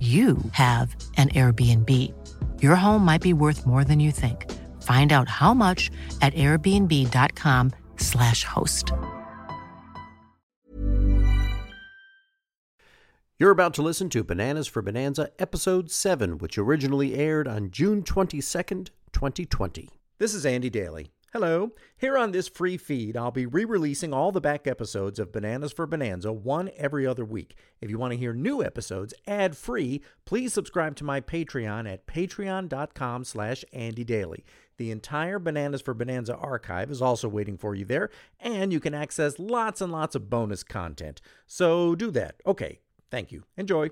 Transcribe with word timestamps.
you 0.00 0.38
have 0.52 0.96
an 1.16 1.28
Airbnb. 1.30 1.90
Your 2.62 2.74
home 2.74 3.04
might 3.04 3.22
be 3.22 3.32
worth 3.32 3.66
more 3.66 3.84
than 3.84 4.00
you 4.00 4.10
think. 4.10 4.50
Find 4.82 5.12
out 5.12 5.28
how 5.28 5.54
much 5.54 5.92
at 6.20 6.34
airbnb.com/slash 6.34 8.44
host. 8.44 8.92
You're 13.38 13.50
about 13.50 13.74
to 13.74 13.82
listen 13.82 14.08
to 14.10 14.22
Bananas 14.22 14.68
for 14.68 14.82
Bonanza, 14.82 15.30
Episode 15.38 15.90
7, 15.90 16.38
which 16.38 16.56
originally 16.56 17.14
aired 17.14 17.48
on 17.48 17.70
June 17.70 18.02
22nd, 18.02 18.90
2020. 19.12 19.88
This 20.18 20.34
is 20.34 20.46
Andy 20.46 20.70
Daly. 20.70 21.10
Hello. 21.34 21.72
Here 21.96 22.16
on 22.16 22.30
this 22.30 22.46
free 22.46 22.76
feed, 22.76 23.16
I'll 23.16 23.32
be 23.32 23.44
re 23.44 23.64
releasing 23.64 24.14
all 24.14 24.30
the 24.30 24.40
back 24.40 24.68
episodes 24.68 25.18
of 25.18 25.32
Bananas 25.32 25.72
for 25.72 25.84
Bonanza, 25.84 26.32
one 26.32 26.70
every 26.76 27.08
other 27.08 27.24
week. 27.24 27.56
If 27.80 27.90
you 27.90 27.98
want 27.98 28.12
to 28.12 28.16
hear 28.16 28.32
new 28.32 28.62
episodes 28.62 29.12
ad 29.26 29.56
free, 29.56 30.00
please 30.26 30.52
subscribe 30.52 30.94
to 30.94 31.04
my 31.04 31.20
Patreon 31.20 31.92
at 31.92 32.06
patreon.com 32.06 33.24
slash 33.24 33.64
Andy 33.72 34.04
Daly. 34.04 34.44
The 34.76 34.92
entire 34.92 35.40
Bananas 35.40 35.82
for 35.82 35.92
Bonanza 35.92 36.36
archive 36.36 36.88
is 36.88 37.02
also 37.02 37.28
waiting 37.28 37.58
for 37.58 37.74
you 37.74 37.84
there, 37.84 38.10
and 38.38 38.72
you 38.72 38.78
can 38.78 38.94
access 38.94 39.40
lots 39.40 39.80
and 39.80 39.90
lots 39.90 40.14
of 40.14 40.30
bonus 40.30 40.62
content. 40.62 41.20
So 41.48 41.96
do 41.96 42.12
that. 42.12 42.36
Okay, 42.46 42.78
thank 43.10 43.32
you. 43.32 43.42
Enjoy. 43.56 43.90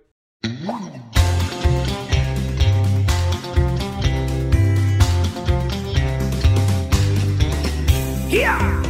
Yeah! 8.32 8.82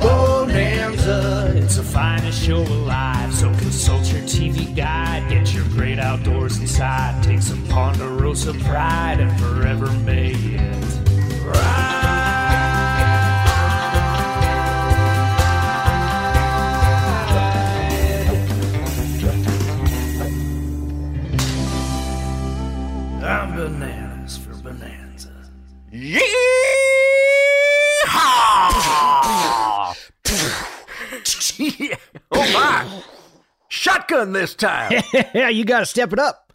Oh, 0.00 0.46
Bonanza, 0.46 1.54
it's 1.56 1.74
the 1.74 1.82
finest 1.82 2.40
show 2.40 2.58
alive. 2.58 3.34
So 3.34 3.48
consult 3.54 4.12
your 4.12 4.22
TV 4.22 4.72
guide, 4.76 5.28
get 5.28 5.52
your 5.52 5.64
great 5.70 5.98
outdoors 5.98 6.60
inside. 6.60 7.20
Take 7.24 7.42
some 7.42 7.66
Ponderosa 7.66 8.54
pride 8.54 9.18
and 9.18 9.36
forever 9.40 9.90
may 10.04 10.30
it 10.30 11.00
ride. 11.44 11.94
I'm 23.24 23.56
bananas 23.56 24.38
for 24.38 24.54
Bonanza. 24.62 25.32
Yeehaw! 31.70 31.98
oh 32.32 32.52
my! 32.52 33.02
Shotgun 33.68 34.32
this 34.32 34.54
time. 34.54 35.02
yeah, 35.34 35.48
you 35.48 35.64
got 35.64 35.80
to 35.80 35.86
step 35.86 36.12
it 36.12 36.18
up. 36.18 36.52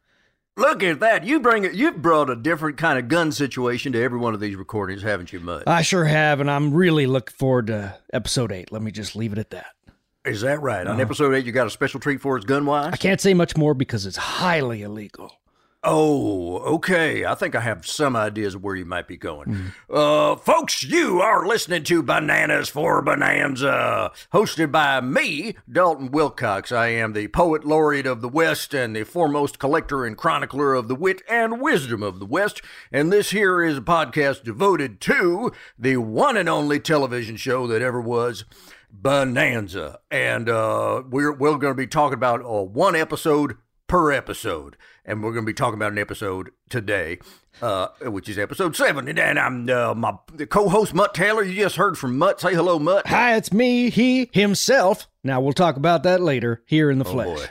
Look 0.55 0.83
at 0.83 0.99
that! 0.99 1.25
You 1.25 1.39
bring 1.39 1.63
it. 1.63 1.73
You've 1.73 2.01
brought 2.01 2.29
a 2.29 2.35
different 2.35 2.77
kind 2.77 2.99
of 2.99 3.07
gun 3.07 3.31
situation 3.31 3.93
to 3.93 4.01
every 4.01 4.19
one 4.19 4.33
of 4.33 4.39
these 4.39 4.55
recordings, 4.55 5.01
haven't 5.01 5.33
you, 5.33 5.39
Mutt? 5.39 5.67
I 5.67 5.81
sure 5.81 6.05
have, 6.05 6.39
and 6.39 6.51
I'm 6.51 6.73
really 6.73 7.07
looking 7.07 7.35
forward 7.35 7.67
to 7.67 7.97
episode 8.13 8.51
eight. 8.51 8.71
Let 8.71 8.81
me 8.81 8.91
just 8.91 9.15
leave 9.15 9.33
it 9.33 9.39
at 9.39 9.49
that. 9.51 9.67
Is 10.25 10.41
that 10.41 10.61
right? 10.61 10.85
On 10.85 10.93
uh-huh. 10.93 11.01
episode 11.01 11.33
eight, 11.33 11.45
you 11.45 11.51
got 11.51 11.65
a 11.65 11.71
special 11.71 11.99
treat 11.99 12.21
for 12.21 12.37
us, 12.37 12.43
gun 12.43 12.65
wise. 12.65 12.93
I 12.93 12.97
can't 12.97 13.21
say 13.21 13.33
much 13.33 13.57
more 13.57 13.73
because 13.73 14.05
it's 14.05 14.17
highly 14.17 14.83
illegal. 14.83 15.31
Oh, 15.81 16.57
okay. 16.75 17.23
I 17.23 17.35
think 17.35 17.55
I 17.55 17.61
have 17.61 17.87
some 17.87 18.13
ideas 18.13 18.53
of 18.53 18.61
where 18.61 18.75
you 18.75 18.83
might 18.83 19.07
be 19.07 19.15
going. 19.15 19.71
Uh, 19.89 20.35
folks, 20.35 20.83
you 20.83 21.21
are 21.21 21.47
listening 21.47 21.83
to 21.85 22.03
Bananas 22.03 22.67
for 22.67 23.01
Bonanza, 23.01 24.11
hosted 24.33 24.73
by 24.73 24.99
me, 24.99 25.55
Dalton 25.71 26.11
Wilcox. 26.11 26.73
I 26.73 26.87
am 26.87 27.13
the 27.13 27.29
poet 27.29 27.63
laureate 27.63 28.05
of 28.05 28.19
the 28.19 28.27
West 28.27 28.73
and 28.73 28.93
the 28.93 29.05
foremost 29.05 29.57
collector 29.57 30.05
and 30.05 30.17
chronicler 30.17 30.73
of 30.73 30.89
the 30.89 30.95
wit 30.95 31.21
and 31.29 31.61
wisdom 31.61 32.03
of 32.03 32.19
the 32.19 32.25
West. 32.25 32.61
And 32.91 33.09
this 33.09 33.29
here 33.29 33.63
is 33.63 33.77
a 33.77 33.81
podcast 33.81 34.43
devoted 34.43 34.99
to 35.01 35.53
the 35.77 35.95
one 35.95 36.35
and 36.35 36.49
only 36.49 36.81
television 36.81 37.37
show 37.37 37.67
that 37.67 37.81
ever 37.81 38.01
was. 38.01 38.43
Bonanza, 38.91 39.99
and 40.11 40.49
uh, 40.49 41.03
we're 41.07 41.31
we're 41.31 41.57
going 41.57 41.71
to 41.71 41.75
be 41.75 41.87
talking 41.87 42.15
about 42.15 42.41
uh, 42.41 42.63
one 42.63 42.95
episode 42.95 43.55
per 43.87 44.11
episode. 44.11 44.75
And 45.09 45.23
we're 45.23 45.31
going 45.33 45.43
to 45.43 45.49
be 45.49 45.55
talking 45.55 45.73
about 45.73 45.91
an 45.91 45.97
episode 45.97 46.51
today, 46.69 47.17
uh, 47.63 47.87
which 48.03 48.29
is 48.29 48.37
episode 48.37 48.75
seven. 48.75 49.07
And 49.17 49.39
I'm 49.39 49.67
uh, 49.67 49.95
my 49.95 50.13
co-host 50.49 50.93
Mutt 50.93 51.15
Taylor. 51.15 51.41
You 51.43 51.63
just 51.63 51.77
heard 51.77 51.97
from 51.97 52.19
Mutt. 52.19 52.39
Say 52.39 52.53
hello, 52.53 52.77
Mutt. 52.77 53.07
Hi, 53.07 53.35
it's 53.35 53.51
me, 53.51 53.89
he, 53.89 54.29
himself. 54.33 55.07
Now 55.23 55.41
we'll 55.41 55.53
talk 55.53 55.77
about 55.77 56.03
that 56.03 56.21
later 56.21 56.61
here 56.67 56.91
in 56.91 56.99
the 56.99 57.05
Oh 57.05 57.11
flesh. 57.11 57.27
boy, 57.39 57.45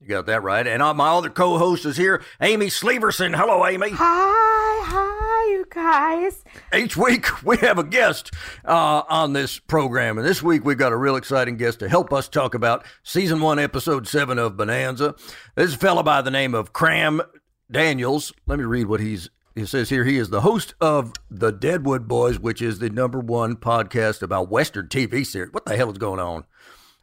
you 0.00 0.08
got 0.08 0.26
that 0.26 0.42
right. 0.42 0.66
And 0.66 0.82
uh, 0.82 0.94
my 0.94 1.10
other 1.10 1.30
co-host 1.30 1.84
is 1.86 1.96
here, 1.96 2.24
Amy 2.40 2.66
Sleeverson. 2.66 3.36
Hello, 3.36 3.64
Amy. 3.64 3.90
Hi, 3.90 4.84
hi, 4.84 5.25
you 5.48 5.66
guys. 5.70 6.44
Each 6.74 6.96
week 6.96 7.42
we 7.44 7.56
have 7.58 7.78
a 7.78 7.84
guest 7.84 8.32
uh, 8.64 9.02
on 9.08 9.32
this 9.32 9.58
program, 9.58 10.18
and 10.18 10.26
this 10.26 10.42
week 10.42 10.64
we've 10.64 10.78
got 10.78 10.92
a 10.92 10.96
real 10.96 11.16
exciting 11.16 11.56
guest 11.56 11.78
to 11.80 11.88
help 11.88 12.12
us 12.12 12.28
talk 12.28 12.54
about 12.54 12.84
season 13.02 13.40
one, 13.40 13.58
episode 13.58 14.06
seven 14.06 14.38
of 14.38 14.56
Bonanza. 14.56 15.14
This 15.54 15.68
is 15.68 15.74
a 15.74 15.78
fellow 15.78 16.02
by 16.02 16.22
the 16.22 16.30
name 16.30 16.54
of 16.54 16.72
Cram 16.72 17.22
Daniels. 17.70 18.32
Let 18.46 18.58
me 18.58 18.64
read 18.64 18.86
what 18.86 19.00
he's. 19.00 19.30
He 19.54 19.64
says 19.64 19.88
here 19.88 20.04
he 20.04 20.18
is 20.18 20.28
the 20.28 20.42
host 20.42 20.74
of 20.82 21.14
the 21.30 21.50
Deadwood 21.50 22.06
Boys, 22.06 22.38
which 22.38 22.60
is 22.60 22.78
the 22.78 22.90
number 22.90 23.18
one 23.18 23.56
podcast 23.56 24.20
about 24.20 24.50
Western 24.50 24.88
TV 24.88 25.24
series. 25.24 25.50
What 25.50 25.64
the 25.64 25.76
hell 25.76 25.90
is 25.90 25.96
going 25.96 26.20
on? 26.20 26.44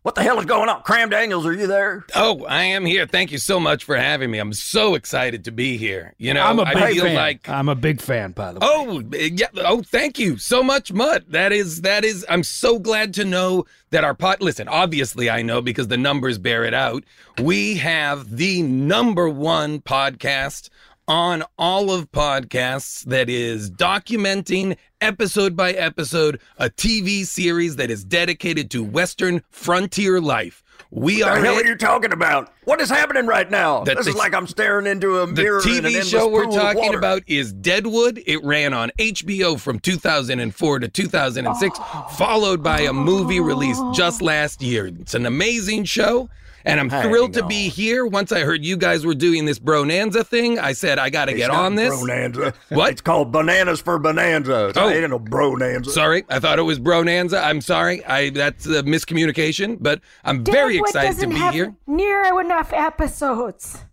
What 0.03 0.15
the 0.15 0.21
hell 0.21 0.37
is 0.37 0.45
going 0.45 0.67
on? 0.67 0.83
Cram 0.83 1.09
Daniels, 1.09 1.45
are 1.45 1.53
you 1.53 1.65
there? 1.65 2.05
Oh, 2.13 2.43
I 2.43 2.65
am 2.65 2.85
here. 2.85 3.07
Thank 3.07 3.31
you 3.31 3.37
so 3.37 3.57
much 3.57 3.85
for 3.85 3.95
having 3.95 4.29
me. 4.31 4.37
I'm 4.37 4.51
so 4.51 4.95
excited 4.95 5.45
to 5.45 5.51
be 5.51 5.77
here. 5.77 6.13
You 6.17 6.33
know, 6.33 6.43
I'm 6.43 6.59
a 6.59 6.63
I 6.63 6.73
big 6.73 6.95
feel 6.95 7.05
fan. 7.05 7.15
like 7.15 7.47
I'm 7.47 7.69
a 7.69 7.75
big 7.75 8.01
fan, 8.01 8.33
by 8.33 8.51
the 8.51 8.59
oh, 8.61 8.99
way. 8.99 9.05
Oh, 9.13 9.17
yeah. 9.17 9.47
Oh, 9.59 9.81
thank 9.81 10.19
you 10.19 10.37
so 10.37 10.61
much, 10.61 10.91
Mutt. 10.91 11.31
That 11.31 11.53
is 11.53 11.81
that 11.81 12.03
is. 12.03 12.25
I'm 12.27 12.43
so 12.43 12.79
glad 12.79 13.13
to 13.13 13.23
know 13.23 13.65
that 13.91 14.03
our 14.03 14.13
pot. 14.13 14.41
Listen, 14.41 14.67
obviously, 14.67 15.29
I 15.29 15.41
know 15.41 15.61
because 15.61 15.87
the 15.87 15.97
numbers 15.97 16.37
bear 16.37 16.65
it 16.65 16.73
out. 16.73 17.05
We 17.41 17.75
have 17.75 18.35
the 18.35 18.61
number 18.61 19.29
one 19.29 19.79
podcast 19.79 20.69
on 21.07 21.43
all 21.57 21.91
of 21.91 22.11
podcasts 22.11 23.03
that 23.05 23.29
is 23.29 23.69
documenting 23.69 24.77
episode 25.01 25.55
by 25.55 25.71
episode 25.71 26.39
a 26.57 26.69
TV 26.69 27.25
series 27.25 27.75
that 27.75 27.91
is 27.91 28.03
dedicated 28.03 28.71
to 28.71 28.83
Western 28.83 29.41
frontier 29.49 30.21
life. 30.21 30.63
We 30.91 31.23
What 31.23 31.31
are 31.31 31.41
the 31.41 31.45
hell 31.47 31.55
are 31.57 31.65
you 31.65 31.75
talking 31.75 32.13
about? 32.13 32.53
What 32.65 32.79
is 32.79 32.89
happening 32.89 33.25
right 33.25 33.49
now? 33.49 33.83
That 33.83 33.97
this 33.97 34.07
is 34.07 34.15
like 34.15 34.33
I'm 34.35 34.45
staring 34.45 34.85
into 34.85 35.19
a 35.19 35.25
The 35.27 35.33
mirror. 35.33 35.57
an 35.57 35.63
TV 35.63 36.03
show 36.03 36.29
we're 36.29 36.45
talking 36.45 36.93
about 36.93 37.23
is 37.25 37.51
Deadwood. 37.51 38.21
It 38.27 38.43
ran 38.43 38.73
on 38.73 38.91
HBO 38.99 39.59
from 39.59 39.79
2004 39.79 40.79
to 40.79 40.87
2006, 40.87 41.79
followed 42.11 42.61
by 42.61 42.81
a 42.81 42.93
movie 42.93 43.39
released 43.39 43.81
just 43.93 44.21
last 44.21 44.61
year. 44.61 44.85
It's 44.85 45.15
an 45.15 45.25
amazing 45.25 45.85
show. 45.85 46.29
And 46.65 46.79
I'm 46.79 46.89
Hang 46.89 47.09
thrilled 47.09 47.33
to 47.33 47.45
be 47.45 47.69
here. 47.69 48.05
Once 48.05 48.31
I 48.31 48.41
heard 48.41 48.63
you 48.63 48.77
guys 48.77 49.05
were 49.05 49.15
doing 49.15 49.45
this 49.45 49.59
Bronanza 49.59 50.25
thing, 50.25 50.59
I 50.59 50.73
said 50.73 50.97
I 50.97 51.09
got 51.09 51.25
to 51.25 51.33
get 51.33 51.49
on 51.49 51.75
this. 51.75 51.93
Bonanza. 51.93 52.53
What? 52.69 52.91
It's 52.91 53.01
called 53.01 53.31
Bananas 53.31 53.81
for 53.81 53.99
Bonanza. 53.99 54.67
It's 54.69 54.77
Oh. 54.77 54.87
It 54.87 55.01
ain't 55.01 55.09
no 55.09 55.19
Bronanza. 55.19 55.87
Sorry, 55.89 56.23
I 56.29 56.39
thought 56.39 56.59
it 56.59 56.63
was 56.63 56.79
Bronanza. 56.79 57.43
I'm 57.43 57.61
sorry. 57.61 58.03
I 58.05 58.29
that's 58.29 58.65
a 58.65 58.83
miscommunication, 58.83 59.77
but 59.79 60.01
I'm 60.23 60.43
very 60.43 60.77
excited 60.77 61.09
to 61.09 61.13
doesn't 61.15 61.29
be 61.29 61.35
have 61.35 61.53
here. 61.53 61.75
Near 61.85 62.39
enough 62.39 62.71
episodes. 62.73 63.83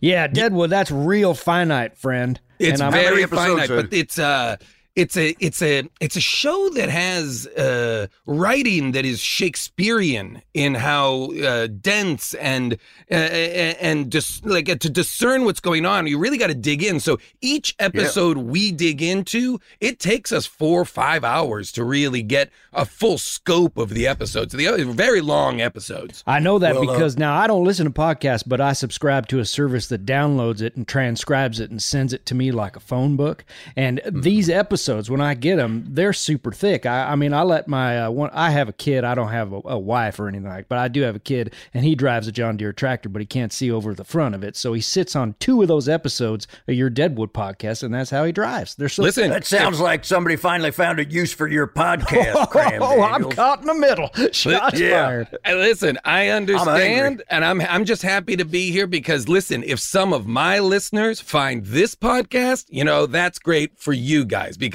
Yeah, 0.00 0.26
Deadwood, 0.26 0.70
that's 0.70 0.90
real 0.90 1.32
finite, 1.32 1.96
friend. 1.96 2.40
It's 2.58 2.80
And 2.80 2.92
very 2.92 3.24
finite, 3.26 3.68
but 3.68 3.92
it's 3.92 4.18
uh 4.18 4.56
it's 4.94 5.16
a 5.16 5.34
it's 5.40 5.62
a 5.62 5.88
it's 6.00 6.16
a 6.16 6.20
show 6.20 6.68
that 6.74 6.90
has 6.90 7.46
uh 7.46 8.06
writing 8.26 8.92
that 8.92 9.04
is 9.06 9.20
Shakespearean 9.20 10.42
in 10.52 10.74
how 10.74 11.32
uh, 11.32 11.66
dense 11.66 12.34
and 12.34 12.74
uh, 13.10 13.14
and 13.14 14.12
just 14.12 14.44
like 14.44 14.66
to 14.66 14.90
discern 14.90 15.44
what's 15.44 15.60
going 15.60 15.86
on. 15.86 16.06
You 16.06 16.18
really 16.18 16.36
got 16.36 16.48
to 16.48 16.54
dig 16.54 16.82
in. 16.82 17.00
So 17.00 17.18
each 17.40 17.74
episode 17.78 18.36
we 18.36 18.70
dig 18.70 19.00
into, 19.00 19.60
it 19.80 19.98
takes 19.98 20.30
us 20.30 20.44
four 20.44 20.82
or 20.82 20.84
five 20.84 21.24
hours 21.24 21.72
to 21.72 21.84
really 21.84 22.22
get 22.22 22.50
a 22.74 22.84
full 22.84 23.16
scope 23.18 23.78
of 23.78 23.90
the 23.90 24.06
episodes. 24.06 24.52
The 24.52 24.66
other 24.68 24.84
very 24.84 25.20
long 25.22 25.60
episodes. 25.60 26.22
I 26.26 26.38
know 26.38 26.58
that 26.58 26.74
Well, 26.74 26.90
uh, 26.90 26.92
because 26.92 27.16
now 27.16 27.34
I 27.34 27.46
don't 27.46 27.64
listen 27.64 27.86
to 27.86 27.92
podcasts, 27.92 28.44
but 28.46 28.60
I 28.60 28.72
subscribe 28.74 29.26
to 29.28 29.38
a 29.38 29.44
service 29.46 29.86
that 29.88 30.04
downloads 30.04 30.60
it 30.60 30.76
and 30.76 30.86
transcribes 30.86 31.60
it 31.60 31.70
and 31.70 31.82
sends 31.82 32.12
it 32.12 32.26
to 32.26 32.34
me 32.34 32.52
like 32.52 32.76
a 32.76 32.80
phone 32.80 33.16
book. 33.16 33.44
And 33.74 34.00
Mm-hmm. 34.02 34.20
these 34.22 34.50
episodes, 34.50 34.81
when 34.88 35.20
I 35.20 35.34
get 35.34 35.56
them, 35.56 35.84
they're 35.88 36.12
super 36.12 36.52
thick. 36.52 36.86
I, 36.86 37.12
I 37.12 37.16
mean, 37.16 37.32
I 37.32 37.42
let 37.42 37.68
my 37.68 38.04
uh, 38.04 38.10
one. 38.10 38.30
I 38.32 38.50
have 38.50 38.68
a 38.68 38.72
kid. 38.72 39.04
I 39.04 39.14
don't 39.14 39.28
have 39.30 39.52
a, 39.52 39.60
a 39.64 39.78
wife 39.78 40.18
or 40.20 40.28
anything 40.28 40.48
like, 40.48 40.68
but 40.68 40.78
I 40.78 40.88
do 40.88 41.02
have 41.02 41.16
a 41.16 41.20
kid, 41.20 41.54
and 41.74 41.84
he 41.84 41.94
drives 41.94 42.26
a 42.28 42.32
John 42.32 42.56
Deere 42.56 42.72
tractor, 42.72 43.08
but 43.08 43.20
he 43.20 43.26
can't 43.26 43.52
see 43.52 43.70
over 43.70 43.94
the 43.94 44.04
front 44.04 44.34
of 44.34 44.42
it. 44.44 44.56
So 44.56 44.72
he 44.72 44.80
sits 44.80 45.14
on 45.16 45.34
two 45.38 45.62
of 45.62 45.68
those 45.68 45.88
episodes 45.88 46.46
of 46.68 46.74
your 46.74 46.90
Deadwood 46.90 47.32
podcast, 47.32 47.82
and 47.82 47.94
that's 47.94 48.10
how 48.10 48.24
he 48.24 48.32
drives. 48.32 48.74
They're 48.74 48.88
so 48.88 49.02
Listen, 49.02 49.30
That 49.30 49.44
sounds 49.44 49.80
like 49.80 50.04
somebody 50.04 50.36
finally 50.36 50.70
found 50.70 50.98
a 50.98 51.04
use 51.04 51.32
for 51.32 51.48
your 51.48 51.66
podcast, 51.66 52.48
Cram 52.50 52.82
Oh, 52.82 53.02
I'm 53.02 53.30
caught 53.30 53.60
in 53.60 53.66
the 53.66 53.74
middle. 53.74 54.10
Shots 54.32 54.78
yeah. 54.78 55.06
fired. 55.06 55.38
Listen, 55.46 55.98
I 56.04 56.24
angry. 56.28 56.54
understand, 56.54 57.22
and 57.28 57.44
I'm 57.44 57.60
I'm 57.60 57.84
just 57.84 58.02
happy 58.02 58.36
to 58.36 58.44
be 58.44 58.70
here 58.70 58.86
because 58.86 59.28
listen, 59.28 59.62
if 59.64 59.78
some 59.80 60.12
of 60.12 60.26
my 60.26 60.58
listeners 60.58 61.20
find 61.20 61.64
this 61.64 61.94
podcast, 61.94 62.66
you 62.68 62.84
know, 62.84 63.06
that's 63.06 63.38
great 63.38 63.78
for 63.78 63.92
you 63.92 64.24
guys 64.24 64.56
because 64.56 64.71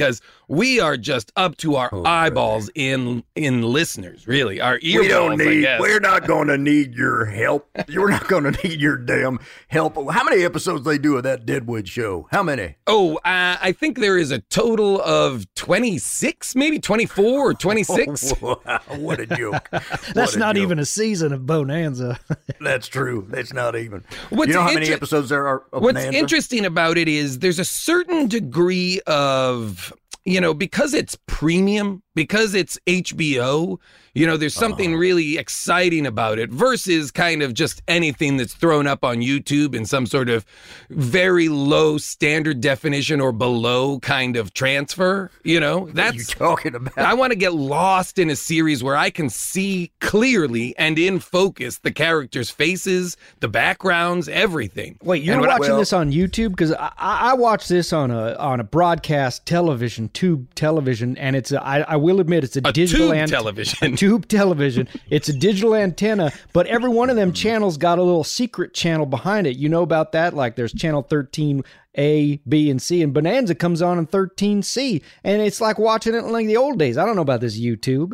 we 0.48 0.80
are 0.80 0.96
just 0.98 1.32
up 1.36 1.58
to 1.58 1.76
our 1.76 1.90
eyeballs 2.08 2.70
in 2.76 3.24
in 3.36 3.62
listeners, 3.62 4.28
really. 4.28 4.62
Our 4.62 4.80
earballs, 4.80 5.00
We 5.02 5.08
don't 5.08 5.38
need. 5.38 5.68
We're 5.80 6.00
not 6.00 6.26
going 6.28 6.48
to 6.48 6.58
need 6.58 6.94
your 6.96 7.26
help. 7.26 7.68
You're 7.88 8.10
not 8.10 8.28
going 8.28 8.44
to 8.52 8.68
need 8.68 8.80
your 8.80 8.98
damn 8.98 9.40
help. 9.68 9.96
How 10.12 10.24
many 10.24 10.44
episodes 10.44 10.86
they 10.86 10.98
do 10.98 11.18
of 11.18 11.24
that 11.24 11.46
Deadwood 11.46 11.88
show? 11.88 12.28
How 12.32 12.44
many? 12.44 12.76
Oh, 12.88 13.16
uh, 13.18 13.58
I 13.62 13.72
think 13.78 14.00
there 14.00 14.18
is 14.18 14.32
a 14.32 14.40
total 14.40 15.02
of 15.02 15.46
26, 15.56 16.56
maybe 16.56 16.80
24 16.80 17.26
or 17.26 17.54
26. 17.56 18.32
what 18.40 19.20
a 19.20 19.26
joke! 19.38 19.70
That's 20.14 20.36
a 20.36 20.40
not 20.40 20.56
joke. 20.56 20.64
even 20.64 20.80
a 20.80 20.86
season 20.86 21.34
of 21.34 21.46
Bonanza. 21.46 22.20
That's 22.62 22.88
true. 22.88 23.26
That's 23.30 23.54
not 23.54 23.76
even. 23.76 24.04
What's 24.30 24.48
you 24.50 24.54
know 24.56 24.62
how 24.64 24.74
many 24.74 24.90
episodes 24.90 25.30
there 25.30 25.46
are? 25.48 25.64
Of 25.74 25.82
What's 25.84 25.98
Bonanza? 26.00 26.18
interesting 26.18 26.66
about 26.66 26.98
it 26.98 27.08
is 27.08 27.40
there's 27.40 27.60
a 27.60 27.66
certain 27.66 28.28
degree 28.28 29.02
of, 29.08 29.87
you 30.28 30.42
know, 30.42 30.54
because 30.54 30.94
it's 30.94 31.18
premium, 31.26 32.04
because 32.18 32.54
it's 32.56 32.78
HBO, 32.88 33.78
you 34.16 34.26
know, 34.26 34.36
there's 34.36 34.56
something 34.56 34.92
Uh-huh. 34.94 34.98
really 35.00 35.38
exciting 35.38 36.08
about 36.08 36.40
it 36.40 36.50
versus 36.50 37.12
kind 37.12 37.44
of 37.44 37.54
just 37.54 37.84
anything 37.88 38.38
that's 38.38 38.56
thrown 38.56 38.88
up 38.88 39.04
on 39.04 39.18
YouTube 39.18 39.76
in 39.76 39.86
some 39.86 40.08
sort 40.08 40.28
of 40.28 40.44
very 40.90 41.50
low 41.50 42.00
standard 42.00 42.60
definition 42.60 43.22
or 43.22 43.32
below 43.32 44.00
kind 44.00 44.36
of 44.36 44.54
transfer, 44.56 45.30
you 45.44 45.60
know? 45.60 45.80
What 45.82 45.86
are 45.86 45.90
you 45.90 45.94
That's 45.94 46.34
talking 46.34 46.74
about? 46.76 46.98
I 46.98 47.14
want 47.14 47.32
to 47.32 47.38
get 47.38 47.54
lost 47.54 48.18
in 48.18 48.30
a 48.32 48.36
series 48.36 48.84
where 48.84 48.96
I 48.98 49.12
can 49.12 49.30
see 49.30 49.92
clearly 50.02 50.76
and 50.80 50.98
in 50.98 51.20
focus 51.20 51.78
the 51.78 51.92
characters' 51.92 52.50
faces, 52.50 53.18
the 53.40 53.48
backgrounds, 53.48 54.28
everything. 54.28 54.98
Wait, 55.04 55.22
you're 55.22 55.34
And 55.34 55.42
when 55.42 55.52
I- 55.52 55.60
watching 55.60 55.74
well- 55.74 55.80
this 55.80 55.94
on 55.94 56.12
YouTube 56.12 56.50
because 56.50 56.72
I, 56.72 56.92
I 56.98 57.28
I 57.28 57.34
watch 57.34 57.68
this 57.68 57.92
on 57.94 58.10
a 58.10 58.34
on 58.36 58.60
a 58.60 58.64
broadcast 58.64 59.46
television, 59.46 60.10
tube 60.10 60.56
television, 60.56 61.18
and 61.18 61.36
it's 61.36 61.52
a, 61.52 61.62
I, 61.64 61.82
I 61.82 61.96
will 62.08 62.20
admit 62.20 62.44
it's 62.44 62.56
a, 62.58 62.62
A 62.66 62.72
digital 62.74 63.08
tube 63.10 63.16
ant- 63.18 63.30
television. 63.32 63.94
a 63.94 63.98
tube 63.98 64.28
television. 64.28 64.88
It's 65.10 65.30
a 65.30 65.34
digital 65.34 65.76
antenna, 65.76 66.32
but 66.54 66.66
every 66.68 66.90
one 66.90 67.10
of 67.10 67.16
them 67.16 67.34
channels 67.34 67.78
got 67.78 68.00
a 68.00 68.04
little 68.04 68.24
secret 68.24 68.74
channel 68.74 69.06
behind 69.06 69.46
it. 69.46 69.58
You 69.58 69.70
know 69.70 69.82
about 69.84 70.14
that? 70.14 70.34
Like 70.34 70.56
there's 70.56 70.74
channel 70.74 71.02
13 71.04 71.64
A, 71.98 72.38
B, 72.48 72.70
and 72.72 72.82
C, 72.82 73.02
and 73.04 73.14
Bonanza 73.14 73.54
comes 73.56 73.82
on 73.82 73.98
in 74.00 74.08
13C, 74.08 75.02
and 75.24 75.42
it's 75.42 75.62
like 75.62 75.78
watching 75.78 76.16
it 76.16 76.24
like 76.26 76.48
the 76.48 76.58
old 76.58 76.80
days. 76.80 76.98
I 76.98 77.06
don't 77.06 77.16
know 77.16 77.22
about 77.22 77.42
this 77.42 77.60
YouTube. 77.60 78.14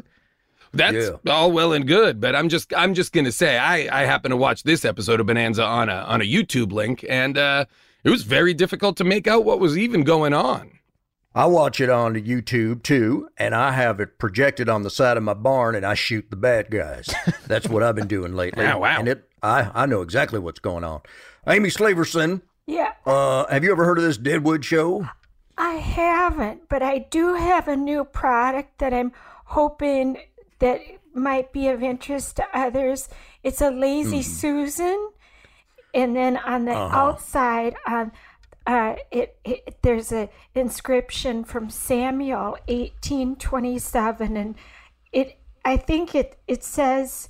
That's 0.75 0.95
Yeah. 1.23 1.31
all 1.31 1.51
well 1.51 1.71
and 1.71 1.85
good, 1.87 2.19
but 2.19 2.35
I'm 2.35 2.49
just 2.49 2.73
I'm 2.75 2.95
just 2.95 3.13
gonna 3.13 3.31
say 3.31 3.57
I 3.59 4.01
I 4.01 4.05
happen 4.05 4.31
to 4.31 4.37
watch 4.37 4.63
this 4.63 4.83
episode 4.85 5.19
of 5.19 5.27
Bonanza 5.27 5.63
on 5.63 5.87
a 5.87 5.97
on 5.97 6.19
a 6.19 6.23
YouTube 6.25 6.71
link, 6.71 7.05
and 7.07 7.37
uh, 7.37 7.65
it 8.03 8.09
was 8.09 8.23
very 8.23 8.55
difficult 8.55 8.97
to 8.97 9.03
make 9.03 9.27
out 9.27 9.45
what 9.45 9.59
was 9.59 9.77
even 9.77 10.03
going 10.03 10.33
on. 10.33 10.71
I 11.35 11.45
watch 11.47 11.81
it 11.81 11.89
on 11.89 12.13
YouTube 12.15 12.83
too, 12.83 13.29
and 13.37 13.55
I 13.55 13.71
have 13.71 13.99
it 13.99 14.19
projected 14.19 14.69
on 14.69 14.83
the 14.83 14.89
side 14.89 15.17
of 15.17 15.23
my 15.23 15.33
barn, 15.33 15.73
and 15.75 15.85
I 15.85 15.95
shoot 15.95 16.29
the 16.29 16.35
bad 16.35 16.69
guys. 16.69 17.09
That's 17.47 17.67
what 17.67 17.81
I've 17.81 17.95
been 17.95 18.07
doing 18.07 18.35
lately. 18.35 18.65
Oh, 18.73 18.77
wow. 18.79 18.99
And 18.99 19.07
it, 19.07 19.29
I, 19.41 19.69
I 19.73 19.85
know 19.87 20.01
exactly 20.01 20.39
what's 20.39 20.59
going 20.59 20.83
on. 20.83 21.01
Amy 21.47 21.69
Slaverson, 21.69 22.41
Yeah, 22.67 22.93
uh, 23.05 23.45
have 23.47 23.63
you 23.63 23.71
ever 23.71 23.83
heard 23.83 23.97
of 23.97 24.03
this 24.03 24.17
Deadwood 24.17 24.63
show? 24.63 25.07
I 25.57 25.73
haven't, 25.75 26.69
but 26.69 26.81
I 26.81 26.99
do 26.99 27.33
have 27.35 27.67
a 27.67 27.75
new 27.75 28.03
product 28.05 28.79
that 28.79 28.93
I'm 28.93 29.11
hoping 29.45 30.17
that 30.59 30.81
might 31.13 31.51
be 31.51 31.67
of 31.67 31.83
interest 31.83 32.37
to 32.37 32.45
others. 32.53 33.09
It's 33.43 33.61
a 33.61 33.69
lazy 33.69 34.21
Susan, 34.23 35.09
and 35.93 36.15
then 36.15 36.37
on 36.37 36.65
the 36.65 36.73
outside, 36.73 37.75
um, 37.85 38.11
uh, 38.65 38.95
it, 39.11 39.37
it 39.43 39.77
there's 39.81 40.11
a 40.11 40.29
inscription 40.55 41.43
from 41.43 41.69
Samuel 41.69 42.57
1827, 42.67 44.37
and 44.37 44.55
it 45.11 45.37
I 45.65 45.77
think 45.77 46.15
it 46.15 46.37
it 46.47 46.63
says 46.63 47.29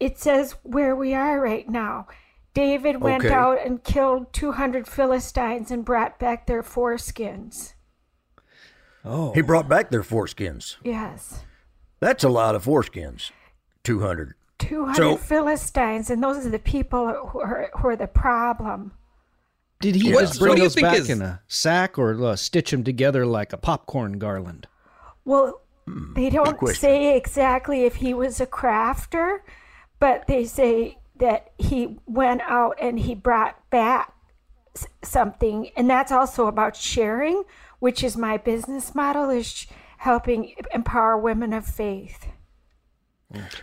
it 0.00 0.18
says 0.18 0.56
where 0.62 0.94
we 0.96 1.14
are 1.14 1.40
right 1.40 1.68
now. 1.68 2.06
David 2.54 3.02
went 3.02 3.24
Okay. 3.24 3.34
out 3.34 3.58
and 3.64 3.84
killed 3.84 4.32
200 4.32 4.88
Philistines 4.88 5.70
and 5.70 5.84
brought 5.84 6.18
back 6.18 6.46
their 6.46 6.62
foreskins. 6.62 7.74
Oh, 9.04 9.32
He 9.34 9.42
brought 9.42 9.68
back 9.68 9.90
their 9.90 10.02
foreskins. 10.02 10.76
Yes. 10.82 11.44
That's 12.00 12.24
a 12.24 12.30
lot 12.30 12.54
of 12.54 12.64
foreskins. 12.64 13.30
200. 13.84 14.34
200 14.58 14.96
So- 14.96 15.16
Philistines, 15.18 16.08
and 16.08 16.22
those 16.22 16.46
are 16.46 16.50
the 16.50 16.58
people 16.58 17.28
who 17.30 17.40
are, 17.40 17.70
who 17.76 17.88
are 17.88 17.96
the 17.96 18.06
problem. 18.06 18.92
Did 19.92 20.02
he 20.02 20.12
What- 20.12 20.22
just 20.22 20.40
bring 20.40 20.56
do 20.56 20.62
those 20.62 20.74
back 20.74 20.96
is- 20.98 21.10
in 21.10 21.22
a 21.22 21.40
sack 21.46 21.96
or 21.96 22.20
uh, 22.24 22.34
stitch 22.34 22.72
them 22.72 22.82
together 22.82 23.24
like 23.24 23.52
a 23.52 23.56
popcorn 23.56 24.18
garland? 24.18 24.66
Well, 25.24 25.60
Hmm, 25.86 26.14
they 26.14 26.28
don't 26.30 26.58
say 26.70 27.16
exactly 27.16 27.84
if 27.84 27.94
he 27.96 28.12
was 28.12 28.40
a 28.40 28.46
crafter, 28.46 29.38
but 30.00 30.26
they 30.26 30.44
say 30.44 30.98
that 31.20 31.52
he 31.58 32.00
went 32.06 32.40
out 32.42 32.76
and 32.82 32.98
he 32.98 33.14
brought 33.14 33.54
back 33.70 34.12
s- 34.74 34.88
something, 35.04 35.70
and 35.76 35.88
that's 35.88 36.10
also 36.10 36.48
about 36.48 36.74
sharing, 36.74 37.44
which 37.78 38.02
is 38.02 38.16
my 38.16 38.36
business 38.36 38.92
model 38.96 39.30
is 39.30 39.46
sh- 39.46 39.66
helping 39.98 40.54
empower 40.74 41.16
women 41.16 41.52
of 41.52 41.64
faith. 41.64 42.26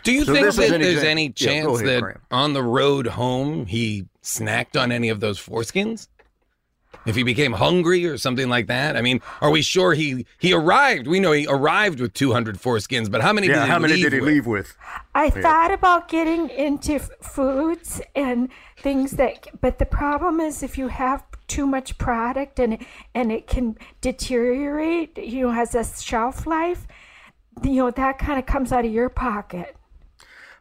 Do 0.03 0.13
you 0.13 0.23
So 0.23 0.33
think 0.33 0.53
that 0.55 0.71
an 0.75 0.81
there's 0.81 0.95
exam- 0.95 1.09
any 1.11 1.25
Yeah, 1.27 1.31
chance 1.33 1.67
ahead, 1.81 1.87
that 1.87 2.01
Cram. 2.03 2.21
on 2.31 2.53
the 2.53 2.63
road 2.63 3.07
home 3.07 3.65
he 3.65 4.05
snacked 4.23 4.81
on 4.81 4.91
any 4.93 5.09
of 5.09 5.19
those 5.19 5.39
foreskins? 5.39 6.07
If 7.05 7.15
he 7.15 7.23
became 7.23 7.53
hungry 7.53 8.05
or 8.05 8.17
something 8.17 8.47
like 8.49 8.67
that? 8.67 8.95
I 8.95 9.01
mean, 9.01 9.21
are 9.41 9.51
we 9.51 9.61
sure 9.61 9.93
he 9.93 10.25
he 10.39 10.53
arrived? 10.53 11.07
We 11.07 11.19
know 11.19 11.31
he 11.33 11.45
arrived 11.47 11.99
with 11.99 12.13
200 12.13 12.57
foreskins, 12.57 13.11
but 13.11 13.21
how 13.21 13.33
many 13.33 13.47
Yeah, 13.47 13.55
did 13.55 13.63
he 13.63 13.69
how 13.69 13.79
many 13.79 13.93
leave 13.95 14.03
did 14.03 14.13
he 14.13 14.19
with? 14.21 14.29
leave 14.29 14.47
with? 14.47 14.75
I 15.13 15.29
thought 15.29 15.71
about 15.71 16.07
getting 16.07 16.49
into 16.49 16.99
foods 16.99 18.01
and 18.15 18.49
things 18.77 19.11
that, 19.11 19.47
but 19.61 19.79
the 19.79 19.85
problem 19.85 20.39
is 20.39 20.63
if 20.63 20.77
you 20.77 20.87
have 20.87 21.23
too 21.47 21.67
much 21.67 21.97
product 21.97 22.57
and 22.59 22.77
and 23.13 23.31
it 23.31 23.47
can 23.47 23.77
deteriorate, 24.01 25.17
you 25.17 25.41
know, 25.47 25.51
has 25.51 25.75
a 25.75 25.83
shelf 25.83 26.47
life. 26.47 26.87
You 27.61 27.75
know 27.83 27.91
that 27.91 28.17
kind 28.17 28.39
of 28.39 28.45
comes 28.45 28.71
out 28.71 28.85
of 28.85 28.91
your 28.91 29.09
pocket. 29.09 29.75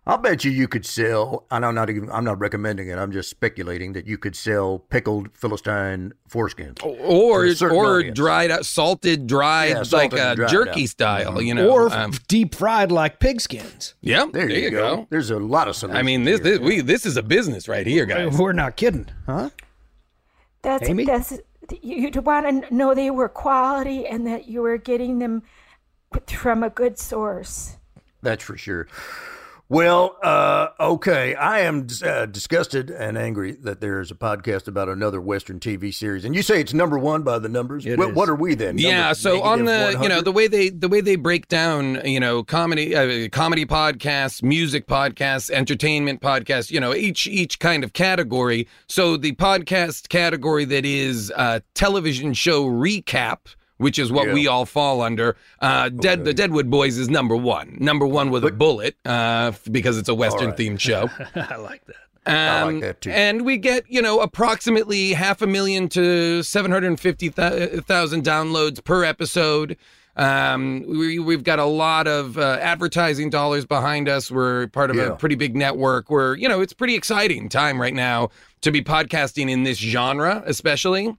I'll 0.04 0.18
bet 0.18 0.44
you 0.44 0.50
you 0.50 0.66
could 0.66 0.84
sell. 0.84 1.46
and 1.52 1.64
I'm 1.64 1.76
not 1.76 1.88
even. 1.88 2.10
I'm 2.10 2.24
not 2.24 2.40
recommending 2.40 2.88
it. 2.88 2.98
I'm 2.98 3.12
just 3.12 3.30
speculating 3.30 3.92
that 3.92 4.04
you 4.04 4.18
could 4.18 4.34
sell 4.34 4.80
pickled 4.80 5.28
Philistine 5.32 6.12
foreskins, 6.28 6.84
or 6.84 7.46
to 7.54 7.68
or 7.68 7.98
audience. 7.98 8.16
dried 8.16 8.50
out, 8.50 8.66
salted, 8.66 9.28
dried, 9.28 9.70
Yeah, 9.70 9.82
salted 9.84 10.12
like 10.14 10.20
and 10.20 10.30
uh, 10.30 10.34
dried 10.34 10.50
jerky 10.50 10.82
out. 10.82 10.88
style. 10.88 11.40
You 11.40 11.54
know, 11.54 11.70
or 11.70 11.92
um, 11.94 12.12
deep 12.26 12.56
fried 12.56 12.90
like 12.90 13.20
pigskins. 13.20 13.94
yeah. 14.00 14.26
There, 14.32 14.50
you, 14.50 14.70
go. 14.72 15.06
There's 15.08 15.30
a 15.30 15.38
lot 15.38 15.68
of 15.68 15.76
solutions. 15.76 16.00
I 16.00 16.02
mean, 16.02 16.24
this, 16.24 16.40
here. 16.40 16.58
this 16.58 16.60
we 16.60 16.80
this 16.80 17.06
is 17.06 17.16
a 17.16 17.22
business 17.22 17.68
right 17.68 17.86
here, 17.86 18.04
guys. 18.04 18.36
We're 18.36 18.52
not 18.52 18.76
kidding, 18.76 19.06
huh? 19.26 19.50
That's 20.62 20.88
Amy? 20.88 21.04
that's 21.04 21.38
you'd 21.80 22.16
want 22.26 22.64
to 22.66 22.74
know 22.74 22.92
they 22.92 23.10
were 23.10 23.28
quality 23.28 24.04
and 24.06 24.26
that 24.26 24.48
you 24.48 24.62
were 24.62 24.78
getting 24.78 25.20
them 25.20 25.44
from 26.26 26.64
a 26.64 26.70
good 26.70 26.98
source. 26.98 27.76
That's 28.20 28.42
for 28.42 28.56
sure. 28.56 28.88
Well, 29.72 30.18
uh, 30.22 30.68
okay. 30.78 31.34
I 31.34 31.60
am 31.60 31.86
uh, 32.04 32.26
disgusted 32.26 32.90
and 32.90 33.16
angry 33.16 33.52
that 33.52 33.80
there 33.80 34.02
is 34.02 34.10
a 34.10 34.14
podcast 34.14 34.68
about 34.68 34.90
another 34.90 35.18
Western 35.18 35.60
TV 35.60 35.94
series, 35.94 36.26
and 36.26 36.34
you 36.34 36.42
say 36.42 36.60
it's 36.60 36.74
number 36.74 36.98
one 36.98 37.22
by 37.22 37.38
the 37.38 37.48
numbers. 37.48 37.86
It 37.86 37.98
What, 37.98 38.10
is. 38.10 38.14
what 38.14 38.28
are 38.28 38.34
we 38.34 38.54
then? 38.54 38.76
Yeah, 38.76 39.14
so 39.14 39.40
on 39.42 39.60
the 39.60 39.72
negative 39.72 40.02
you 40.02 40.08
know 40.10 40.20
the 40.20 40.30
way 40.30 40.46
they 40.46 40.68
the 40.68 40.90
way 40.90 41.00
they 41.00 41.16
break 41.16 41.48
down 41.48 42.02
you 42.04 42.20
know 42.20 42.44
comedy 42.44 42.94
uh, 42.94 43.30
comedy 43.30 43.64
podcasts, 43.64 44.42
music 44.42 44.86
podcasts, 44.86 45.48
entertainment 45.50 46.20
podcasts, 46.20 46.70
you 46.70 46.78
know 46.78 46.94
each 46.94 47.26
each 47.26 47.58
kind 47.58 47.82
of 47.82 47.94
category. 47.94 48.68
So 48.88 49.16
the 49.16 49.32
podcast 49.36 50.10
category 50.10 50.66
that 50.66 50.84
is 50.84 51.32
uh, 51.34 51.60
television 51.72 52.34
show 52.34 52.66
recap. 52.66 53.38
Which 53.82 53.98
is 53.98 54.10
what 54.12 54.28
Yeah. 54.28 54.34
we 54.34 54.46
all 54.46 54.64
fall 54.64 55.02
under. 55.02 55.36
Uh, 55.60 55.88
Dead, 55.90 56.24
the 56.24 56.32
Deadwood 56.32 56.70
Boys 56.70 56.96
is 56.98 57.08
number 57.10 57.36
one, 57.36 57.76
number 57.80 58.06
one 58.06 58.30
with 58.30 58.44
a 58.44 58.52
bullet, 58.52 58.96
uh, 59.04 59.52
because 59.70 59.98
it's 59.98 60.08
a 60.08 60.14
Western 60.14 60.48
right. 60.50 60.56
themed 60.56 60.80
show. 60.80 61.10
I 61.34 61.56
like 61.56 61.84
that. 61.86 61.96
I 62.24 62.62
like 62.62 62.68
Um, 62.74 62.80
that, 62.80 63.00
too. 63.00 63.10
And 63.10 63.44
we 63.44 63.56
get, 63.56 63.84
you 63.88 64.00
know, 64.00 64.20
approximately 64.20 65.12
half 65.12 65.42
a 65.42 65.46
million 65.46 65.88
to 65.90 66.42
750,000 66.44 68.24
downloads 68.24 68.82
per 68.84 69.04
episode. 69.04 69.76
Um, 70.16 70.84
we, 70.86 71.18
we've 71.18 71.42
got 71.42 71.58
a 71.58 71.64
lot 71.64 72.06
of 72.06 72.36
uh, 72.38 72.58
advertising 72.60 73.30
dollars 73.30 73.64
behind 73.64 74.08
us. 74.08 74.30
We're 74.30 74.66
part 74.68 74.90
of 74.90 74.96
Yeah. 74.96 75.04
a 75.04 75.16
pretty 75.16 75.34
big 75.36 75.56
network. 75.56 76.10
We're, 76.10 76.36
you 76.36 76.48
know, 76.48 76.60
it's 76.60 76.74
pretty 76.74 76.94
exciting 76.94 77.48
time 77.48 77.80
right 77.80 77.94
now 77.94 78.28
to 78.60 78.70
be 78.70 78.82
podcasting 78.82 79.50
in 79.50 79.62
this 79.64 79.78
genre, 79.78 80.42
especially. 80.46 81.16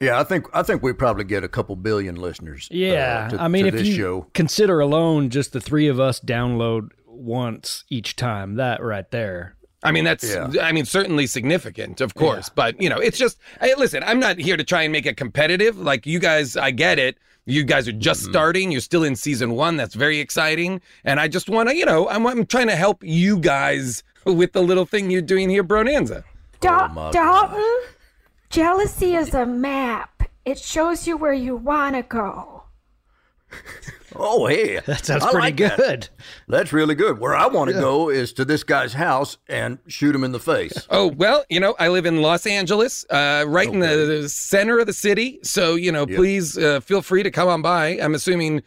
Yeah, 0.00 0.18
I 0.20 0.24
think 0.24 0.46
I 0.52 0.62
think 0.62 0.82
we 0.82 0.92
probably 0.92 1.24
get 1.24 1.44
a 1.44 1.48
couple 1.48 1.76
billion 1.76 2.16
listeners. 2.16 2.68
uh, 2.70 2.74
Yeah, 2.76 3.28
to, 3.28 3.40
I 3.40 3.48
mean, 3.48 3.62
to 3.62 3.68
if 3.68 3.74
this 3.74 3.86
you 3.88 3.94
show. 3.94 4.26
consider 4.34 4.80
alone 4.80 5.30
just 5.30 5.52
the 5.52 5.60
three 5.60 5.86
of 5.88 5.98
us 6.00 6.20
download 6.20 6.90
once 7.06 7.84
each 7.90 8.16
time, 8.16 8.56
that 8.56 8.82
right 8.82 9.08
there. 9.10 9.56
I 9.82 9.92
mean, 9.92 10.04
that's, 10.04 10.24
Yeah. 10.24 10.50
I 10.62 10.72
mean, 10.72 10.84
certainly 10.86 11.26
significant, 11.26 12.00
of 12.00 12.14
course. 12.14 12.48
But, 12.48 12.80
you 12.80 12.88
know, 12.88 12.96
it's 12.98 13.18
just, 13.18 13.38
hey, 13.60 13.74
listen, 13.76 14.02
I'm 14.02 14.18
not 14.18 14.38
here 14.38 14.56
to 14.56 14.64
try 14.64 14.82
and 14.82 14.90
make 14.92 15.04
it 15.06 15.16
competitive. 15.18 15.78
Like, 15.78 16.06
you 16.06 16.18
guys, 16.18 16.56
I 16.56 16.70
get 16.70 16.98
it. 16.98 17.18
You 17.46 17.64
guys 17.64 17.86
are 17.86 17.92
just 17.92 18.22
Mm-hmm. 18.22 18.32
starting. 18.32 18.72
You're 18.72 18.80
still 18.80 19.04
in 19.04 19.14
season 19.14 19.52
one. 19.52 19.76
That's 19.76 19.94
very 19.94 20.18
exciting. 20.20 20.80
And 21.04 21.20
I 21.20 21.28
just 21.28 21.50
want 21.50 21.68
to, 21.68 21.76
you 21.76 21.84
know, 21.84 22.08
I'm, 22.08 22.26
I'm 22.26 22.46
trying 22.46 22.68
to 22.68 22.76
help 22.76 23.04
you 23.04 23.38
guys 23.38 24.02
with 24.24 24.52
the 24.54 24.62
little 24.62 24.86
thing 24.86 25.10
you're 25.10 25.20
doing 25.22 25.50
here, 25.50 25.62
Bronanza. 25.62 26.24
Dal- 26.60 26.88
Oh, 26.90 26.94
my 26.94 27.10
Dalton, 27.10 27.80
jealousy 28.54 29.16
is 29.16 29.34
a 29.34 29.44
map. 29.44 30.22
It 30.44 30.58
shows 30.58 31.08
you 31.08 31.16
where 31.16 31.32
you 31.32 31.56
want 31.56 31.96
to 31.96 32.02
go. 32.02 32.62
Oh, 34.14 34.46
hey, 34.46 34.78
That 34.86 35.04
sounds 35.04 35.24
I 35.24 35.30
pretty 35.32 35.40
like 35.40 35.56
that. 35.56 35.76
good. 35.76 36.08
That's 36.46 36.72
really 36.72 36.94
good. 36.94 37.18
Where 37.18 37.34
I 37.34 37.48
want 37.48 37.70
to 37.70 37.74
go 37.74 38.10
is 38.10 38.32
to 38.34 38.44
this 38.44 38.62
guy's 38.62 38.92
house 38.92 39.38
and 39.48 39.78
shoot 39.88 40.14
him 40.14 40.22
in 40.22 40.30
the 40.30 40.38
face. 40.38 40.86
Oh, 40.90 41.08
well, 41.08 41.44
you 41.50 41.58
know, 41.58 41.74
I 41.80 41.88
live 41.88 42.06
in 42.06 42.22
Los 42.22 42.46
Angeles, 42.46 43.04
uh, 43.10 43.44
right 43.48 43.68
in 43.68 43.80
the 43.80 44.28
center 44.28 44.78
of 44.78 44.86
the 44.86 44.92
city. 44.92 45.40
So, 45.42 45.74
you 45.74 45.90
know, 45.90 46.06
please 46.06 46.56
uh, 46.56 46.78
feel 46.78 47.02
free 47.02 47.24
to 47.24 47.32
come 47.32 47.48
on 47.48 47.62
by. 47.62 47.98
I'm 48.00 48.14
assuming 48.14 48.62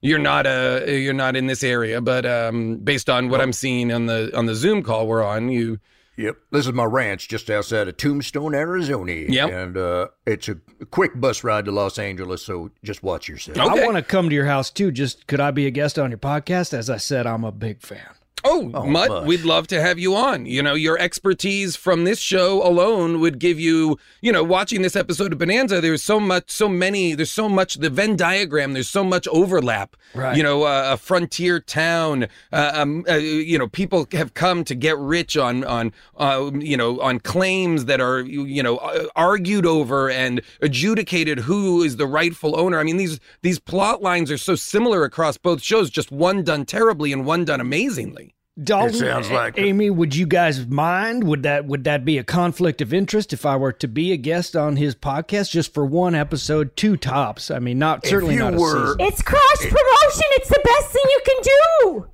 you're 0.00 0.18
not 0.20 0.46
uh 0.46 0.82
you're 0.86 1.12
not 1.12 1.34
in 1.34 1.46
this 1.48 1.64
area, 1.64 2.00
but 2.00 2.24
um, 2.26 2.76
based 2.78 3.10
on 3.10 3.28
what 3.28 3.40
I'm 3.40 3.52
seeing 3.52 3.92
on 3.92 4.06
the 4.06 4.30
on 4.36 4.46
the 4.46 4.54
Zoom 4.54 4.82
call 4.84 5.08
we're 5.08 5.24
on, 5.24 5.48
you 5.48 5.78
Yep, 6.16 6.36
this 6.50 6.66
is 6.66 6.72
my 6.72 6.84
ranch 6.84 7.28
just 7.28 7.48
outside 7.48 7.88
of 7.88 7.96
Tombstone, 7.96 8.54
Arizona. 8.54 9.12
Yep. 9.12 9.50
and 9.50 9.76
uh, 9.76 10.08
it's 10.26 10.48
a 10.48 10.56
quick 10.90 11.18
bus 11.18 11.42
ride 11.42 11.64
to 11.64 11.72
Los 11.72 11.98
Angeles. 11.98 12.44
So 12.44 12.70
just 12.84 13.02
watch 13.02 13.28
yourself. 13.28 13.56
Okay. 13.58 13.82
I 13.82 13.84
want 13.84 13.96
to 13.96 14.02
come 14.02 14.28
to 14.28 14.34
your 14.34 14.46
house 14.46 14.70
too. 14.70 14.92
Just 14.92 15.26
could 15.26 15.40
I 15.40 15.50
be 15.50 15.66
a 15.66 15.70
guest 15.70 15.98
on 15.98 16.10
your 16.10 16.18
podcast? 16.18 16.74
As 16.74 16.90
I 16.90 16.98
said, 16.98 17.26
I'm 17.26 17.44
a 17.44 17.52
big 17.52 17.80
fan. 17.80 18.08
Oh, 18.44 18.62
Mutt, 18.86 19.08
Mutt. 19.08 19.26
we'd 19.26 19.44
love 19.44 19.66
to 19.68 19.80
have 19.80 19.98
you 19.98 20.14
on. 20.16 20.46
You 20.46 20.62
know, 20.62 20.74
your 20.74 20.98
expertise 20.98 21.76
from 21.76 22.04
this 22.04 22.18
show 22.18 22.66
alone 22.66 23.20
would 23.20 23.38
give 23.38 23.60
you, 23.60 23.98
you 24.20 24.32
know, 24.32 24.42
watching 24.42 24.82
this 24.82 24.96
episode 24.96 25.32
of 25.32 25.38
Bonanza, 25.38 25.80
there's 25.80 26.02
so 26.02 26.18
much, 26.18 26.50
so 26.50 26.68
many, 26.68 27.14
there's 27.14 27.30
so 27.30 27.48
much, 27.48 27.76
the 27.76 27.90
Venn 27.90 28.16
diagram, 28.16 28.72
there's 28.72 28.88
so 28.88 29.04
much 29.04 29.28
overlap. 29.28 29.96
Right. 30.14 30.36
You 30.36 30.42
know, 30.42 30.64
uh, 30.64 30.92
a 30.92 30.96
frontier 30.96 31.60
town, 31.60 32.26
uh, 32.52 32.72
um, 32.74 33.04
uh, 33.08 33.14
you 33.14 33.58
know, 33.58 33.68
people 33.68 34.06
have 34.12 34.34
come 34.34 34.64
to 34.64 34.74
get 34.74 34.98
rich 34.98 35.36
on, 35.36 35.64
on, 35.64 35.92
uh, 36.16 36.50
you 36.54 36.76
know, 36.76 37.00
on 37.00 37.20
claims 37.20 37.86
that 37.86 38.00
are, 38.00 38.20
you 38.20 38.44
you 38.44 38.62
know, 38.62 38.76
uh, 38.78 39.06
argued 39.16 39.66
over 39.66 40.10
and 40.10 40.42
adjudicated 40.60 41.38
who 41.38 41.82
is 41.82 41.96
the 41.96 42.06
rightful 42.06 42.58
owner. 42.58 42.78
I 42.78 42.82
mean, 42.82 42.96
these, 42.96 43.20
these 43.42 43.58
plot 43.58 44.02
lines 44.02 44.30
are 44.30 44.38
so 44.38 44.54
similar 44.54 45.04
across 45.04 45.36
both 45.36 45.62
shows, 45.62 45.90
just 45.90 46.12
one 46.12 46.44
done 46.44 46.64
terribly 46.64 47.12
and 47.12 47.24
one 47.24 47.44
done 47.44 47.60
amazingly. 47.60 48.31
Dalton, 48.62 48.92
sounds 48.98 49.30
like- 49.30 49.58
Amy. 49.58 49.88
Would 49.88 50.14
you 50.14 50.26
guys 50.26 50.66
mind? 50.66 51.24
Would 51.24 51.42
that 51.44 51.64
would 51.66 51.84
that 51.84 52.04
be 52.04 52.18
a 52.18 52.24
conflict 52.24 52.82
of 52.82 52.92
interest 52.92 53.32
if 53.32 53.46
I 53.46 53.56
were 53.56 53.72
to 53.72 53.88
be 53.88 54.12
a 54.12 54.16
guest 54.18 54.54
on 54.54 54.76
his 54.76 54.94
podcast 54.94 55.50
just 55.50 55.72
for 55.72 55.86
one 55.86 56.14
episode, 56.14 56.76
two 56.76 56.96
tops? 56.98 57.50
I 57.50 57.58
mean, 57.60 57.78
not 57.78 58.04
certainly 58.06 58.34
you 58.34 58.40
not 58.40 58.54
a 58.54 58.58
were- 58.58 58.86
season. 58.96 58.96
It's 59.00 59.22
cross 59.22 59.58
promotion. 59.60 60.28
It's 60.32 60.48
the 60.50 60.60
best 60.64 60.92
thing 60.92 61.02
you 61.06 61.20
can 61.24 61.42
do. 61.42 62.06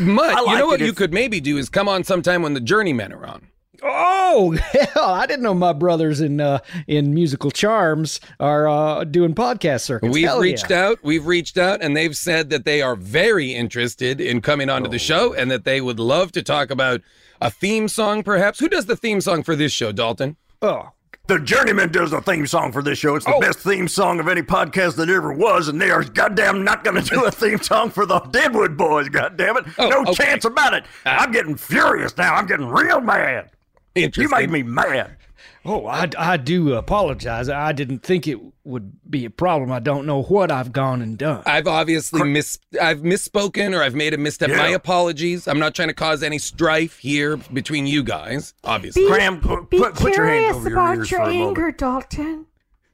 M- 0.00 0.14
Mutt, 0.14 0.36
I 0.36 0.52
you 0.52 0.58
know 0.58 0.66
what 0.66 0.82
it 0.82 0.86
you 0.86 0.92
could 0.92 1.14
maybe 1.14 1.40
do 1.40 1.56
is 1.56 1.68
come 1.70 1.88
on 1.88 2.04
sometime 2.04 2.42
when 2.42 2.52
the 2.52 2.60
Journeymen 2.60 3.12
are 3.12 3.24
on. 3.26 3.46
Oh 3.82 4.52
hell! 4.72 5.04
I 5.14 5.26
didn't 5.26 5.42
know 5.42 5.54
my 5.54 5.72
brothers 5.72 6.20
in 6.20 6.40
uh, 6.40 6.58
in 6.86 7.14
musical 7.14 7.50
charms 7.50 8.20
are 8.40 8.68
uh, 8.68 9.04
doing 9.04 9.34
podcast 9.34 9.82
circuits. 9.82 10.12
We've 10.12 10.26
Hell 10.26 10.40
reached 10.40 10.70
yeah. 10.70 10.86
out, 10.88 10.98
we've 11.02 11.26
reached 11.26 11.56
out, 11.58 11.80
and 11.82 11.96
they've 11.96 12.16
said 12.16 12.50
that 12.50 12.64
they 12.64 12.82
are 12.82 12.96
very 12.96 13.54
interested 13.54 14.20
in 14.20 14.40
coming 14.40 14.68
onto 14.68 14.88
the 14.90 14.98
show 14.98 15.32
and 15.32 15.50
that 15.50 15.64
they 15.64 15.80
would 15.80 16.00
love 16.00 16.32
to 16.32 16.42
talk 16.42 16.70
about 16.70 17.00
a 17.40 17.50
theme 17.50 17.88
song, 17.88 18.22
perhaps. 18.22 18.58
Who 18.58 18.68
does 18.68 18.86
the 18.86 18.96
theme 18.96 19.20
song 19.20 19.42
for 19.44 19.54
this 19.54 19.70
show, 19.72 19.92
Dalton? 19.92 20.36
Oh, 20.60 20.90
The 21.28 21.38
Journeyman 21.38 21.92
does 21.92 22.10
the 22.10 22.20
theme 22.20 22.48
song 22.48 22.72
for 22.72 22.82
this 22.82 22.98
show. 22.98 23.14
It's 23.14 23.26
the 23.26 23.34
Oh. 23.34 23.40
best 23.40 23.60
theme 23.60 23.86
song 23.86 24.18
of 24.18 24.26
any 24.26 24.42
podcast 24.42 24.96
that 24.96 25.08
ever 25.08 25.32
was, 25.32 25.68
and 25.68 25.80
they 25.80 25.90
are 25.90 26.02
goddamn 26.02 26.64
not 26.64 26.82
going 26.82 27.00
to 27.00 27.08
do 27.08 27.24
a 27.26 27.30
theme 27.30 27.60
song 27.60 27.90
for 27.90 28.06
the 28.06 28.18
Deadwood 28.18 28.76
Boys. 28.76 29.08
Goddamn 29.08 29.58
it! 29.58 29.66
Oh, 29.78 29.88
no 29.88 30.00
okay. 30.02 30.14
chance 30.14 30.44
about 30.44 30.74
it. 30.74 30.84
I'm 31.06 31.30
getting 31.30 31.54
furious 31.54 32.16
now. 32.16 32.34
I'm 32.34 32.46
getting 32.46 32.66
real 32.66 33.00
mad. 33.00 33.50
You 33.98 34.28
made 34.28 34.50
me 34.50 34.62
mad. 34.62 35.16
oh, 35.64 35.86
I, 35.86 36.08
I 36.16 36.36
do 36.36 36.74
apologize. 36.74 37.48
I 37.48 37.72
didn't 37.72 38.00
think 38.02 38.26
it 38.26 38.38
would 38.64 38.92
be 39.10 39.24
a 39.24 39.30
problem. 39.30 39.70
I 39.72 39.78
don't 39.80 40.06
know 40.06 40.22
what 40.22 40.50
I've 40.52 40.72
gone 40.72 41.02
and 41.02 41.16
done. 41.18 41.42
I've 41.46 41.66
obviously 41.66 42.22
miss 42.24 42.58
I've 42.80 43.00
misspoken 43.00 43.74
or 43.76 43.82
I've 43.82 43.94
made 43.94 44.14
a 44.14 44.18
misstep. 44.18 44.50
My 44.50 44.68
apologies. 44.68 45.46
I'm 45.48 45.58
not 45.58 45.74
trying 45.74 45.88
to 45.88 45.94
cause 45.94 46.22
any 46.22 46.38
strife 46.38 46.98
here 46.98 47.36
between 47.36 47.86
you 47.86 48.02
guys, 48.02 48.54
obviously. 48.64 49.02
Be, 49.02 49.08
Cram, 49.08 49.40
put, 49.40 49.70
be 49.70 49.78
put, 49.78 49.94
put 49.94 50.14
your 50.16 50.26
hands 50.26 50.40
curious 50.40 50.56
over 50.56 50.68
your 50.70 50.78
about 50.78 50.96
ears 50.98 51.10
your 51.10 51.20
for 51.20 51.30
a 51.30 51.34
moment. 51.34 51.48
anger, 51.58 51.72
Dalton. 51.72 52.46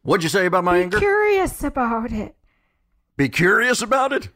What'd 0.02 0.22
you 0.22 0.28
say 0.28 0.46
about 0.46 0.64
my 0.64 0.78
anger? 0.78 0.98
Be 0.98 1.04
anger? 1.04 1.06
curious 1.06 1.64
about 1.64 2.12
it. 2.12 2.34
Be 3.16 3.28
curious 3.28 3.80
about 3.82 4.12
it. 4.12 4.28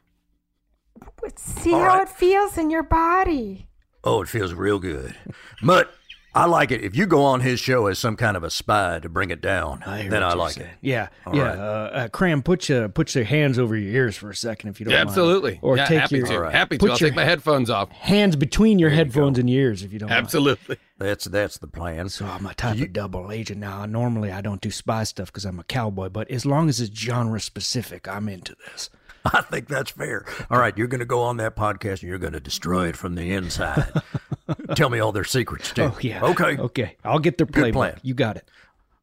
See 1.37 1.73
All 1.73 1.81
how 1.81 1.87
right. 1.99 2.03
it 2.03 2.09
feels 2.09 2.57
in 2.57 2.71
your 2.71 2.83
body. 2.83 3.67
Oh, 4.05 4.23
it 4.23 4.29
feels 4.29 4.55
real 4.55 4.79
good. 4.79 5.17
But 5.63 5.93
I 6.39 6.47
like 6.47 6.71
it. 6.71 6.83
If 6.85 6.95
you 6.97 7.07
go 7.07 7.23
on 7.25 7.41
his 7.41 7.59
show 7.61 7.87
as 7.89 7.99
some 7.99 8.17
kind 8.17 8.37
of 8.37 8.43
a 8.45 8.51
spy 8.51 8.99
to 9.01 9.09
bring 9.09 9.31
it 9.31 9.41
down, 9.41 9.81
hear 9.83 10.09
then 10.09 10.23
I 10.23 10.35
like 10.35 10.53
saying. 10.53 10.69
it. 10.69 10.77
Yeah, 10.81 11.09
All 11.27 11.35
yeah. 11.37 11.43
right. 11.43 11.59
Uh, 11.59 11.63
uh, 11.63 12.09
Cram, 12.09 12.43
put 12.43 12.69
your 12.69 12.89
put 12.89 13.15
your 13.15 13.25
hands 13.25 13.59
over 13.59 13.77
your 13.77 13.93
ears 13.93 14.17
for 14.17 14.31
a 14.31 14.35
second 14.37 14.71
if 14.71 14.79
you 14.81 14.85
don't 14.85 14.93
Yeah, 14.93 14.99
mind. 15.01 15.09
absolutely. 15.09 15.59
Or 15.63 15.77
yeah, 15.77 15.87
take 15.87 16.01
happy 16.01 16.19
your 16.19 16.27
to. 16.27 16.35
All 16.35 16.41
right. 16.41 16.55
Happy 16.55 16.77
to. 16.79 16.81
Put 16.81 16.91
I'll 16.93 16.97
your 16.99 17.09
take 17.09 17.17
my 17.17 17.25
headphones 17.25 17.71
off. 17.71 17.91
hands 17.91 18.37
between 18.37 18.79
your 18.79 18.91
headphones 18.91 19.39
and 19.39 19.51
your 19.51 19.63
ears 19.65 19.83
if 19.83 19.93
you 19.93 19.99
don't. 19.99 20.09
mind. 20.11 20.19
Absolutely. 20.25 20.77
That's 20.99 21.25
that's 21.27 21.59
the 21.59 21.67
plan. 21.67 22.09
So 22.09 22.27
I'm 22.27 22.47
a 22.47 22.55
type 22.55 22.81
of 22.81 22.93
double 22.93 23.31
agent 23.33 23.61
now. 23.61 23.85
Normally 23.87 24.31
I 24.33 24.41
don't 24.41 24.61
do 24.61 24.71
spy 24.71 25.05
stuff 25.05 25.27
because 25.29 25.45
I'm 25.45 25.59
a 25.59 25.65
cowboy, 25.65 26.09
but 26.09 26.31
as 26.31 26.47
long 26.47 26.69
as 26.69 26.81
it's 26.81 26.97
genre 26.99 27.41
specific, 27.41 28.09
I'm 28.09 28.29
into 28.29 28.55
this. 28.67 28.91
I 29.35 29.43
think 29.43 29.69
that's 29.69 29.91
fair. 29.91 30.25
All 30.51 30.59
right, 30.59 30.77
you're 30.77 30.87
going 30.87 31.01
to 31.01 31.07
go 31.07 31.23
on 31.23 31.37
that 31.39 31.57
podcast 31.57 32.01
and 32.01 32.09
you're 32.09 32.19
going 32.19 32.33
to 32.33 32.41
destroy 32.41 32.89
it 32.89 32.97
from 32.97 33.15
the 33.15 33.33
inside. 33.33 33.93
Tell 34.77 34.91
me 34.91 34.99
all 35.01 35.13
their 35.13 35.25
secrets 35.25 35.73
too. 35.73 35.83
Oh 35.83 35.99
yeah. 36.01 36.23
Okay. 36.25 36.57
Okay. 36.57 36.97
I'll 37.05 37.19
get 37.19 37.39
their 37.39 37.47
playbook. 37.47 37.73
plan. 37.73 38.01
You 38.03 38.15
got 38.15 38.37
it. 38.37 38.49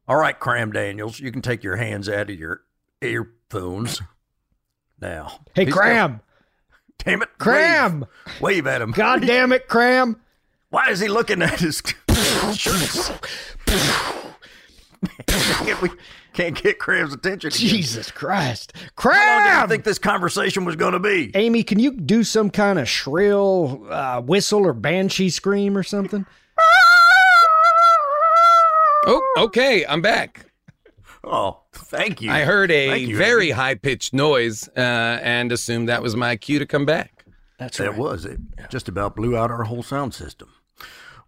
All 0.08 0.16
right, 0.16 0.38
Cram 0.38 0.72
Daniels, 0.72 1.18
you 1.18 1.32
can 1.32 1.42
take 1.42 1.62
your 1.64 1.76
hands 1.76 2.08
out 2.08 2.30
of 2.30 2.38
your 2.38 2.62
earphones 3.02 4.00
now. 5.00 5.40
Hey, 5.54 5.64
He's 5.64 5.74
Cram. 5.74 6.20
Damn 6.98 7.22
it. 7.22 7.28
Cram! 7.38 8.06
Wave, 8.26 8.40
wave 8.40 8.66
at 8.66 8.80
him. 8.80 8.92
God 8.92 9.26
damn 9.26 9.52
it, 9.52 9.68
Cram! 9.68 10.20
Why 10.70 10.90
is 10.90 11.00
he 11.00 11.08
looking 11.08 11.42
at 11.42 11.60
his? 11.60 11.82
we 16.36 16.44
can't 16.44 16.62
get 16.62 16.78
Cram's 16.78 17.14
attention. 17.14 17.48
again. 17.48 17.58
Jesus 17.58 18.10
Christ. 18.10 18.72
Crab! 18.94 19.16
How 19.16 19.36
long 19.38 19.44
did 19.44 19.62
you 19.62 19.68
think 19.68 19.84
this 19.84 19.98
conversation 19.98 20.64
was 20.64 20.76
going 20.76 20.92
to 20.92 21.00
be? 21.00 21.30
Amy, 21.34 21.62
can 21.62 21.78
you 21.78 21.92
do 21.92 22.24
some 22.24 22.50
kind 22.50 22.78
of 22.78 22.88
shrill 22.88 23.86
uh, 23.90 24.20
whistle 24.20 24.66
or 24.66 24.72
banshee 24.72 25.30
scream 25.30 25.76
or 25.76 25.82
something? 25.82 26.26
Oh, 29.08 29.22
okay, 29.38 29.86
I'm 29.86 30.02
back. 30.02 30.46
Oh, 31.22 31.60
thank 31.72 32.20
you. 32.20 32.28
I 32.32 32.40
heard 32.40 32.72
a 32.72 32.96
you, 32.96 33.16
very 33.16 33.52
high 33.52 33.76
pitched 33.76 34.12
noise 34.12 34.68
uh, 34.76 34.80
and 34.80 35.52
assumed 35.52 35.88
that 35.88 36.02
was 36.02 36.16
my 36.16 36.34
cue 36.34 36.58
to 36.58 36.66
come 36.66 36.84
back. 36.84 37.24
That's 37.56 37.78
That 37.78 37.96
was 37.96 38.24
it. 38.24 38.40
Just 38.68 38.88
about 38.88 39.14
blew 39.14 39.36
out 39.36 39.52
our 39.52 39.62
whole 39.62 39.84
sound 39.84 40.12
system. 40.12 40.48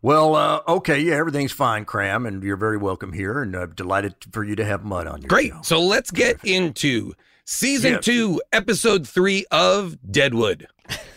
Well, 0.01 0.35
uh, 0.37 0.61
okay, 0.69 1.01
yeah, 1.01 1.15
everything's 1.17 1.53
fine, 1.53 1.85
Cram, 1.85 2.25
and 2.25 2.43
you're 2.43 2.57
very 2.57 2.77
welcome 2.77 3.13
here, 3.13 3.43
and 3.43 3.57
uh, 3.57 3.67
delighted 3.67 4.15
for 4.31 4.45
you 4.45 4.55
to 4.57 4.65
have 4.65 4.85
Mutt 4.85 5.07
on 5.09 5.23
your 5.23 5.29
Great. 5.29 5.51
show. 5.53 5.61
So 5.63 5.81
let's 5.83 6.11
get 6.13 6.39
into 6.45 7.15
season 7.45 7.95
Yes. 7.95 8.05
two, 8.05 8.41
episode 8.53 9.09
three 9.09 9.45
of 9.51 9.97
Deadwood. 10.09 10.69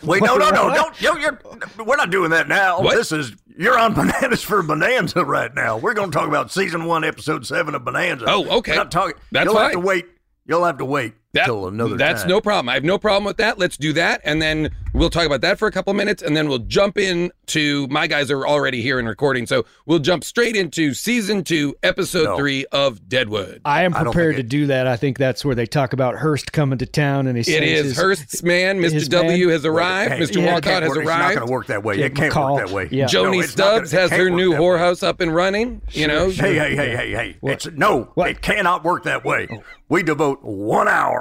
Wait, 0.04 0.24
no, 0.24 0.36
no, 0.36 0.50
no, 0.50 0.74
don't. 0.74 1.00
Yo, 1.02 1.16
you're, 1.16 1.40
we're 1.86 1.96
not 1.96 2.10
doing 2.10 2.32
that 2.32 2.48
now. 2.48 2.82
What? 2.82 2.96
This 2.96 3.12
is 3.12 3.34
you're 3.58 3.78
on 3.78 3.94
bananas 3.96 4.42
for 4.42 4.64
Bonanza 4.64 5.24
right 5.24 5.54
now. 5.54 5.78
We're 5.78 5.94
going 5.94 6.10
to 6.12 6.18
talk 6.18 6.28
about 6.28 6.52
season 6.52 6.86
one, 6.86 7.04
episode 7.04 7.46
seven 7.46 7.76
of 7.76 7.86
Bonanza. 7.86 8.26
Oh, 8.28 8.58
okay. 8.58 8.72
We're 8.72 8.78
not 8.78 8.92
talking. 8.92 9.16
That's 9.32 9.46
you'll 9.46 9.60
have 9.60 9.72
to 9.74 9.80
wait. 9.80 10.08
You'll 10.46 10.66
have 10.66 10.80
to 10.80 10.86
wait 10.86 11.14
That- 11.34 11.46
till 11.46 11.68
another 11.68 11.96
that's 11.96 12.22
time. 12.22 12.30
no 12.30 12.42
problem. 12.42 12.70
I 12.70 12.74
have 12.74 12.84
no 12.84 12.98
problem 12.98 13.24
with 13.24 13.38
that. 13.38 13.58
Let's 13.58 13.78
do 13.78 13.94
that, 13.94 14.20
and 14.26 14.42
then 14.42 14.70
we'll 14.94 15.10
talk 15.10 15.26
about 15.26 15.42
that 15.42 15.58
for 15.58 15.68
a 15.68 15.72
couple 15.72 15.94
minutes, 15.94 16.22
and 16.22 16.36
then 16.36 16.50
we'll 16.50 16.60
jump 16.60 16.98
in 16.98 17.32
to 17.48 17.88
my 17.88 18.08
guys 18.08 18.30
are 18.30 18.46
already 18.46 18.82
here 18.82 19.00
and 19.00 19.08
recording, 19.08 19.46
so 19.48 19.66
we'll 19.86 20.00
jump 20.00 20.24
straight 20.26 20.56
into 20.58 20.94
season 20.94 21.44
two, 21.44 21.74
episode 21.84 22.26
No. 22.26 22.38
three 22.38 22.66
of 22.74 23.08
Deadwood. 23.08 23.62
I 23.66 23.84
am 23.84 23.94
prepared 23.94 24.36
think 24.36 24.50
to 24.50 24.56
it- 24.58 24.60
do 24.62 24.66
that. 24.68 24.88
I 24.88 24.98
think 24.98 25.18
that's 25.18 25.46
where 25.46 25.56
they 25.56 25.66
talk 25.66 25.94
about 25.94 26.16
Hearst 26.16 26.52
coming 26.52 26.78
to 26.80 26.86
town 26.86 27.28
and 27.28 27.38
he 27.38 27.42
It 27.42 27.46
says 27.46 27.62
is 27.64 27.86
his- 27.86 27.98
Hearst's 27.98 28.44
man, 28.44 28.80
Mr. 28.82 28.92
his 28.94 29.08
W 29.10 29.46
man- 29.48 29.54
has 29.54 29.66
arrived. 29.66 30.12
Hey, 30.14 30.20
Mr. 30.20 30.36
yeah, 30.38 30.46
Wolcott 30.52 30.64
can't 30.64 30.84
has 30.84 30.90
work. 30.90 30.98
It's 31.00 31.08
not 31.08 31.34
going 31.36 31.48
to 31.48 31.52
work 31.52 31.68
that 31.68 31.84
way. 31.84 31.96
Yeah, 31.98 32.06
it 32.06 32.16
can't 32.16 32.34
McCall. 32.34 32.56
work 32.58 32.66
that 32.68 32.74
way. 32.76 32.88
Yeah. 32.92 33.06
Joanie 33.06 33.38
No, 33.38 33.44
it's 33.44 33.58
not 33.58 33.64
gonna- 33.76 33.88
Stubbs 33.88 33.92
has 34.12 34.12
her 34.20 34.30
new 34.30 34.52
that 34.52 34.60
way. 34.62 34.66
whorehouse 34.68 35.04
up 35.08 35.22
and 35.22 35.34
running. 35.34 35.82
You 35.92 36.08
know, 36.08 36.30
Hey, 36.30 36.56
hey, 36.56 36.76
hey, 36.76 36.96
hey, 36.96 37.12
hey! 37.12 37.36
It's 37.44 37.68
no, 37.76 38.10
What? 38.16 38.30
it 38.30 38.42
cannot 38.42 38.84
work 38.84 39.04
that 39.04 39.24
way. 39.26 39.48
Oh. 39.52 39.64
We 39.90 40.04
devote 40.04 40.40
one 40.42 40.88
hour 40.88 41.21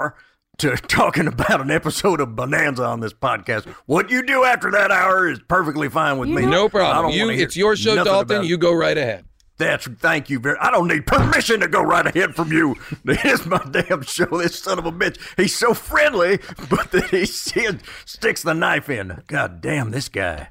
to 0.59 0.77
talking 0.89 1.27
about 1.27 1.61
an 1.61 1.71
episode 1.71 2.21
of 2.21 2.37
Bonanza 2.37 2.85
on 2.85 3.01
this 3.01 3.13
podcast. 3.13 3.67
What 3.87 4.11
you 4.11 4.23
do 4.25 4.45
after 4.45 4.71
that 4.73 4.91
hour 4.91 5.29
is 5.31 5.41
perfectly 5.49 5.89
fine 5.89 6.19
with 6.19 6.29
me. 6.29 6.47
no 6.47 6.67
I 6.67 6.69
problem. 6.69 7.05
don't 7.07 7.13
You, 7.19 7.27
wanna 7.27 7.39
it's 7.39 7.57
your 7.57 7.77
show, 7.77 7.95
nothing 7.95 8.13
Dalton. 8.13 8.45
You 8.45 8.59
go 8.59 8.73
right 8.75 8.97
ahead. 8.99 9.25
That's 9.59 9.87
thank 9.87 10.31
you 10.31 10.39
very. 10.41 10.57
I 10.59 10.71
don't 10.71 10.89
need 10.89 11.07
permission 11.07 11.61
to 11.61 11.69
go 11.69 11.83
right 11.83 12.07
ahead 12.07 12.35
from 12.35 12.51
you. 12.51 12.77
It's 13.05 13.45
my 13.45 13.63
damn 13.71 14.01
show. 14.03 14.25
This 14.39 14.59
son 14.59 14.79
of 14.79 14.87
a 14.87 14.93
bitch. 14.93 15.19
He's 15.37 15.55
so 15.55 15.75
friendly, 15.75 16.39
but 16.71 16.91
then 16.93 17.03
he 17.11 17.27
still 17.27 17.75
sticks 18.07 18.43
the 18.43 18.55
knife 18.55 18.89
in. 18.89 19.23
God 19.27 19.61
damn 19.61 19.91
this 19.91 20.09
guy. 20.09 20.49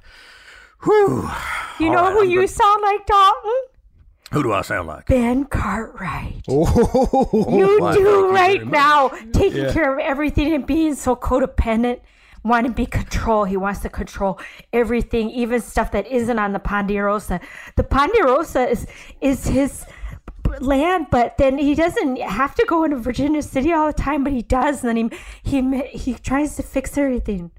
Whew. 0.84 1.28
You 1.80 1.88
All 1.88 1.94
know 1.94 2.02
right, 2.04 2.14
who 2.14 2.22
I'm 2.22 2.30
you 2.30 2.42
good. 2.42 2.50
sound 2.52 2.82
like, 2.84 3.06
Dalton? 3.08 3.52
Who 4.32 4.44
do 4.44 4.54
I 4.54 4.62
sound 4.62 4.88
like? 4.88 5.08
Ben 5.08 5.46
Cartwright. 5.46 6.46
Oh, 6.48 7.48
you 7.50 7.94
do 7.94 8.00
you 8.00 8.32
right 8.32 8.66
now, 8.66 9.10
taking 9.34 9.72
care 9.72 9.94
of 9.94 10.00
everything 10.00 10.54
and 10.54 10.66
being 10.66 10.94
so 10.96 11.16
codependent, 11.16 12.02
wanting 12.44 12.72
to 12.72 12.76
be 12.76 12.86
control. 12.86 13.46
He 13.46 13.58
wants 13.58 13.80
to 13.82 13.90
control 13.90 14.40
everything, 14.72 15.32
even 15.32 15.62
stuff 15.62 15.92
that 15.94 16.06
isn't 16.08 16.38
on 16.38 16.54
the 16.54 16.60
Ponderosa. 16.60 17.40
The 17.76 17.84
Ponderosa 17.84 18.70
is 18.70 18.86
is 19.20 19.48
his 19.48 19.86
land, 20.60 21.08
but 21.10 21.38
then 21.38 21.58
he 21.58 21.74
doesn't 21.74 22.20
have 22.22 22.54
to 22.56 22.66
go 22.68 22.84
into 22.84 22.98
Virginia 22.98 23.42
City 23.42 23.72
all 23.72 23.88
the 23.88 23.94
time, 23.94 24.24
but 24.24 24.34
he 24.34 24.44
does. 24.44 24.84
And 24.84 24.98
then 24.98 25.12
he 25.44 25.60
he 25.62 25.88
he 25.88 26.14
tries 26.14 26.56
to 26.58 26.64
fix 26.64 26.98
everything. 26.98 27.52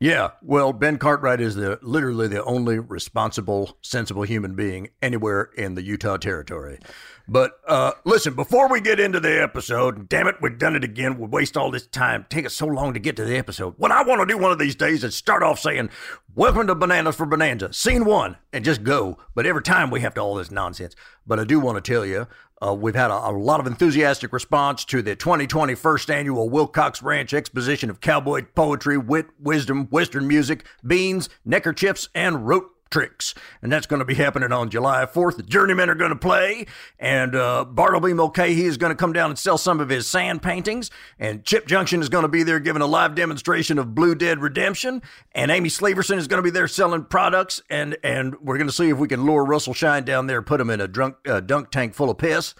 Yeah, 0.00 0.30
well, 0.42 0.72
Ben 0.72 0.98
Cartwright 0.98 1.40
is 1.40 1.54
the 1.54 1.78
literally 1.80 2.28
the 2.28 2.42
only 2.44 2.78
responsible, 2.78 3.78
sensible 3.80 4.24
human 4.24 4.54
being 4.54 4.88
anywhere 5.00 5.50
in 5.56 5.76
the 5.76 5.82
Utah 5.82 6.16
Territory. 6.16 6.78
But 7.26 7.58
uh, 7.66 7.92
listen, 8.04 8.34
before 8.34 8.68
we 8.68 8.82
get 8.82 9.00
into 9.00 9.18
the 9.18 9.42
episode, 9.42 10.08
damn 10.10 10.26
it, 10.26 10.36
we've 10.42 10.58
done 10.58 10.76
it 10.76 10.84
again. 10.84 11.18
We 11.18 11.26
waste 11.26 11.56
all 11.56 11.70
this 11.70 11.86
time. 11.86 12.26
Take 12.28 12.44
us 12.44 12.54
so 12.54 12.66
long 12.66 12.92
to 12.92 13.00
get 13.00 13.16
to 13.16 13.24
the 13.24 13.38
episode. 13.38 13.74
What 13.78 13.90
I 13.90 14.02
want 14.02 14.20
to 14.20 14.26
do 14.26 14.36
one 14.36 14.52
of 14.52 14.58
these 14.58 14.74
days 14.74 15.02
is 15.04 15.14
start 15.14 15.42
off 15.42 15.58
saying, 15.58 15.88
"Welcome 16.34 16.66
to 16.66 16.74
Bananas 16.74 17.16
for 17.16 17.24
Bonanza, 17.24 17.72
Scene 17.72 18.04
One," 18.04 18.36
and 18.52 18.62
just 18.62 18.84
go. 18.84 19.16
But 19.34 19.46
every 19.46 19.62
time 19.62 19.90
we 19.90 20.00
have 20.00 20.14
to 20.14 20.20
all 20.20 20.34
this 20.34 20.50
nonsense. 20.50 20.94
But 21.26 21.40
I 21.40 21.44
do 21.44 21.58
want 21.58 21.82
to 21.82 21.92
tell 21.92 22.04
you, 22.04 22.26
uh, 22.64 22.74
we've 22.74 22.94
had 22.94 23.10
a, 23.10 23.28
a 23.28 23.32
lot 23.32 23.58
of 23.58 23.66
enthusiastic 23.66 24.32
response 24.32 24.84
to 24.86 25.00
the 25.00 25.16
2020 25.16 25.74
first 25.74 26.10
annual 26.10 26.50
Wilcox 26.50 27.02
Ranch 27.02 27.32
Exposition 27.32 27.88
of 27.88 28.02
Cowboy 28.02 28.44
Poetry, 28.54 28.98
Wit, 28.98 29.26
Wisdom, 29.40 29.86
Western 29.86 30.28
Music, 30.28 30.66
Beans, 30.86 31.30
Neckerchiefs, 31.44 32.10
and 32.14 32.46
Rote 32.46 32.70
Tricks. 32.90 33.34
And 33.62 33.72
that's 33.72 33.86
going 33.86 33.98
to 33.98 34.04
be 34.04 34.14
happening 34.14 34.52
on 34.52 34.70
July 34.70 35.04
4th. 35.04 35.36
The 35.36 35.42
Journeymen 35.42 35.90
are 35.90 35.94
going 35.94 36.10
to 36.10 36.16
play, 36.16 36.66
and 36.98 37.34
uh, 37.34 37.64
Bartleby 37.64 38.12
Mulcahy 38.12 38.64
is 38.64 38.76
going 38.76 38.90
to 38.90 38.96
come 38.96 39.12
down 39.12 39.30
and 39.30 39.38
sell 39.38 39.58
some 39.58 39.80
of 39.80 39.88
his 39.88 40.06
sand 40.06 40.42
paintings, 40.42 40.90
and 41.18 41.44
Chip 41.44 41.66
Junction 41.66 42.00
is 42.00 42.08
going 42.08 42.22
to 42.22 42.28
be 42.28 42.42
there 42.42 42.60
giving 42.60 42.82
a 42.82 42.86
live 42.86 43.14
demonstration 43.14 43.78
of 43.78 43.94
Blue 43.94 44.14
Dead 44.14 44.40
Redemption, 44.40 45.02
and 45.32 45.50
Amy 45.50 45.68
Slaverson 45.68 46.18
is 46.18 46.28
going 46.28 46.38
to 46.38 46.44
be 46.44 46.50
there 46.50 46.68
selling 46.68 47.04
products, 47.04 47.60
and 47.68 47.96
and 48.04 48.36
we're 48.40 48.58
going 48.58 48.68
to 48.68 48.72
see 48.72 48.90
if 48.90 48.98
we 48.98 49.08
can 49.08 49.24
lure 49.24 49.44
Russell 49.44 49.74
Shine 49.74 50.04
down 50.04 50.26
there, 50.26 50.42
put 50.42 50.60
him 50.60 50.70
in 50.70 50.80
a 50.80 50.88
drunk 50.88 51.16
uh, 51.26 51.40
dunk 51.40 51.70
tank 51.70 51.94
full 51.94 52.10
of 52.10 52.18
piss. 52.18 52.54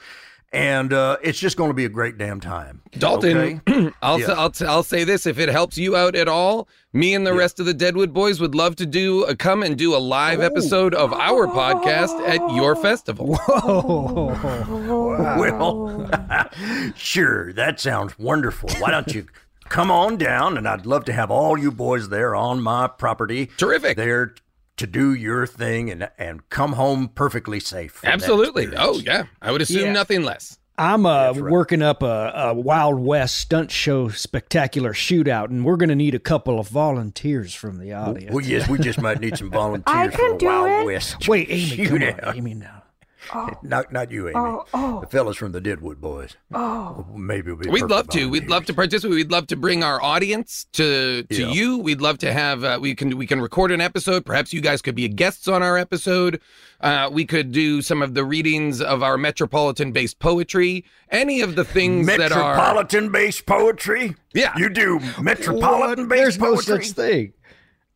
And 0.55 0.93
uh, 0.93 1.17
it's 1.21 1.38
just 1.38 1.57
going 1.57 1.71
to 1.71 1.75
be 1.75 1.85
a 1.85 1.88
great 1.88 2.17
damn 2.17 2.38
time. 2.38 2.81
Dalton, 2.97 3.61
Okay? 3.67 3.93
I'll, 4.03 4.21
Yeah. 4.21 4.33
I'll, 4.37 4.53
I'll 4.69 4.83
say 4.85 5.03
this 5.03 5.27
if 5.27 5.38
it 5.40 5.49
helps 5.49 5.77
you 5.77 5.97
out 5.97 6.14
at 6.14 6.29
all, 6.29 6.69
me 6.93 7.12
and 7.14 7.27
the 7.27 7.35
rest 7.35 7.59
of 7.59 7.67
the 7.67 7.75
Deadwood 7.75 8.12
boys 8.14 8.40
would 8.40 8.55
love 8.55 8.77
to 8.77 8.87
do 8.87 9.25
a, 9.25 9.35
come 9.35 9.64
and 9.64 9.77
do 9.77 9.97
a 9.97 9.99
live 9.99 10.40
episode 10.40 10.95
of 10.95 11.12
our 11.12 11.49
podcast 11.49 12.21
at 12.29 12.55
your 12.55 12.77
festival. 12.77 13.35
Whoa. 13.37 14.31
Well, 15.38 16.09
sure, 16.97 17.53
that 17.55 17.81
sounds 17.81 18.19
wonderful. 18.19 18.71
Why 18.79 18.90
don't 18.90 19.12
you 19.14 19.27
come 19.69 19.90
on 19.90 20.17
down? 20.17 20.57
And 20.57 20.69
I'd 20.69 20.87
love 20.87 21.05
to 21.07 21.12
have 21.12 21.31
all 21.31 21.59
you 21.59 21.71
boys 21.73 22.09
there 22.09 22.35
on 22.37 22.62
my 22.62 22.87
property. 22.87 23.47
Terrific. 23.57 23.97
There 23.97 24.35
to 24.76 24.87
do 24.87 25.14
your 25.14 25.46
thing 25.46 25.90
and 25.90 26.08
and 26.18 26.48
come 26.50 26.72
home 26.74 27.08
perfectly 27.08 27.60
safe. 27.60 28.00
Absolutely. 28.04 28.68
Oh, 28.76 28.98
yeah. 28.98 29.24
I 29.42 29.52
would 29.52 29.62
assume 29.62 29.87
Yeah. 29.87 29.92
nothing 29.92 30.22
less. 30.22 30.58
I'm 30.76 31.06
uh, 31.06 31.30
right. 31.32 31.52
working 31.52 31.82
up 31.82 32.02
a, 32.02 32.32
a 32.34 32.54
Wild 32.54 32.98
West 32.98 33.37
stunt 33.37 33.70
show 33.70 34.08
spectacular 34.08 34.92
shootout, 34.92 35.50
and 35.50 35.64
we're 35.64 35.76
going 35.76 35.88
to 35.90 35.94
need 35.94 36.16
a 36.16 36.18
couple 36.18 36.58
of 36.58 36.66
volunteers 36.68 37.54
from 37.54 37.78
the 37.78 37.92
audience. 37.92 38.32
Well, 38.34 38.44
yes, 38.44 38.68
we 38.68 38.78
just 38.78 39.00
might 39.00 39.20
need 39.20 39.38
some 39.38 39.50
volunteers 39.52 39.96
I 39.96 40.08
for 40.08 40.16
can 40.18 40.34
a 40.34 40.38
do 40.38 40.46
Wild 40.46 40.82
it. 40.82 40.87
West. 40.87 41.28
Wait, 41.28 41.46
Amy, 41.48 41.87
come 41.87 41.98
shootout. 41.98 42.26
on, 42.26 42.37
Amy, 42.37 42.54
now. 42.54 42.82
Not 43.62 43.92
not 43.92 44.10
you, 44.10 44.28
Amy. 44.28 44.34
Oh, 44.37 44.64
oh. 44.74 45.00
The 45.00 45.06
fellas 45.06 45.37
from 45.37 45.52
the 45.52 45.60
Deadwood 45.60 46.00
Boys. 46.00 46.37
Oh, 46.52 47.06
Maybe 47.14 47.52
we'll 47.52 47.56
be 47.62 47.70
We'd 47.70 47.84
love 47.84 48.08
to. 48.08 48.28
We'd 48.28 48.48
love 48.48 48.66
to 48.66 48.74
participate. 48.74 49.14
We'd 49.14 49.30
love 49.30 49.46
to 49.48 49.56
bring 49.56 49.82
our 49.82 50.02
audience 50.02 50.66
to 50.72 51.22
to 51.24 51.34
Yeah. 51.42 51.48
you. 51.48 51.78
We'd 51.78 52.00
love 52.00 52.18
to 52.18 52.32
have. 52.32 52.64
Uh, 52.64 52.78
we 52.80 52.94
can 52.94 53.16
we 53.16 53.26
can 53.26 53.40
record 53.40 53.70
an 53.70 53.80
episode. 53.80 54.24
Perhaps 54.26 54.52
you 54.52 54.60
guys 54.60 54.82
could 54.82 54.94
be 54.94 55.08
guests 55.08 55.48
on 55.48 55.62
our 55.62 55.78
episode. 55.78 56.40
Uh, 56.80 57.08
we 57.10 57.24
could 57.24 57.50
do 57.52 57.80
some 57.80 58.02
of 58.02 58.14
the 58.14 58.24
readings 58.24 58.80
of 58.82 59.02
our 59.02 59.16
metropolitan 59.16 59.92
based 59.92 60.18
poetry. 60.18 60.84
Any 61.10 61.40
of 61.40 61.56
the 61.56 61.64
things 61.64 62.06
that 62.08 62.20
are 62.32 62.54
Metropolitan 62.56 63.10
based 63.10 63.46
poetry? 63.46 64.16
Yeah. 64.34 64.52
You 64.56 64.68
do 64.68 65.00
metropolitan 65.20 66.08
based 66.08 66.20
There's 66.22 66.38
no 66.38 66.54
poetry? 66.54 66.84
such 66.84 66.94
thing. 66.96 67.32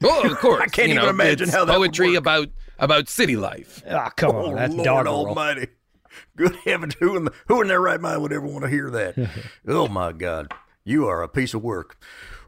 Oh, 0.05 0.31
of 0.31 0.39
course. 0.39 0.63
I 0.65 0.67
can't 0.69 0.89
you 0.89 0.95
even 0.95 1.05
know, 1.05 1.11
imagine 1.11 1.49
it's 1.49 1.57
how 1.57 1.65
that 1.65 1.79
would 1.79 1.89
poetry 1.91 2.11
work. 2.11 2.19
about 2.19 2.49
about 2.79 3.09
city 3.09 3.37
life. 3.37 3.83
Ah, 3.91 4.11
come 4.11 4.35
Oh, 4.37 4.47
on, 4.51 4.55
that's 4.57 4.75
Lord 4.75 4.85
doggerel. 4.85 5.27
Almighty. 5.29 5.69
Good 6.37 6.57
heavens, 6.65 6.95
who 6.99 7.17
in, 7.17 7.25
the, 7.27 7.33
who 7.47 7.61
in 7.63 7.69
their 7.69 7.81
right 7.81 8.01
mind 8.01 8.23
would 8.23 8.33
ever 8.33 8.47
want 8.47 8.65
to 8.65 8.71
hear 8.71 8.91
that? 8.91 9.31
oh, 9.69 9.89
my 9.89 10.13
God. 10.13 10.53
You 10.85 11.07
are 11.07 11.23
a 11.23 11.29
piece 11.29 11.55
of 11.55 11.63
work. 11.63 12.01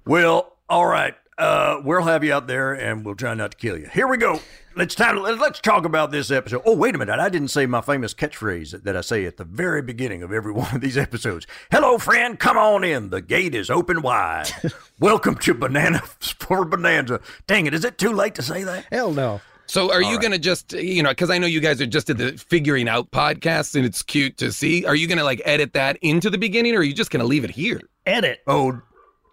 Well, 0.06 0.56
all 0.68 0.86
right. 0.86 1.14
Uh, 1.38 1.80
we'll 1.84 2.02
have 2.02 2.22
you 2.22 2.32
out 2.34 2.46
there 2.46 2.72
and 2.74 3.04
we'll 3.04 3.14
try 3.14 3.32
not 3.34 3.52
to 3.52 3.56
kill 3.56 3.78
you. 3.78 3.86
Here 3.86 4.06
we 4.06 4.18
go. 4.18 4.40
Let's 4.76 4.94
time. 4.94 5.16
Let's 5.22 5.58
talk 5.60 5.84
about 5.86 6.10
this 6.10 6.30
episode. 6.30 6.62
Oh, 6.66 6.76
wait 6.76 6.94
a 6.94 6.98
minute! 6.98 7.18
I 7.18 7.28
didn't 7.30 7.48
say 7.48 7.64
my 7.66 7.80
famous 7.80 8.12
catchphrase 8.14 8.82
that 8.84 8.94
I 8.96 9.00
say 9.00 9.24
at 9.24 9.36
the 9.38 9.44
very 9.44 9.80
beginning 9.82 10.22
of 10.22 10.32
every 10.32 10.52
one 10.64 10.74
of 10.74 10.80
these 10.82 10.96
episodes. 10.98 11.46
Hello, 11.72 11.96
friend. 11.98 12.38
Come 12.38 12.56
on 12.58 12.84
in. 12.84 13.08
The 13.10 13.20
gate 13.22 13.54
is 13.54 13.68
open 13.70 14.00
wide. 14.02 14.50
Welcome 15.00 15.36
to 15.36 15.54
Banana 15.54 16.00
for 16.16 16.64
Bonanza. 16.66 17.20
Dang 17.46 17.66
it! 17.66 17.74
Is 17.74 17.84
it 17.84 17.96
too 17.98 18.12
late 18.12 18.34
to 18.36 18.42
say 18.42 18.62
that? 18.62 18.84
Hell 18.92 19.12
no. 19.12 19.40
So 19.70 19.92
are 19.92 20.02
you 20.02 20.18
going 20.18 20.32
to 20.32 20.38
just, 20.38 20.72
you 20.72 21.00
know, 21.00 21.10
because 21.10 21.30
I 21.30 21.38
know 21.38 21.46
you 21.46 21.60
guys 21.60 21.80
are 21.80 21.86
just 21.86 22.10
at 22.10 22.18
the 22.18 22.32
figuring 22.32 22.88
out 22.88 23.12
podcast 23.12 23.76
and 23.76 23.86
it's 23.86 24.02
cute 24.02 24.36
to 24.38 24.50
see. 24.50 24.84
Are 24.84 24.96
you 24.96 25.06
going 25.06 25.18
to 25.18 25.24
like 25.24 25.40
edit 25.44 25.74
that 25.74 25.96
into 26.02 26.28
the 26.28 26.38
beginning 26.38 26.74
or 26.74 26.78
are 26.78 26.82
you 26.82 26.92
just 26.92 27.12
going 27.12 27.20
to 27.20 27.26
leave 27.26 27.44
it 27.44 27.50
here? 27.50 27.80
Edit. 28.04 28.40
Oh, 28.48 28.80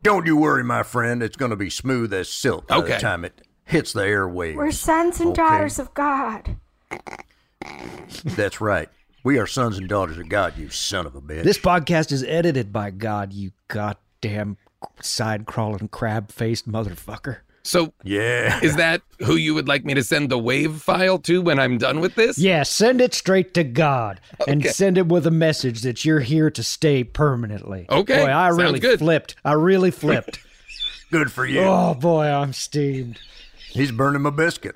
Don't 0.04 0.28
you 0.28 0.38
worry, 0.38 0.64
my 0.64 0.84
friend. 0.84 1.24
It's 1.24 1.36
going 1.36 1.50
to 1.50 1.56
be 1.56 1.72
smooth 1.72 2.14
as 2.14 2.30
silk 2.30 2.68
by 2.68 2.78
the 2.78 2.84
Okay. 2.84 3.00
time 3.00 3.26
it 3.26 3.42
hits 3.66 3.94
the 3.94 4.02
airwaves. 4.02 4.56
We're 4.58 4.70
sons 4.70 5.20
and 5.20 5.30
Okay. 5.32 5.42
daughters 5.42 5.80
of 5.80 5.92
God. 5.96 6.56
That's 8.24 8.62
right. 8.62 8.90
We 9.24 9.40
are 9.40 9.48
sons 9.48 9.80
and 9.80 9.90
daughters 9.90 10.20
of 10.20 10.30
God, 10.30 10.56
you 10.56 10.70
son 10.70 11.08
of 11.08 11.16
a 11.16 11.22
bitch. 11.22 11.46
This 11.46 11.58
podcast 11.58 12.12
is 12.12 12.24
edited 12.24 12.72
by 12.72 12.92
God, 12.92 13.34
you 13.34 13.54
goddamn 13.70 14.58
side 15.02 15.48
crawling 15.48 15.88
crab 15.88 16.32
faced 16.32 16.70
motherfucker. 16.70 17.38
So 17.68 17.92
yeah. 18.02 18.62
is 18.64 18.78
that 18.78 19.02
who 19.20 19.36
you 19.36 19.54
would 19.54 19.68
like 19.68 19.84
me 19.84 19.94
to 19.94 20.02
send 20.02 20.30
the 20.30 20.38
wave 20.40 20.82
file 20.82 21.18
to 21.20 21.42
when 21.42 21.60
I'm 21.60 21.78
done 21.78 22.00
with 22.00 22.16
this? 22.16 22.38
Yeah, 22.38 22.64
send 22.64 23.02
it 23.02 23.14
straight 23.14 23.54
to 23.56 23.66
God 23.66 24.22
and 24.48 24.64
send 24.66 24.98
it 24.98 25.08
with 25.08 25.28
a 25.28 25.32
message 25.32 25.82
that 25.82 26.06
you're 26.06 26.22
here 26.22 26.50
to 26.50 26.64
stay 26.64 27.04
permanently. 27.04 27.86
Okay, 27.90 28.24
Boy, 28.24 28.32
I 28.32 28.48
sounds 28.48 28.58
really 28.58 28.80
good. 28.80 29.00
flipped. 29.00 29.36
I 29.44 29.52
really 29.52 29.92
flipped. 29.92 30.40
Good 31.12 31.32
for 31.32 31.46
you. 31.46 31.62
oh 31.62 31.94
boy, 31.94 32.26
I'm 32.26 32.54
steamed. 32.54 33.20
He's 33.72 33.92
burning 33.92 34.22
my 34.22 34.30
biscuit. 34.30 34.76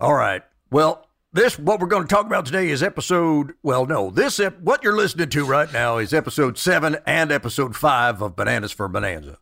All 0.00 0.14
right. 0.14 0.42
Well, 0.70 1.06
this 1.32 1.58
what 1.58 1.80
we're 1.80 1.86
going 1.86 2.06
to 2.06 2.12
talk 2.14 2.26
about 2.26 2.44
today 2.46 2.70
is 2.70 2.82
episode. 2.82 3.54
Well, 3.62 3.86
no, 3.86 4.10
this 4.10 4.38
ep, 4.40 4.60
what 4.60 4.82
you're 4.82 4.96
listening 4.96 5.28
to 5.30 5.44
right 5.44 5.72
now 5.72 5.98
is 5.98 6.12
episode 6.12 6.58
seven 6.58 6.98
and 7.06 7.30
episode 7.32 7.76
five 7.76 8.20
of 8.20 8.36
Bananas 8.36 8.72
for 8.72 8.88
Bonanza, 8.88 9.38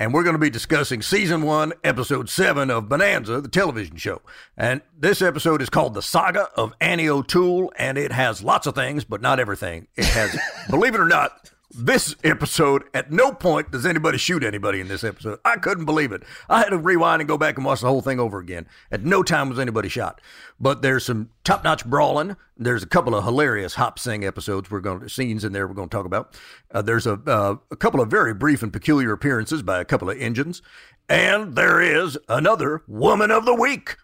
and 0.00 0.14
we're 0.14 0.22
going 0.22 0.34
to 0.34 0.40
be 0.40 0.48
discussing 0.48 1.02
season 1.02 1.42
one, 1.42 1.74
episode 1.84 2.30
seven 2.30 2.70
of 2.70 2.88
Bonanza, 2.88 3.42
the 3.42 3.48
television 3.48 3.96
show. 3.96 4.22
And 4.56 4.80
this 4.98 5.20
episode 5.20 5.60
is 5.60 5.68
called 5.68 5.92
"The 5.92 6.00
Saga 6.00 6.48
of 6.56 6.72
Annie 6.80 7.08
O'Toole," 7.08 7.70
and 7.76 7.98
it 7.98 8.10
has 8.10 8.42
lots 8.42 8.66
of 8.66 8.74
things, 8.74 9.04
but 9.04 9.20
not 9.20 9.38
everything. 9.38 9.88
It 9.96 10.06
has, 10.06 10.36
believe 10.70 10.94
it 10.94 11.00
or 11.00 11.06
not. 11.06 11.49
This 11.72 12.16
episode, 12.24 12.82
at 12.92 13.12
no 13.12 13.30
point 13.30 13.70
does 13.70 13.86
anybody 13.86 14.18
shoot 14.18 14.42
anybody 14.42 14.80
in 14.80 14.88
this 14.88 15.04
episode. 15.04 15.38
I 15.44 15.56
couldn't 15.56 15.84
believe 15.84 16.10
it. 16.10 16.24
I 16.48 16.58
had 16.58 16.70
to 16.70 16.78
rewind 16.78 17.22
and 17.22 17.28
go 17.28 17.38
back 17.38 17.56
and 17.56 17.64
watch 17.64 17.80
the 17.80 17.86
whole 17.86 18.02
thing 18.02 18.18
over 18.18 18.40
again. 18.40 18.66
At 18.90 19.04
no 19.04 19.22
time 19.22 19.48
was 19.48 19.58
anybody 19.60 19.88
shot. 19.88 20.20
But 20.58 20.82
there's 20.82 21.06
some 21.06 21.30
top 21.44 21.62
notch 21.62 21.86
brawling. 21.86 22.36
There's 22.56 22.82
a 22.82 22.88
couple 22.88 23.14
of 23.14 23.22
hilarious 23.22 23.74
hop 23.74 24.00
sing 24.00 24.24
episodes 24.24 24.68
we're 24.68 24.80
going 24.80 25.02
to, 25.02 25.08
scenes 25.08 25.44
in 25.44 25.52
there 25.52 25.68
we're 25.68 25.74
going 25.74 25.88
to 25.88 25.96
talk 25.96 26.06
about. 26.06 26.36
Uh, 26.72 26.82
there's 26.82 27.06
a, 27.06 27.20
uh, 27.24 27.56
a 27.70 27.76
couple 27.76 28.00
of 28.00 28.10
very 28.10 28.34
brief 28.34 28.64
and 28.64 28.72
peculiar 28.72 29.12
appearances 29.12 29.62
by 29.62 29.80
a 29.80 29.84
couple 29.84 30.10
of 30.10 30.20
engines. 30.20 30.62
And 31.08 31.54
there 31.54 31.80
is 31.80 32.18
another 32.28 32.82
Woman 32.88 33.30
of 33.30 33.44
the 33.44 33.54
Week. 33.54 33.96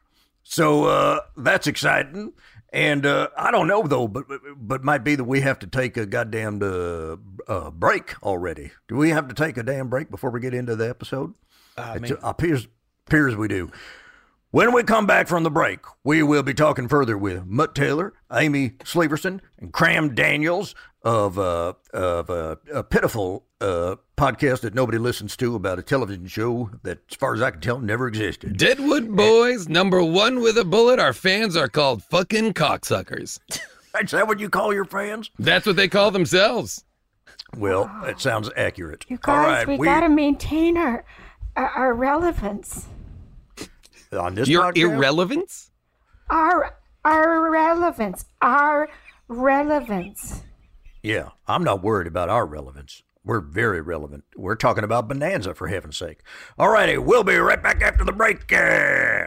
So 0.45 0.85
uh, 0.85 1.21
that's 1.37 1.67
exciting. 1.67 2.33
And 2.77 3.07
uh, 3.07 3.29
I 3.39 3.51
don't 3.51 3.69
know 3.69 3.87
though, 3.87 4.07
but 4.07 4.27
but 4.55 4.85
might 4.85 5.03
be 5.03 5.15
that 5.15 5.25
we 5.25 5.41
have 5.41 5.59
to 5.61 5.67
take 5.67 5.97
a 5.97 6.05
goddamn 6.05 6.61
uh, 6.63 7.17
uh, 7.51 7.71
break 7.71 8.23
already. 8.23 8.71
Do 8.87 8.97
we 8.97 9.09
have 9.11 9.29
to 9.29 9.35
take 9.35 9.57
a 9.57 9.63
damn 9.63 9.89
break 9.89 10.11
before 10.11 10.29
we 10.29 10.41
get 10.41 10.53
into 10.53 10.77
the 10.77 10.87
episode? 10.87 11.33
it 11.95 12.19
appears 12.23 12.69
appears 13.07 13.35
we 13.35 13.49
do. 13.49 13.71
When 14.51 14.75
we 14.75 14.83
come 14.83 15.07
back 15.07 15.27
from 15.27 15.43
the 15.43 15.51
break, 15.51 15.81
we 16.05 16.23
will 16.23 16.43
be 16.43 16.53
talking 16.53 16.87
further 16.87 17.17
with 17.17 17.47
Mutt 17.47 17.75
Taylor, 17.75 18.13
Amy 18.31 18.71
Sleeverson, 18.85 19.41
and 19.59 19.73
Cram 19.73 20.15
Daniels 20.15 20.75
of 21.07 21.39
uh, 21.39 21.73
of 21.95 22.29
uh, 22.31 22.57
a 22.75 22.83
pitiful 22.83 23.45
uh, 23.61 23.95
podcast 24.17 24.63
that 24.63 24.75
nobody 24.75 24.99
listens 24.99 25.37
to 25.37 25.55
about 25.55 25.79
a 25.79 25.83
television 25.83 26.27
show 26.27 26.69
that, 26.83 26.99
as 27.09 27.17
far 27.17 27.33
as 27.33 27.41
I 27.41 27.53
can 27.53 27.61
tell, 27.61 27.79
never 27.79 28.09
existed. 28.09 28.57
Deadwood 28.57 29.15
Boys, 29.17 29.69
number 29.69 30.03
one 30.03 30.41
with 30.41 30.59
a 30.59 30.65
bullet. 30.65 30.99
Our 30.99 31.13
fans 31.13 31.55
are 31.57 31.69
called 31.69 32.03
fucking 32.03 32.55
cocksuckers. 32.55 33.39
Is 34.03 34.11
that 34.11 34.27
what 34.27 34.41
you 34.41 34.51
call 34.51 34.75
your 34.75 34.85
fans? 34.85 35.31
That's 35.39 35.65
what 35.65 35.77
they 35.77 35.89
call 35.89 36.11
themselves. 36.11 36.85
Well, 37.57 37.91
that 38.05 38.21
sounds 38.21 38.51
accurate. 38.57 39.07
You 39.09 39.19
All 39.27 39.35
guys, 39.37 39.67
right, 39.67 39.79
we, 39.79 39.87
gotta 39.87 40.09
maintain 40.09 40.77
our, 40.77 41.05
our 41.55 41.69
our 41.69 41.95
relevance. 41.95 42.87
on 44.13 44.35
this 44.35 44.49
Your 44.49 44.65
podcast? 44.65 44.77
irrelevance? 44.77 45.71
Our 46.29 46.77
our 47.05 47.49
relevance. 47.51 48.27
Our 48.43 48.89
relevance. 49.29 50.43
Yeah, 51.03 51.31
I'm 51.47 51.65
not 51.65 51.83
worried 51.83 52.07
about 52.07 52.29
our 52.29 52.47
relevance. 52.47 53.03
We're 53.25 53.41
very 53.41 53.81
relevant. 53.81 54.25
We're 54.37 54.55
talking 54.55 54.85
about 54.85 55.09
Bonanza, 55.09 55.55
for 55.55 55.67
heaven's 55.69 55.97
sake. 55.97 56.21
All 56.59 56.69
righty, 56.69 56.97
we'll 56.97 57.25
be 57.25 57.37
right 57.37 57.63
back 57.63 57.83
after 57.83 58.05
the 58.05 58.13
break. 58.13 58.53
Uh, 58.53 59.27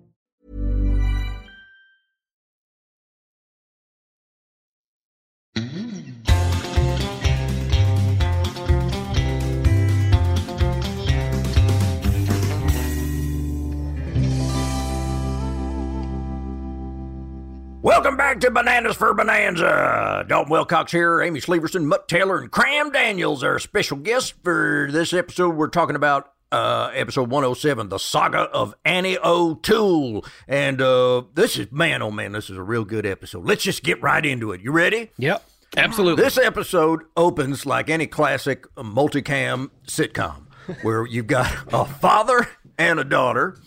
Welcome 17.91 18.15
back 18.15 18.39
to 18.39 18.49
Bananas 18.49 18.95
for 18.95 19.13
Bonanza. 19.13 20.23
Dalton 20.25 20.49
Wilcox 20.49 20.93
here, 20.93 21.21
Amy 21.21 21.41
Sleeverson, 21.41 21.83
Mutt 21.83 22.07
Taylor, 22.07 22.39
and 22.39 22.49
Cram 22.49 22.89
Daniels 22.89 23.43
are 23.43 23.59
special 23.59 23.97
guests 23.97 24.33
for 24.45 24.87
this 24.89 25.11
episode. 25.11 25.57
We're 25.57 25.67
talking 25.67 25.97
about 25.97 26.31
uh, 26.53 26.89
episode 26.93 27.29
107, 27.29 27.89
The 27.89 27.97
Saga 27.99 28.43
of 28.43 28.75
Annie 28.85 29.17
O'Toole. 29.21 30.23
And 30.47 30.81
uh, 30.81 31.23
this 31.33 31.59
is, 31.59 31.69
man, 31.69 32.01
oh 32.01 32.11
man, 32.11 32.31
this 32.31 32.49
is 32.49 32.55
a 32.55 32.63
real 32.63 32.85
good 32.85 33.05
episode. 33.05 33.43
Let's 33.45 33.63
just 33.63 33.83
get 33.83 34.01
right 34.01 34.25
into 34.25 34.53
it. 34.53 34.61
You 34.61 34.71
ready? 34.71 35.11
Yep. 35.17 35.43
Absolutely. 35.75 36.23
This 36.23 36.37
episode 36.37 37.01
opens 37.17 37.65
like 37.65 37.89
any 37.89 38.07
classic 38.07 38.73
multicam 38.75 39.69
sitcom 39.85 40.47
where 40.81 41.05
you've 41.05 41.27
got 41.27 41.53
a 41.73 41.83
father 41.83 42.47
and 42.77 43.01
a 43.01 43.03
daughter. 43.03 43.57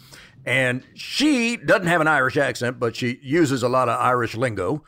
And 0.44 0.82
she 0.94 1.56
doesn't 1.56 1.86
have 1.86 2.00
an 2.00 2.08
Irish 2.08 2.36
accent, 2.36 2.78
but 2.78 2.96
she 2.96 3.18
uses 3.22 3.62
a 3.62 3.68
lot 3.68 3.88
of 3.88 3.98
Irish 4.00 4.34
lingo. 4.34 4.84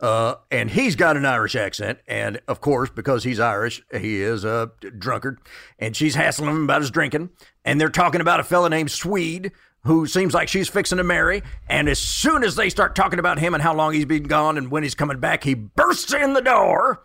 Uh, 0.00 0.36
and 0.50 0.70
he's 0.70 0.96
got 0.96 1.16
an 1.16 1.26
Irish 1.26 1.54
accent. 1.54 1.98
And 2.06 2.40
of 2.48 2.60
course, 2.60 2.90
because 2.90 3.24
he's 3.24 3.38
Irish, 3.38 3.82
he 3.92 4.22
is 4.22 4.44
a 4.44 4.70
drunkard. 4.98 5.40
And 5.78 5.94
she's 5.94 6.14
hassling 6.14 6.50
him 6.50 6.64
about 6.64 6.80
his 6.80 6.90
drinking. 6.90 7.30
And 7.64 7.80
they're 7.80 7.88
talking 7.88 8.20
about 8.20 8.40
a 8.40 8.44
fella 8.44 8.70
named 8.70 8.90
Swede 8.90 9.52
who 9.84 10.06
seems 10.06 10.34
like 10.34 10.48
she's 10.48 10.68
fixing 10.68 10.98
to 10.98 11.04
marry. 11.04 11.42
And 11.68 11.88
as 11.88 11.98
soon 11.98 12.44
as 12.44 12.56
they 12.56 12.68
start 12.68 12.94
talking 12.94 13.18
about 13.18 13.38
him 13.38 13.54
and 13.54 13.62
how 13.62 13.74
long 13.74 13.94
he's 13.94 14.04
been 14.04 14.24
gone 14.24 14.58
and 14.58 14.70
when 14.70 14.82
he's 14.82 14.94
coming 14.94 15.20
back, 15.20 15.44
he 15.44 15.54
bursts 15.54 16.12
in 16.12 16.34
the 16.34 16.42
door. 16.42 17.02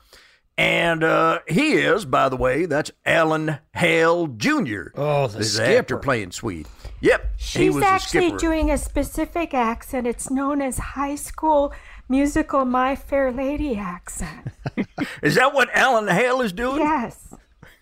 And 0.57 1.03
uh, 1.03 1.39
he 1.47 1.73
is, 1.73 2.05
by 2.05 2.29
the 2.29 2.37
way, 2.37 2.65
that's 2.65 2.89
Alan 3.05 3.59
Hale 3.75 4.27
Jr. 4.27 4.83
Oh, 4.95 5.27
the 5.27 5.39
This 5.39 5.55
skipper. 5.55 5.79
actor 5.79 5.97
playing 5.97 6.31
Swede. 6.31 6.67
Yep, 7.01 7.25
he 7.37 7.43
She's 7.65 7.75
was 7.75 7.83
actually 7.83 8.31
doing 8.37 8.71
a 8.71 8.77
specific 8.77 9.53
accent. 9.53 10.07
It's 10.07 10.31
known 10.31 10.61
as 10.61 10.77
high 10.77 11.15
school 11.15 11.73
musical 12.07 12.63
My 12.63 12.95
Fair 12.95 13.31
Lady 13.33 13.75
accent. 13.75 14.47
Is 15.21 15.35
that 15.35 15.53
what 15.53 15.69
Alan 15.75 16.07
Hale 16.07 16.41
is 16.41 16.53
doing? 16.53 16.77
Yes. 16.77 17.33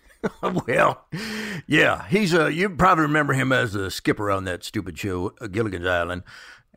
well, 0.66 1.06
yeah, 1.66 2.06
he's 2.08 2.34
a. 2.34 2.52
you 2.52 2.70
probably 2.70 3.02
remember 3.02 3.34
him 3.34 3.52
as 3.52 3.72
the 3.72 3.90
skipper 3.90 4.30
on 4.30 4.44
that 4.44 4.64
stupid 4.64 4.98
show, 4.98 5.32
uh, 5.40 5.46
Gilligan's 5.46 5.86
Island, 5.86 6.22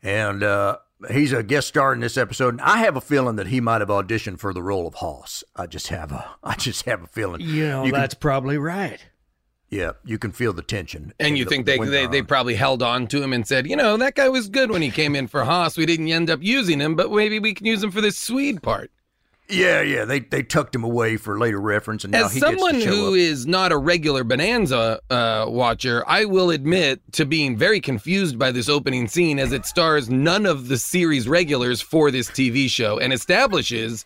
and 0.02 0.42
uh, 0.42 0.76
he's 1.10 1.32
a 1.32 1.42
guest 1.42 1.68
star 1.68 1.92
in 1.92 2.00
this 2.00 2.16
episode. 2.16 2.54
And 2.54 2.60
I 2.60 2.78
have 2.78 2.96
a 2.96 3.00
feeling 3.00 3.36
that 3.36 3.48
he 3.48 3.60
might 3.60 3.80
have 3.80 3.88
auditioned 3.88 4.38
for 4.40 4.52
the 4.52 4.62
role 4.62 4.86
of 4.86 4.94
Hoss. 4.94 5.44
I 5.54 5.66
just 5.66 5.88
have 5.88 6.12
a, 6.12 6.28
I 6.42 6.54
just 6.56 6.84
have 6.86 7.02
a 7.02 7.06
feeling. 7.06 7.40
You 7.40 7.68
know, 7.68 7.82
can- 7.84 7.92
that's 7.92 8.14
probably 8.14 8.58
right. 8.58 8.98
yeah, 9.70 9.92
you 10.04 10.18
can 10.18 10.32
feel 10.32 10.52
the 10.52 10.62
tension. 10.62 11.12
And 11.20 11.36
you 11.38 11.44
the- 11.44 11.50
think 11.50 11.66
they, 11.66 11.78
they 11.78 12.06
they 12.06 12.22
probably 12.22 12.54
held 12.54 12.82
on 12.82 13.06
to 13.08 13.22
him 13.22 13.32
and 13.32 13.46
said, 13.46 13.66
you 13.68 13.76
know, 13.76 13.96
that 13.98 14.14
guy 14.14 14.28
was 14.28 14.48
good 14.48 14.70
when 14.70 14.82
he 14.82 14.90
came 14.90 15.14
in 15.14 15.26
for 15.28 15.44
Hoss. 15.44 15.76
We 15.76 15.86
didn't 15.86 16.08
end 16.08 16.30
up 16.30 16.40
using 16.42 16.80
him, 16.80 16.96
but 16.96 17.12
maybe 17.12 17.38
we 17.38 17.54
can 17.54 17.66
use 17.66 17.82
him 17.82 17.90
for 17.90 18.00
this 18.00 18.18
Swede 18.18 18.62
part. 18.62 18.90
Yeah, 19.50 19.80
yeah, 19.80 20.04
they 20.04 20.20
they 20.20 20.42
tucked 20.42 20.74
him 20.74 20.84
away 20.84 21.16
for 21.16 21.38
later 21.38 21.58
reference, 21.60 22.04
and 22.04 22.12
now 22.12 22.26
As 22.26 22.34
he 22.34 22.40
someone 22.40 22.72
gets 22.74 22.84
to 22.84 22.90
show 22.90 22.96
who 22.96 23.08
up. 23.12 23.16
is 23.18 23.46
not 23.46 23.72
a 23.72 23.78
regular 23.78 24.22
Bonanza 24.22 25.00
uh, 25.08 25.46
watcher, 25.48 26.04
I 26.06 26.26
will 26.26 26.50
admit 26.50 27.00
to 27.12 27.24
being 27.24 27.56
very 27.56 27.80
confused 27.80 28.38
by 28.38 28.52
this 28.52 28.68
opening 28.68 29.08
scene 29.08 29.38
as 29.38 29.52
it 29.52 29.64
stars 29.64 30.10
none 30.10 30.44
of 30.44 30.68
the 30.68 30.76
series 30.76 31.26
regulars 31.28 31.80
for 31.80 32.10
this 32.10 32.28
TV 32.28 32.68
show 32.68 32.98
and 32.98 33.10
establishes 33.12 34.04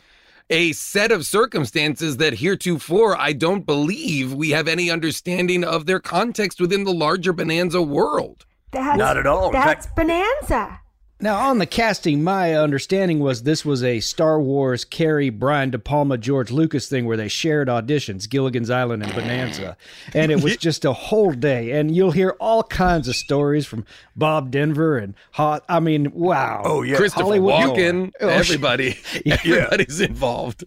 a 0.49 0.71
set 0.73 1.11
of 1.11 1.27
circumstances 1.27 2.19
that 2.19 2.35
heretofore 2.35 3.17
I 3.17 3.33
don't 3.33 3.67
believe 3.67 4.33
we 4.33 4.51
have 4.51 4.69
any 4.69 4.91
understanding 4.91 5.65
of 5.65 5.87
their 5.87 5.99
context 5.99 6.61
within 6.61 6.85
the 6.85 6.93
larger 6.93 7.33
Bonanza 7.33 7.83
world. 7.83 8.45
That's, 8.71 8.97
Not 8.99 9.17
at 9.17 9.27
all. 9.27 9.47
In 9.47 9.53
That's 9.53 9.87
fact- 9.87 9.97
Bonanza. 9.97 10.79
Now, 11.23 11.49
on 11.49 11.59
the 11.59 11.67
casting, 11.67 12.25
my 12.25 12.55
understanding 12.57 13.21
was 13.21 13.45
this 13.45 13.65
was 13.65 13.85
a 13.85 14.01
Star 14.01 14.41
Wars, 14.41 14.85
Carrie, 14.85 15.31
Brian 15.31 15.71
De 15.71 15.79
Palma, 15.79 16.19
George 16.19 16.51
Lucas 16.51 16.89
thing 16.89 17.05
where 17.07 17.17
they 17.17 17.29
shared 17.29 17.69
auditions, 17.69 18.29
Gilligan's 18.29 18.71
Island 18.71 19.05
and 19.05 19.15
Bonanza. 19.15 19.77
And 20.15 20.33
it 20.33 20.43
was 20.43 20.57
just 20.59 20.85
a 20.85 20.93
whole 20.93 21.31
day. 21.31 21.71
And 21.71 21.95
you'll 21.95 22.11
hear 22.11 22.31
all 22.41 22.65
kinds 22.65 23.07
of 23.07 23.15
stories 23.15 23.67
from 23.67 23.85
Bob 24.17 24.51
Denver 24.51 24.99
and 24.99 25.15
Hot. 25.35 25.65
I 25.69 25.79
mean, 25.79 26.11
wow. 26.13 26.63
Oh, 26.65 26.83
yeah. 26.83 26.97
Christopher 26.97 27.23
Hollywood 27.23 27.55
Walken, 27.55 28.11
Oh, 28.21 28.29
everybody, 28.29 28.99
everybody's 29.25 30.01
involved. 30.01 30.65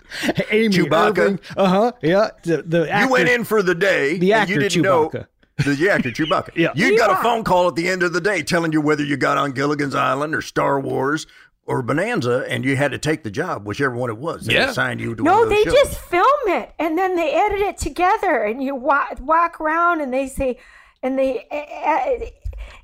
Amy 0.52 0.70
Chewbacca. 0.70 1.38
Uh 1.58 1.68
huh. 1.68 1.92
Yeah. 2.02 2.30
The, 2.44 2.62
the 2.62 2.90
actor, 2.90 3.06
you 3.08 3.12
went 3.12 3.28
in 3.28 3.44
for 3.44 3.62
the 3.62 3.76
day. 3.76 4.18
the 4.18 4.32
and 4.32 4.50
you 4.50 4.56
actor 4.56 4.70
didn't 4.70 4.82
know. 4.82 5.12
Chewbacca. 5.60 5.78
The 5.78 5.90
actor 5.90 6.10
Chewbacca. 6.12 6.50
Yeah. 6.56 6.72
You 6.76 6.98
got 6.98 7.12
a 7.12 7.22
phone 7.24 7.44
call 7.44 7.68
at 7.68 7.76
the 7.76 7.88
end 7.88 8.04
of 8.04 8.14
the 8.14 8.22
day 8.22 8.42
telling 8.44 8.72
you 8.74 8.82
whether 8.82 9.04
you 9.04 9.18
got 9.18 9.38
on 9.38 9.52
Gilligan's 9.52 9.96
Island 9.96 10.36
or 10.36 10.42
Star 10.42 10.80
Wars 10.80 11.28
or 11.68 11.82
Bonanza, 11.82 12.46
and 12.48 12.64
you 12.64 12.76
had 12.76 12.92
to 12.92 12.98
take 13.00 13.24
the 13.24 13.32
job, 13.32 13.66
whichever 13.66 13.96
one 13.96 14.10
it 14.12 14.18
was. 14.18 14.46
They 14.46 14.54
Yeah. 14.54 14.70
assigned 14.70 15.02
you 15.02 15.16
to 15.16 15.24
one 15.24 15.34
No, 15.34 15.44
of 15.44 15.50
those 15.50 15.58
they 15.58 15.64
shows. 15.64 15.74
just 15.74 16.00
film 16.00 16.26
it 16.48 16.72
and 16.78 16.96
then 16.98 17.16
they 17.16 17.32
edit 17.34 17.60
it 17.60 17.78
together, 17.78 18.44
and 18.44 18.62
you 18.64 18.76
walk, 18.76 19.18
walk 19.20 19.60
around 19.60 20.02
and 20.02 20.14
they 20.14 20.28
say, 20.28 20.60
and 21.02 21.18
they, 21.18 21.48
uh, 21.50 22.26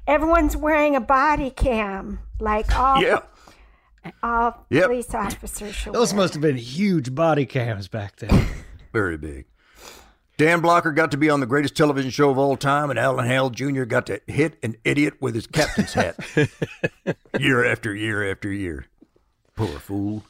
everyone's 0.07 0.57
wearing 0.57 0.95
a 0.95 1.01
body 1.01 1.51
cam, 1.51 2.19
like 2.39 2.75
all 2.75 3.03
Yeah. 3.03 3.19
all 4.23 4.65
Yep. 4.71 4.85
police 4.87 5.13
officers 5.13 5.75
should 5.75 5.93
Those 5.93 6.11
wear. 6.13 6.23
must 6.23 6.33
have 6.33 6.41
been 6.41 6.57
huge 6.57 7.13
body 7.13 7.45
cams 7.45 7.87
back 7.87 8.15
then. 8.15 8.47
Very 8.93 9.17
big. 9.17 9.45
Dan 10.41 10.59
Blocker 10.59 10.91
got 10.91 11.11
to 11.11 11.17
be 11.17 11.29
on 11.29 11.39
the 11.39 11.45
greatest 11.45 11.77
television 11.77 12.09
show 12.09 12.31
of 12.31 12.39
all 12.39 12.57
time, 12.57 12.89
and 12.89 12.97
Alan 12.97 13.27
Hale 13.27 13.51
Jr. 13.51 13.83
got 13.83 14.07
to 14.07 14.19
hit 14.25 14.57
an 14.63 14.75
idiot 14.83 15.13
with 15.21 15.35
his 15.35 15.45
captain's 15.45 15.93
hat 15.93 16.15
year 17.39 17.63
after 17.63 17.93
year 17.93 18.31
after 18.31 18.51
year. 18.51 18.87
Poor 19.55 19.67
fool. 19.79 20.23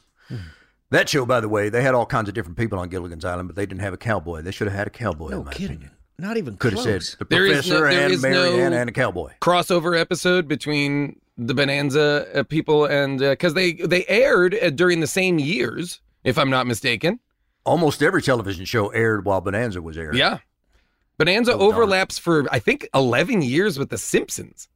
That 0.90 1.08
show, 1.08 1.24
by 1.24 1.40
the 1.40 1.48
way, 1.48 1.70
they 1.70 1.82
had 1.82 1.94
all 1.94 2.04
kinds 2.04 2.28
of 2.28 2.34
different 2.34 2.58
people 2.58 2.78
on 2.78 2.90
Gilligan's 2.90 3.24
Island, 3.24 3.48
but 3.48 3.56
they 3.56 3.64
didn't 3.64 3.80
have 3.80 3.94
a 3.94 3.96
cowboy. 3.96 4.42
They 4.42 4.50
should 4.50 4.66
have 4.66 4.76
had 4.76 4.86
a 4.86 4.90
cowboy. 4.90 5.30
No 5.30 5.38
in 5.38 5.44
my 5.46 5.52
kidding. 5.54 5.76
opinion. 5.76 5.90
Not 6.18 6.36
even 6.36 6.58
Could 6.58 6.74
have 6.74 6.82
said 6.82 7.00
the 7.18 7.24
There 7.24 7.46
is 7.46 7.66
no- 7.66 7.78
professor 7.80 7.90
there 7.96 8.04
and 8.04 8.12
is 8.12 8.20
Mary 8.22 8.60
Ann 8.60 8.72
no- 8.72 8.78
and 8.82 8.90
a 8.90 8.92
cowboy. 8.92 9.30
crossover 9.40 9.98
episode 9.98 10.46
between 10.46 11.18
the 11.38 11.54
Bonanza 11.54 12.26
uh, 12.34 12.42
people 12.42 12.84
and 12.84 13.18
because 13.18 13.54
they 13.54 13.72
they 13.72 14.04
aired 14.08 14.54
uh, 14.62 14.68
during 14.68 15.00
the 15.00 15.06
same 15.06 15.38
years, 15.38 16.02
if 16.22 16.36
I'm 16.36 16.50
not 16.50 16.66
mistaken. 16.66 17.18
Almost 17.64 18.02
every 18.02 18.22
television 18.22 18.64
show 18.64 18.88
aired 18.88 19.24
while 19.24 19.40
Bonanza 19.40 19.80
was 19.80 19.96
airing. 19.96 20.18
Yeah, 20.18 20.38
Bonanza 21.18 21.52
Oh, 21.54 21.58
darn. 21.58 21.72
overlaps 21.72 22.18
for 22.18 22.44
I 22.52 22.58
think 22.58 22.88
11 22.94 23.42
years 23.42 23.78
with 23.78 23.90
the 23.90 23.98
Simpsons. 23.98 24.68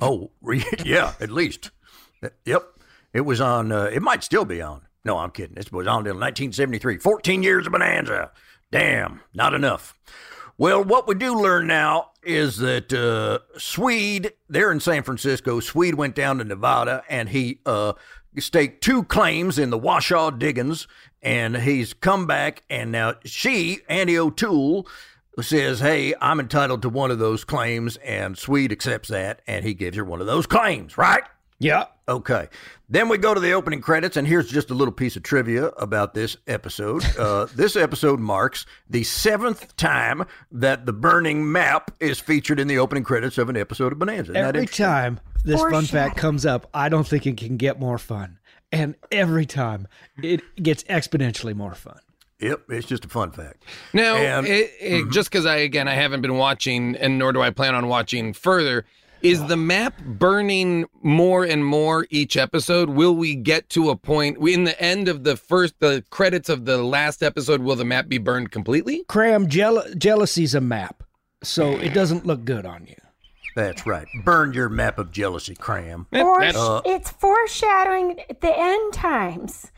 Oh, 0.00 0.30
yeah, 0.84 1.14
at 1.20 1.30
least. 1.30 1.70
Yep. 2.44 2.62
It 3.12 3.20
was 3.22 3.40
on, 3.40 3.70
uh, 3.72 3.84
it 3.84 4.02
might 4.02 4.22
still 4.24 4.44
be 4.44 4.60
on. 4.60 4.82
No, 5.04 5.18
I'm 5.18 5.30
kidding. 5.30 5.56
It 5.56 5.72
was 5.72 5.86
on 5.86 6.00
until 6.00 6.14
1973. 6.14 6.98
14 6.98 7.42
years 7.42 7.66
of 7.66 7.72
Bonanza. 7.72 8.32
Damn, 8.70 9.20
not 9.32 9.54
enough. 9.54 9.94
Well, 10.58 10.82
what 10.84 11.06
we 11.06 11.14
do 11.14 11.40
learn 11.40 11.66
now 11.68 12.10
is 12.28 12.58
that 12.58 12.92
uh, 12.92 13.38
Swede, 13.58 14.34
they're 14.48 14.70
in 14.70 14.80
San 14.80 15.02
Francisco. 15.02 15.60
Swede 15.60 15.94
went 15.94 16.14
down 16.14 16.38
to 16.38 16.44
Nevada 16.44 17.02
and 17.08 17.30
he 17.30 17.60
uh, 17.64 17.94
staked 18.38 18.84
two 18.84 19.04
claims 19.04 19.58
in 19.58 19.70
the 19.70 19.78
Washoe 19.78 20.30
Diggins, 20.30 20.86
and 21.22 21.56
he's 21.56 21.94
come 21.94 22.26
back. 22.26 22.62
And 22.68 22.92
now 22.92 23.14
she, 23.24 23.78
Annie 23.88 24.18
O'Toole, 24.18 24.86
says, 25.40 25.80
Hey, 25.80 26.14
I'm 26.20 26.38
entitled 26.38 26.82
to 26.82 26.90
one 26.90 27.10
of 27.10 27.18
those 27.18 27.44
claims. 27.44 27.96
And 27.98 28.36
Swede 28.36 28.72
accepts 28.72 29.08
that, 29.08 29.40
and 29.46 29.64
he 29.64 29.72
gives 29.72 29.96
her 29.96 30.04
one 30.04 30.20
of 30.20 30.26
those 30.26 30.46
claims, 30.46 30.98
right? 30.98 31.24
Yeah. 31.58 31.86
Okay. 32.08 32.48
Then 32.88 33.08
we 33.08 33.18
go 33.18 33.34
to 33.34 33.40
the 33.40 33.52
opening 33.52 33.80
credits, 33.80 34.16
and 34.16 34.26
here's 34.26 34.48
just 34.48 34.70
a 34.70 34.74
little 34.74 34.92
piece 34.92 35.16
of 35.16 35.22
trivia 35.22 35.66
about 35.70 36.14
this 36.14 36.36
episode. 36.46 37.04
Uh, 37.18 37.46
this 37.54 37.76
episode 37.76 38.20
marks 38.20 38.64
the 38.88 39.04
seventh 39.04 39.76
time 39.76 40.24
that 40.52 40.86
the 40.86 40.92
burning 40.92 41.50
map 41.50 41.90
is 42.00 42.18
featured 42.20 42.60
in 42.60 42.68
the 42.68 42.78
opening 42.78 43.04
credits 43.04 43.36
of 43.36 43.48
an 43.48 43.56
episode 43.56 43.92
of 43.92 43.98
Bonanza. 43.98 44.32
Isn't 44.32 44.36
Every 44.36 44.66
time 44.66 45.20
this 45.44 45.60
fun 45.60 45.84
fact 45.84 46.16
comes 46.16 46.46
up, 46.46 46.68
I 46.72 46.88
don't 46.88 47.06
think 47.06 47.26
it 47.26 47.36
can 47.36 47.56
get 47.56 47.78
more 47.78 47.98
fun. 47.98 48.38
And 48.70 48.94
every 49.10 49.46
time 49.46 49.88
it 50.22 50.42
gets 50.62 50.84
exponentially 50.84 51.54
more 51.54 51.74
fun. 51.74 51.98
Yep, 52.40 52.70
it's 52.70 52.86
just 52.86 53.04
a 53.04 53.08
fun 53.08 53.32
fact. 53.32 53.64
Now, 53.92 54.14
And- 54.16 54.46
it, 54.46 54.70
it, 54.80 55.10
just 55.10 55.30
because 55.30 55.44
I 55.44 55.56
again 55.56 55.88
I 55.88 55.94
haven't 55.94 56.20
been 56.22 56.36
watching, 56.36 56.94
and 56.96 57.18
nor 57.18 57.32
do 57.32 57.42
I 57.42 57.50
plan 57.50 57.74
on 57.74 57.88
watching 57.88 58.32
further. 58.32 58.84
Is 59.22 59.44
the 59.46 59.56
map 59.56 59.98
burning 60.04 60.86
more 61.02 61.44
and 61.44 61.64
more 61.64 62.06
each 62.10 62.36
episode? 62.36 62.90
Will 62.90 63.14
we 63.14 63.34
get 63.34 63.68
to 63.70 63.90
a 63.90 63.96
point 63.96 64.38
in 64.46 64.64
the 64.64 64.80
end 64.80 65.08
of 65.08 65.24
the 65.24 65.36
first, 65.36 65.80
the 65.80 66.04
credits 66.10 66.48
of 66.48 66.64
the 66.66 66.78
last 66.78 67.22
episode? 67.22 67.60
Will 67.62 67.74
the 67.76 67.84
map 67.84 68.08
be 68.08 68.18
burned 68.18 68.52
completely? 68.52 69.04
Cram, 69.08 69.48
jeal- 69.48 69.82
jealousy's 69.96 70.54
a 70.54 70.60
map, 70.60 71.02
so 71.42 71.72
it 71.78 71.94
doesn't 71.94 72.26
look 72.26 72.44
good 72.44 72.64
on 72.64 72.86
you. 72.86 72.94
That's 73.56 73.86
right. 73.86 74.06
Burn 74.24 74.52
your 74.52 74.68
map 74.68 74.98
of 74.98 75.10
jealousy, 75.10 75.56
Cram. 75.56 76.06
Or 76.12 76.40
Uh, 76.44 76.80
it's 76.84 77.10
foreshadowing 77.10 78.20
the 78.40 78.56
end 78.56 78.92
times. 78.92 79.72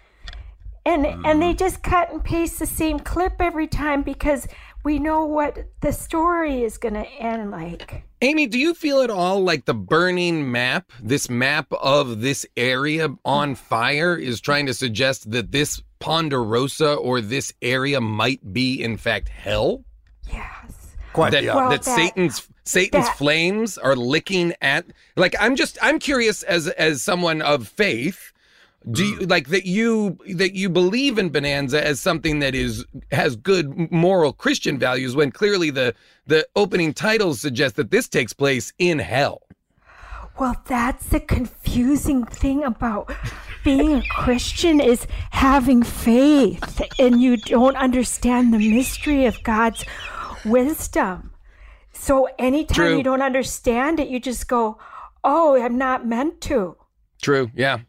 And 0.84 1.06
and 1.06 1.40
they 1.40 1.54
just 1.54 1.82
cut 1.82 2.10
and 2.12 2.22
paste 2.22 2.58
the 2.58 2.66
same 2.66 3.00
clip 3.00 3.34
every 3.40 3.66
time 3.66 4.02
because 4.02 4.48
we 4.84 4.98
know 4.98 5.24
what 5.24 5.66
the 5.80 5.92
story 5.92 6.62
is 6.62 6.78
going 6.78 6.94
to 6.94 7.06
end 7.06 7.50
like. 7.50 8.04
Amy, 8.22 8.46
do 8.46 8.58
you 8.58 8.74
feel 8.74 9.00
at 9.00 9.08
all 9.10 9.40
like 9.42 9.64
the 9.64 9.72
burning 9.74 10.50
map, 10.52 10.92
this 11.02 11.30
map 11.30 11.66
of 11.72 12.20
this 12.20 12.44
area 12.56 13.08
on 13.24 13.54
fire, 13.54 14.14
is 14.14 14.40
trying 14.42 14.66
to 14.66 14.74
suggest 14.74 15.30
that 15.30 15.52
this 15.52 15.82
Ponderosa 16.00 16.94
or 16.94 17.20
this 17.22 17.52
area 17.62 18.00
might 18.00 18.52
be, 18.52 18.82
in 18.82 18.98
fact, 18.98 19.28
hell? 19.30 19.84
Yes. 20.30 20.96
Quite 21.14 21.32
that, 21.32 21.40
the 21.42 21.46
Well, 21.48 21.70
that 21.70 21.82
that- 21.82 21.94
Satan's 21.96 22.46
Satan's 22.64 23.06
that- 23.06 23.16
flames 23.16 23.78
are 23.78 23.96
licking 23.96 24.52
at. 24.60 24.84
Like 25.16 25.34
I'm 25.40 25.56
just 25.56 25.78
I'm 25.82 25.98
curious 25.98 26.42
as 26.42 26.68
as 26.68 27.02
someone 27.02 27.40
of 27.42 27.66
faith. 27.66 28.32
Do 28.90 29.04
you 29.04 29.18
like 29.26 29.48
that 29.48 29.66
you 29.66 30.18
that 30.34 30.54
you 30.54 30.70
believe 30.70 31.18
in 31.18 31.28
Bonanza 31.28 31.86
as 31.86 32.00
something 32.00 32.38
that 32.38 32.54
is 32.54 32.86
has 33.12 33.36
good 33.36 33.92
moral 33.92 34.32
Christian 34.32 34.78
values 34.78 35.14
when 35.14 35.30
clearly 35.30 35.70
the 35.70 35.94
the 36.26 36.46
opening 36.56 36.94
titles 36.94 37.40
suggest 37.40 37.76
that 37.76 37.90
this 37.90 38.08
takes 38.08 38.32
place 38.32 38.72
in 38.78 38.98
hell. 38.98 39.42
Well, 40.38 40.56
that's 40.66 41.06
the 41.08 41.20
confusing 41.20 42.24
thing 42.24 42.64
about 42.64 43.12
being 43.62 43.96
a 43.96 44.02
Christian 44.08 44.80
is 44.80 45.06
having 45.30 45.82
faith 45.82 46.80
and 46.98 47.20
you 47.20 47.36
don't 47.36 47.76
understand 47.76 48.54
the 48.54 48.70
mystery 48.70 49.26
of 49.26 49.42
God's 49.42 49.84
wisdom. 50.46 51.34
So 51.92 52.28
anytime 52.38 52.86
True. 52.86 52.96
you 52.96 53.02
don't 53.02 53.20
understand 53.20 54.00
it, 54.00 54.08
you 54.08 54.18
just 54.18 54.48
go, 54.48 54.78
"Oh, 55.22 55.62
I'm 55.62 55.76
not 55.76 56.06
meant 56.06 56.40
to." 56.42 56.76
True. 57.20 57.50
Yeah. 57.54 57.80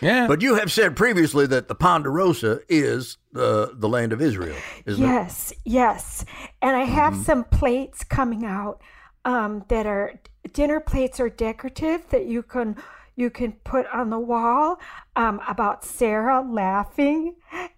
Yeah. 0.00 0.26
But 0.26 0.40
you 0.42 0.54
have 0.54 0.72
said 0.72 0.96
previously 0.96 1.46
that 1.46 1.68
the 1.68 1.74
Ponderosa 1.74 2.60
is 2.68 3.18
the 3.32 3.72
the 3.74 3.88
land 3.88 4.12
of 4.12 4.20
Israel, 4.22 4.56
isn't 4.86 5.02
it? 5.04 5.06
yes, 5.06 5.52
yes. 5.64 6.24
And 6.62 6.76
I 6.76 6.84
have 6.84 7.16
some 7.16 7.44
plates 7.44 8.02
coming 8.04 8.44
out 8.44 8.80
um, 9.24 9.64
that 9.68 9.86
are 9.86 10.14
dinner 10.52 10.80
plates 10.80 11.20
are 11.20 11.28
decorative 11.28 12.08
that 12.10 12.26
you 12.26 12.42
can 12.42 12.76
you 13.16 13.28
can 13.28 13.52
put 13.64 13.86
on 13.92 14.08
the 14.08 14.18
wall 14.18 14.80
um, 15.16 15.40
about 15.46 15.84
Sarah 15.84 16.40
laughing 16.40 17.34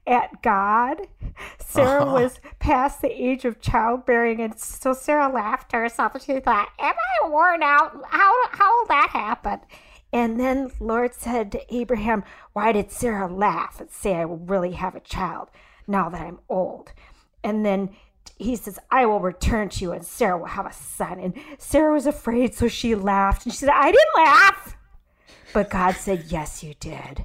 at 0.06 0.40
God. 0.42 0.98
Sarah 1.58 2.02
Uh-huh. 2.04 2.12
was 2.12 2.38
past 2.60 3.00
the 3.02 3.10
age 3.10 3.44
of 3.44 3.60
childbearing, 3.60 4.40
and 4.40 4.56
so 4.58 4.92
Sarah 4.92 5.32
laughed 5.32 5.70
to 5.70 5.78
herself, 5.78 6.14
and 6.14 6.22
she 6.22 6.38
thought, 6.38 6.68
"Am 6.78 6.94
I 6.94 7.28
worn 7.28 7.62
out? 7.64 8.00
How 8.08 8.32
how 8.52 8.78
will 8.78 8.86
that 8.88 9.08
happen?" 9.10 9.60
And 10.12 10.38
then 10.38 10.70
Lord 10.78 11.14
said 11.14 11.50
to 11.52 11.74
Abraham, 11.74 12.24
Why 12.52 12.72
did 12.72 12.90
Sarah 12.90 13.32
laugh 13.32 13.80
and 13.80 13.90
say, 13.90 14.14
I 14.14 14.24
will 14.26 14.36
really 14.38 14.72
have 14.72 14.94
a 14.94 15.00
child 15.00 15.48
now 15.86 16.08
that 16.10 16.20
I'm 16.20 16.38
old? 16.48 16.92
And 17.42 17.64
then 17.64 17.90
he 18.36 18.56
says, 18.56 18.78
I 18.90 19.06
will 19.06 19.20
return 19.20 19.68
to 19.70 19.80
you 19.84 19.92
and 19.92 20.04
Sarah 20.04 20.38
will 20.38 20.46
have 20.46 20.66
a 20.66 20.72
son. 20.72 21.18
And 21.18 21.34
Sarah 21.58 21.92
was 21.92 22.06
afraid, 22.06 22.54
so 22.54 22.68
she 22.68 22.94
laughed. 22.94 23.44
And 23.46 23.52
she 23.52 23.58
said, 23.60 23.70
I 23.70 23.86
didn't 23.90 24.14
laugh. 24.16 24.76
But 25.52 25.70
God 25.70 25.96
said, 25.96 26.24
Yes, 26.28 26.62
you 26.62 26.74
did. 26.78 27.24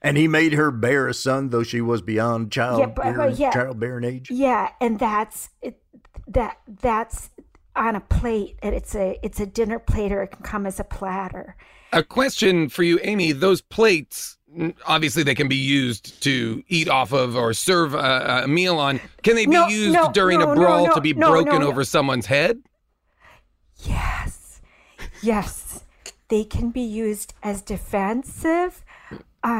And 0.00 0.16
he 0.16 0.28
made 0.28 0.52
her 0.52 0.70
bear 0.70 1.08
a 1.08 1.14
son, 1.14 1.50
though 1.50 1.62
she 1.64 1.80
was 1.80 2.00
beyond 2.00 2.52
child 2.52 2.80
Yeah, 2.80 2.86
but- 2.86 3.16
but 3.16 3.38
yeah. 3.38 3.50
childbearing 3.52 4.04
age. 4.04 4.30
Yeah, 4.30 4.70
and 4.80 4.98
that's 4.98 5.50
it, 5.62 5.82
that 6.28 6.58
that's 6.80 7.30
on 7.76 7.96
a 7.96 8.00
plate, 8.00 8.56
and 8.62 8.74
it's 8.74 8.94
a 8.94 9.18
it's 9.22 9.40
a 9.40 9.46
dinner 9.46 9.78
plate, 9.78 10.12
or 10.12 10.22
it 10.22 10.28
can 10.32 10.42
come 10.42 10.66
as 10.66 10.80
a 10.80 10.84
platter. 10.84 11.56
A 11.92 12.02
question 12.02 12.68
for 12.68 12.82
you, 12.82 12.98
Amy. 13.02 13.32
Those 13.32 13.60
plates, 13.60 14.36
obviously, 14.86 15.22
they 15.22 15.34
can 15.34 15.48
be 15.48 15.56
used 15.56 16.20
to 16.22 16.62
eat 16.68 16.88
off 16.88 17.12
of 17.12 17.36
or 17.36 17.52
serve 17.52 17.94
a, 17.94 18.42
a 18.44 18.48
meal 18.48 18.78
on. 18.78 19.00
Can 19.22 19.36
they 19.36 19.46
be 19.46 19.52
No, 19.52 19.68
used 19.68 19.94
no, 19.94 20.10
during 20.12 20.40
no, 20.40 20.52
a 20.52 20.54
brawl 20.54 20.92
to 20.94 21.00
be 21.00 21.12
broken 21.12 21.62
over 21.62 21.84
someone's 21.84 22.26
head? 22.26 22.60
Yes, 23.84 24.60
yes, 25.22 25.84
they 26.28 26.44
can 26.44 26.70
be 26.70 26.80
used 26.80 27.34
as 27.42 27.62
defensive. 27.62 28.84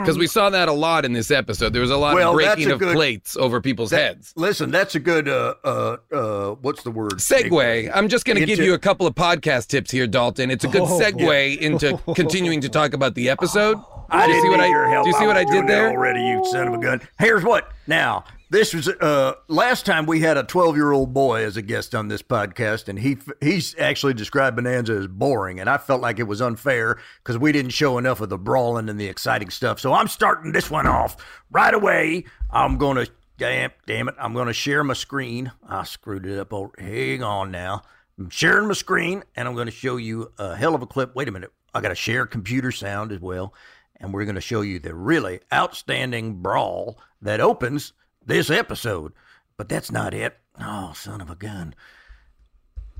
Because 0.00 0.16
Um, 0.16 0.20
we 0.20 0.26
saw 0.26 0.50
that 0.50 0.68
a 0.68 0.72
lot 0.72 1.04
in 1.04 1.12
this 1.12 1.30
episode. 1.30 1.72
There 1.72 1.80
was 1.82 1.90
a 1.90 1.96
lot 1.96 2.14
Well, 2.14 2.30
of 2.30 2.34
breaking 2.36 2.70
of 2.72 2.78
good- 2.78 2.94
plates 2.96 3.36
over 3.36 3.60
people's 3.60 3.90
That- 3.90 4.00
heads. 4.16 4.32
Listen, 4.36 4.70
that's 4.70 4.94
a 4.94 5.00
good 5.00 5.28
uh 5.28 5.54
uh 5.64 5.96
uh 6.12 6.50
what's 6.62 6.82
the 6.82 6.90
word? 6.90 7.14
Segue. 7.18 7.90
I'm 7.94 8.08
just 8.08 8.24
going 8.24 8.38
to 8.38 8.44
give 8.46 8.58
you 8.58 8.74
a 8.74 8.78
couple 8.78 9.06
of 9.06 9.14
podcast 9.14 9.68
tips 9.68 9.90
here, 9.90 10.06
Dalton. 10.06 10.50
It's 10.50 10.64
a 10.64 10.68
good 10.68 10.82
Oh, 10.82 10.98
segue 11.00 11.18
boy. 11.24 11.56
into 11.60 11.96
continuing 12.14 12.60
to 12.62 12.68
talk 12.68 12.92
about 12.94 13.14
the 13.14 13.28
episode. 13.28 13.78
I 14.10 14.26
Do 14.26 14.32
you 14.32 14.34
didn't 14.34 14.42
see 14.44 14.48
what 14.50 14.60
I 14.60 14.66
your 14.68 14.88
help. 14.88 15.04
do? 15.04 15.10
You 15.10 15.16
see 15.18 15.26
what 15.26 15.36
I 15.36 15.44
did 15.44 15.66
there? 15.66 15.90
already? 15.90 16.20
You 16.20 16.44
son 16.50 16.68
of 16.68 16.74
a 16.74 16.78
gun. 16.78 17.00
Here's 17.18 17.42
what. 17.44 17.70
Now, 17.86 18.24
this 18.50 18.72
was 18.74 18.88
uh 18.88 19.34
last 19.48 19.86
time 19.86 20.06
we 20.06 20.20
had 20.20 20.36
a 20.36 20.42
12 20.42 20.76
year 20.76 20.92
old 20.92 21.12
boy 21.12 21.44
as 21.44 21.56
a 21.56 21.62
guest 21.62 21.94
on 21.94 22.08
this 22.08 22.22
podcast, 22.22 22.88
and 22.88 22.98
he 22.98 23.16
he's 23.40 23.78
actually 23.78 24.14
described 24.14 24.56
Bonanza 24.56 24.94
as 24.94 25.06
boring, 25.06 25.60
and 25.60 25.68
I 25.68 25.78
felt 25.78 26.00
like 26.00 26.18
it 26.18 26.24
was 26.24 26.40
unfair 26.40 26.98
because 27.22 27.38
we 27.38 27.52
didn't 27.52 27.72
show 27.72 27.98
enough 27.98 28.20
of 28.20 28.28
the 28.28 28.38
brawling 28.38 28.88
and 28.88 29.00
the 29.00 29.08
exciting 29.08 29.50
stuff. 29.50 29.80
So 29.80 29.92
I'm 29.92 30.08
starting 30.08 30.52
this 30.52 30.70
one 30.70 30.86
off 30.86 31.16
right 31.50 31.74
away. 31.74 32.24
I'm 32.50 32.78
gonna. 32.78 33.06
Damn, 33.38 33.70
damn 33.86 34.08
it! 34.08 34.14
I'm 34.18 34.32
gonna 34.32 34.54
share 34.54 34.82
my 34.82 34.94
screen. 34.94 35.52
I 35.68 35.84
screwed 35.84 36.24
it 36.24 36.38
up. 36.38 36.54
Oh, 36.54 36.72
hang 36.78 37.22
on 37.22 37.50
now. 37.50 37.82
I'm 38.18 38.30
sharing 38.30 38.68
my 38.68 38.74
screen, 38.74 39.24
and 39.34 39.46
I'm 39.46 39.54
going 39.54 39.66
to 39.66 39.72
show 39.72 39.96
you 39.98 40.32
a 40.38 40.56
hell 40.56 40.74
of 40.74 40.80
a 40.80 40.86
clip. 40.86 41.14
Wait 41.14 41.28
a 41.28 41.32
minute. 41.32 41.52
I 41.74 41.82
got 41.82 41.90
to 41.90 41.94
share 41.94 42.24
computer 42.24 42.72
sound 42.72 43.12
as 43.12 43.20
well, 43.20 43.52
and 43.96 44.14
we're 44.14 44.24
going 44.24 44.36
to 44.36 44.40
show 44.40 44.62
you 44.62 44.78
the 44.78 44.94
really 44.94 45.40
outstanding 45.52 46.36
brawl 46.40 46.98
that 47.20 47.40
opens 47.40 47.92
this 48.26 48.50
episode. 48.50 49.12
But 49.56 49.68
that's 49.68 49.90
not 49.90 50.12
it. 50.12 50.36
Oh, 50.60 50.92
son 50.94 51.20
of 51.20 51.30
a 51.30 51.34
gun! 51.34 51.74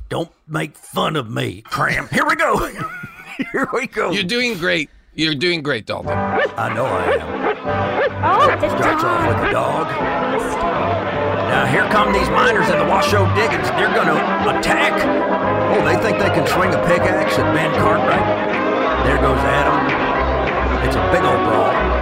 Don't 0.08 0.30
make 0.46 0.76
fun 0.76 1.16
of 1.16 1.28
me, 1.28 1.62
Cram. 1.62 2.08
Here 2.08 2.24
we 2.26 2.36
go. 2.36 2.66
Here 3.52 3.68
we 3.72 3.86
go. 3.86 4.10
You're 4.12 4.22
doing 4.22 4.56
great. 4.56 4.88
You're 5.14 5.34
doing 5.34 5.62
great, 5.62 5.86
Dalton. 5.86 6.12
I 6.12 6.72
know 6.74 6.84
I 6.84 7.04
am. 7.16 7.46
Oh, 8.22 8.68
Starts 8.68 9.04
off 9.04 9.28
with 9.28 9.48
a 9.48 9.52
dog. 9.52 9.86
Now 11.48 11.64
here 11.64 11.88
come 11.88 12.12
these 12.12 12.28
miners 12.28 12.68
in 12.68 12.78
the 12.78 12.84
Washoe 12.84 13.24
diggings. 13.34 13.68
They're 13.80 13.92
going 13.94 14.08
to 14.08 14.58
attack. 14.58 14.92
Oh, 15.72 15.84
they 15.84 15.96
think 16.02 16.18
they 16.18 16.28
can 16.28 16.46
swing 16.46 16.68
a 16.74 16.80
pickaxe 16.86 17.38
at 17.38 17.54
Ben 17.54 17.72
Cartwright. 17.80 19.06
There 19.06 19.16
goes 19.18 19.40
Adam. 19.40 19.78
It's 20.86 20.96
a 20.96 21.04
big 21.10 21.24
old 21.24 21.40
brawl. 21.48 21.95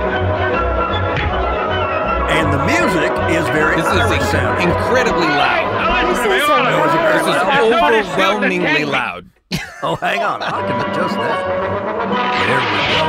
And 2.44 2.52
the 2.52 2.62
music 2.68 3.10
is 3.32 3.48
very 3.56 3.76
This 3.76 3.86
Irish 3.86 4.20
inc- 4.20 4.30
sounding. 4.30 4.68
incredibly 4.68 5.26
loud. 5.26 5.64
This 6.12 6.18
is 6.20 6.24
a 6.26 6.52
Oh, 6.52 6.84
is 6.84 6.92
it 6.92 7.00
very 7.00 7.18
This 7.24 8.04
is 8.04 8.12
overwhelmingly 8.12 8.84
loud. 8.84 9.24
Oh, 9.82 9.96
hang 9.96 10.22
on. 10.22 10.40
I 10.42 10.64
can 10.64 10.80
adjust 10.90 11.12
that. 11.16 11.40
There 11.44 12.56
we 12.56 12.80
go. 12.96 13.04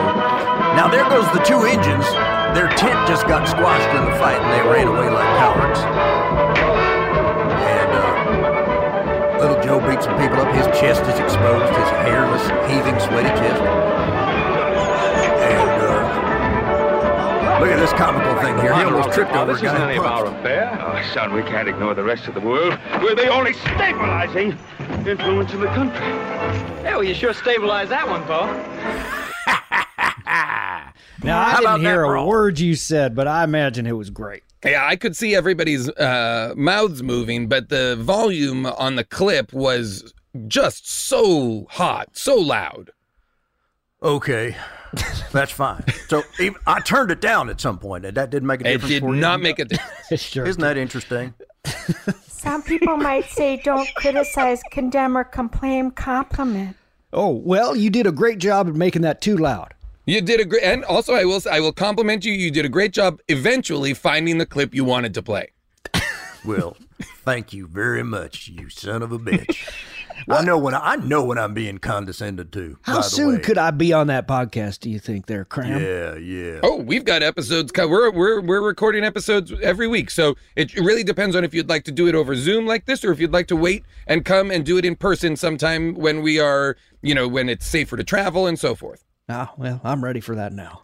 Now, 0.75 0.87
there 0.91 1.07
goes 1.07 1.23
the 1.31 1.39
two 1.47 1.63
engines. 1.63 2.03
Their 2.51 2.67
tent 2.75 2.99
just 3.07 3.27
got 3.27 3.47
squashed 3.47 3.87
in 3.95 4.03
the 4.03 4.11
fight, 4.19 4.41
and 4.43 4.51
they 4.51 4.59
ran 4.67 4.87
away 4.91 5.07
like 5.09 5.31
cowards. 5.39 5.79
And 7.63 7.91
uh, 7.95 9.39
little 9.39 9.59
Joe 9.63 9.79
beats 9.87 10.03
some 10.03 10.19
people 10.19 10.35
up. 10.43 10.51
His 10.53 10.67
chest 10.77 11.03
is 11.07 11.15
exposed, 11.19 11.71
his 11.79 11.89
hairless, 12.03 12.43
heaving, 12.67 12.99
sweaty 12.99 13.31
chest. 13.39 13.63
Look 17.59 17.69
at 17.69 17.79
this 17.79 17.93
comical 17.93 18.35
thing 18.41 18.57
here. 18.59 18.73
He 18.75 18.83
almost 18.83 19.13
tripped 19.13 19.31
Now, 19.31 19.43
over 19.43 19.53
this 19.53 19.63
isn't 19.63 19.77
any 19.81 19.97
of 19.97 20.05
our 20.05 20.25
affair. 20.25 20.77
Oh, 20.81 21.01
son, 21.13 21.33
we 21.33 21.41
can't 21.43 21.67
ignore 21.67 21.93
the 21.93 22.03
rest 22.03 22.27
of 22.27 22.33
the 22.33 22.41
world. 22.41 22.77
We're 23.01 23.15
the 23.15 23.27
only 23.29 23.53
stabilizing 23.53 24.57
influence 25.07 25.53
in 25.53 25.61
the 25.61 25.67
country. 25.67 26.05
Yeah, 26.83 26.95
well, 26.97 27.03
you 27.03 27.13
sure 27.13 27.33
stabilized 27.33 27.91
that 27.91 28.07
one, 28.07 28.23
Paul. 28.23 28.47
Now, 31.23 31.39
I 31.39 31.51
How 31.51 31.59
didn't 31.61 31.81
hear 31.81 32.03
a 32.03 32.07
bro? 32.09 32.27
word 32.27 32.59
you 32.59 32.75
said, 32.75 33.15
but 33.15 33.27
I 33.27 33.43
imagine 33.43 33.87
it 33.87 33.93
was 33.93 34.11
great. 34.11 34.43
Yeah, 34.63 34.85
I 34.85 34.95
could 34.95 35.15
see 35.15 35.33
everybody's 35.33 35.89
uh, 35.89 36.53
mouths 36.55 37.01
moving, 37.01 37.47
but 37.47 37.69
the 37.69 37.95
volume 37.99 38.67
on 38.67 38.95
the 38.95 39.03
clip 39.03 39.51
was 39.51 40.13
just 40.47 40.87
so 40.87 41.65
hot, 41.71 42.09
so 42.13 42.35
loud. 42.35 42.91
Okay, 44.03 44.55
that's 45.31 45.51
fine. 45.51 45.83
So 46.07 46.23
even, 46.39 46.59
I 46.67 46.79
turned 46.79 47.11
it 47.11 47.21
down 47.21 47.49
at 47.49 47.59
some 47.61 47.77
point, 47.79 48.05
and 48.05 48.15
that 48.17 48.29
didn't 48.29 48.47
make 48.47 48.61
a 48.61 48.67
It 48.67 48.73
difference. 48.73 48.89
did 48.93 49.03
for 49.03 49.15
you? 49.15 49.21
not 49.21 49.41
make 49.41 49.59
a 49.59 49.65
difference. 49.65 50.35
Isn't 50.35 50.61
that 50.61 50.77
interesting? 50.77 51.33
Some 52.27 52.61
people 52.61 52.95
might 52.97 53.25
say, 53.25 53.59
"Don't 53.63 53.89
criticize, 53.95 54.61
condemn, 54.71 55.17
or 55.17 55.23
complain. 55.23 55.89
Compliment." 55.91 56.75
Oh, 57.11 57.29
well, 57.31 57.75
you 57.75 57.89
did 57.89 58.05
a 58.05 58.11
great 58.11 58.37
job 58.37 58.67
of 58.67 58.75
making 58.75 59.01
that 59.01 59.19
too 59.21 59.35
loud. 59.37 59.73
You 60.05 60.21
did 60.21 60.39
a 60.39 60.45
great, 60.45 60.61
and 60.63 60.83
also 60.85 61.13
I 61.15 61.25
will 61.25 61.41
I 61.49 61.59
will 61.59 61.71
compliment 61.73 62.23
you. 62.23 62.33
You 62.33 62.51
did 62.51 62.63
a 62.65 62.69
great 62.69 62.91
job 62.91 63.19
eventually 63.29 63.95
finding 63.95 64.37
the 64.37 64.45
clip 64.45 64.75
you 64.75 64.85
wanted 64.85 65.15
to 65.15 65.23
play. 65.23 65.49
Well, 66.45 66.77
thank 67.23 67.51
you 67.53 67.65
very 67.65 68.03
much, 68.03 68.47
you 68.47 68.69
son 68.69 69.01
of 69.01 69.11
a 69.11 69.17
bitch. 69.17 69.67
I 70.29 70.43
know 70.43 70.57
when 70.57 70.73
I, 70.73 70.79
I 70.79 70.95
know 70.97 71.23
when 71.23 71.37
I'm 71.37 71.53
being 71.53 71.77
condescended 71.77 72.51
to. 72.53 72.77
How 72.83 72.93
by 72.95 72.97
the 72.99 73.03
soon 73.03 73.35
way. 73.35 73.39
could 73.41 73.57
I 73.57 73.71
be 73.71 73.93
on 73.93 74.07
that 74.07 74.27
podcast, 74.27 74.79
do 74.79 74.89
you 74.89 74.99
think, 74.99 75.25
there, 75.25 75.45
Cram? 75.45 75.81
Yeah, 75.81 76.15
yeah. 76.15 76.59
Oh, 76.63 76.77
we've 76.77 77.05
got 77.05 77.21
episodes. 77.23 77.71
co- 77.71 77.87
We're 77.87 78.11
we're 78.11 78.41
we're 78.41 78.61
recording 78.61 79.03
episodes 79.03 79.53
every 79.61 79.87
week, 79.87 80.09
so 80.09 80.35
it 80.55 80.73
really 80.75 81.03
depends 81.03 81.35
on 81.35 81.43
if 81.43 81.53
you'd 81.53 81.69
like 81.69 81.83
to 81.85 81.91
do 81.91 82.07
it 82.07 82.15
over 82.15 82.35
Zoom 82.35 82.65
like 82.65 82.85
this, 82.85 83.03
or 83.03 83.11
if 83.11 83.19
you'd 83.19 83.33
like 83.33 83.47
to 83.47 83.55
wait 83.55 83.83
and 84.07 84.23
come 84.25 84.51
and 84.51 84.65
do 84.65 84.77
it 84.77 84.85
in 84.85 84.95
person 84.95 85.35
sometime 85.35 85.93
when 85.95 86.21
we 86.21 86.39
are, 86.39 86.75
you 87.01 87.13
know, 87.15 87.27
when 87.27 87.49
it's 87.49 87.65
safer 87.65 87.97
to 87.97 88.03
travel 88.03 88.47
and 88.47 88.57
so 88.59 88.75
forth. 88.75 89.03
Ah, 89.27 89.53
well, 89.57 89.81
I'm 89.83 90.03
ready 90.03 90.19
for 90.21 90.35
that 90.35 90.53
now. 90.53 90.83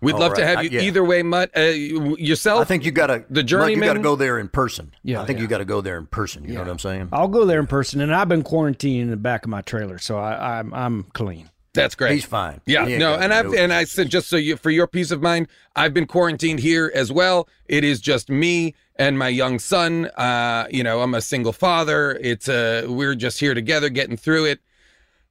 We'd 0.00 0.12
All 0.14 0.20
love 0.20 0.34
to 0.34 0.42
right, 0.42 0.48
have 0.48 0.58
I- 0.58 0.62
you 0.62 0.70
yeah. 0.70 0.80
either 0.82 1.04
way, 1.04 1.22
Mutt. 1.22 1.50
Uh, 1.56 1.60
yourself. 1.62 2.60
I 2.60 2.64
think 2.64 2.84
you 2.84 2.92
gotta 2.92 3.24
the 3.30 3.42
Mike, 3.42 3.74
You 3.76 3.82
gotta 3.82 3.98
go 3.98 4.16
there 4.16 4.38
in 4.38 4.48
person. 4.48 4.92
Yeah, 5.02 5.20
I 5.22 5.24
think 5.26 5.38
yeah. 5.38 5.42
you 5.42 5.48
gotta 5.48 5.64
go 5.64 5.80
there 5.80 5.98
in 5.98 6.06
person. 6.06 6.44
You 6.44 6.54
know 6.54 6.60
what 6.60 6.68
I'm 6.68 6.78
saying? 6.78 7.08
I'll 7.12 7.28
go 7.28 7.44
there 7.44 7.58
in 7.60 7.66
person, 7.66 8.00
and 8.00 8.14
I've 8.14 8.28
been 8.28 8.42
quarantined 8.42 9.02
in 9.02 9.10
the 9.10 9.16
back 9.16 9.44
of 9.44 9.50
my 9.50 9.60
trailer, 9.62 9.98
so 9.98 10.18
I, 10.18 10.58
I'm 10.58 10.72
I'm 10.72 11.02
clean. 11.14 11.50
That's 11.74 11.94
great. 11.94 12.12
He's 12.14 12.24
fine. 12.24 12.60
Yeah, 12.66 12.86
He 12.86 12.96
no, 12.96 13.14
and 13.14 13.32
I've 13.32 13.52
and 13.52 13.72
I 13.72 13.84
said 13.84 14.08
just 14.08 14.28
so 14.28 14.36
you 14.36 14.56
for 14.56 14.70
your 14.70 14.86
peace 14.86 15.10
of 15.10 15.20
mind, 15.22 15.48
I've 15.76 15.94
been 15.94 16.06
quarantined 16.06 16.60
here 16.60 16.90
as 16.94 17.12
well. 17.12 17.48
It 17.66 17.84
is 17.84 18.00
just 18.00 18.30
me 18.30 18.74
and 18.96 19.18
my 19.18 19.28
young 19.28 19.58
son. 19.58 20.06
Uh, 20.16 20.66
you 20.70 20.82
know, 20.82 21.02
I'm 21.02 21.14
a 21.14 21.20
single 21.20 21.52
father. 21.52 22.18
It's 22.20 22.48
uh 22.48 22.86
we're 22.88 23.14
just 23.14 23.38
here 23.38 23.54
together 23.54 23.88
getting 23.90 24.16
through 24.16 24.46
it. 24.46 24.60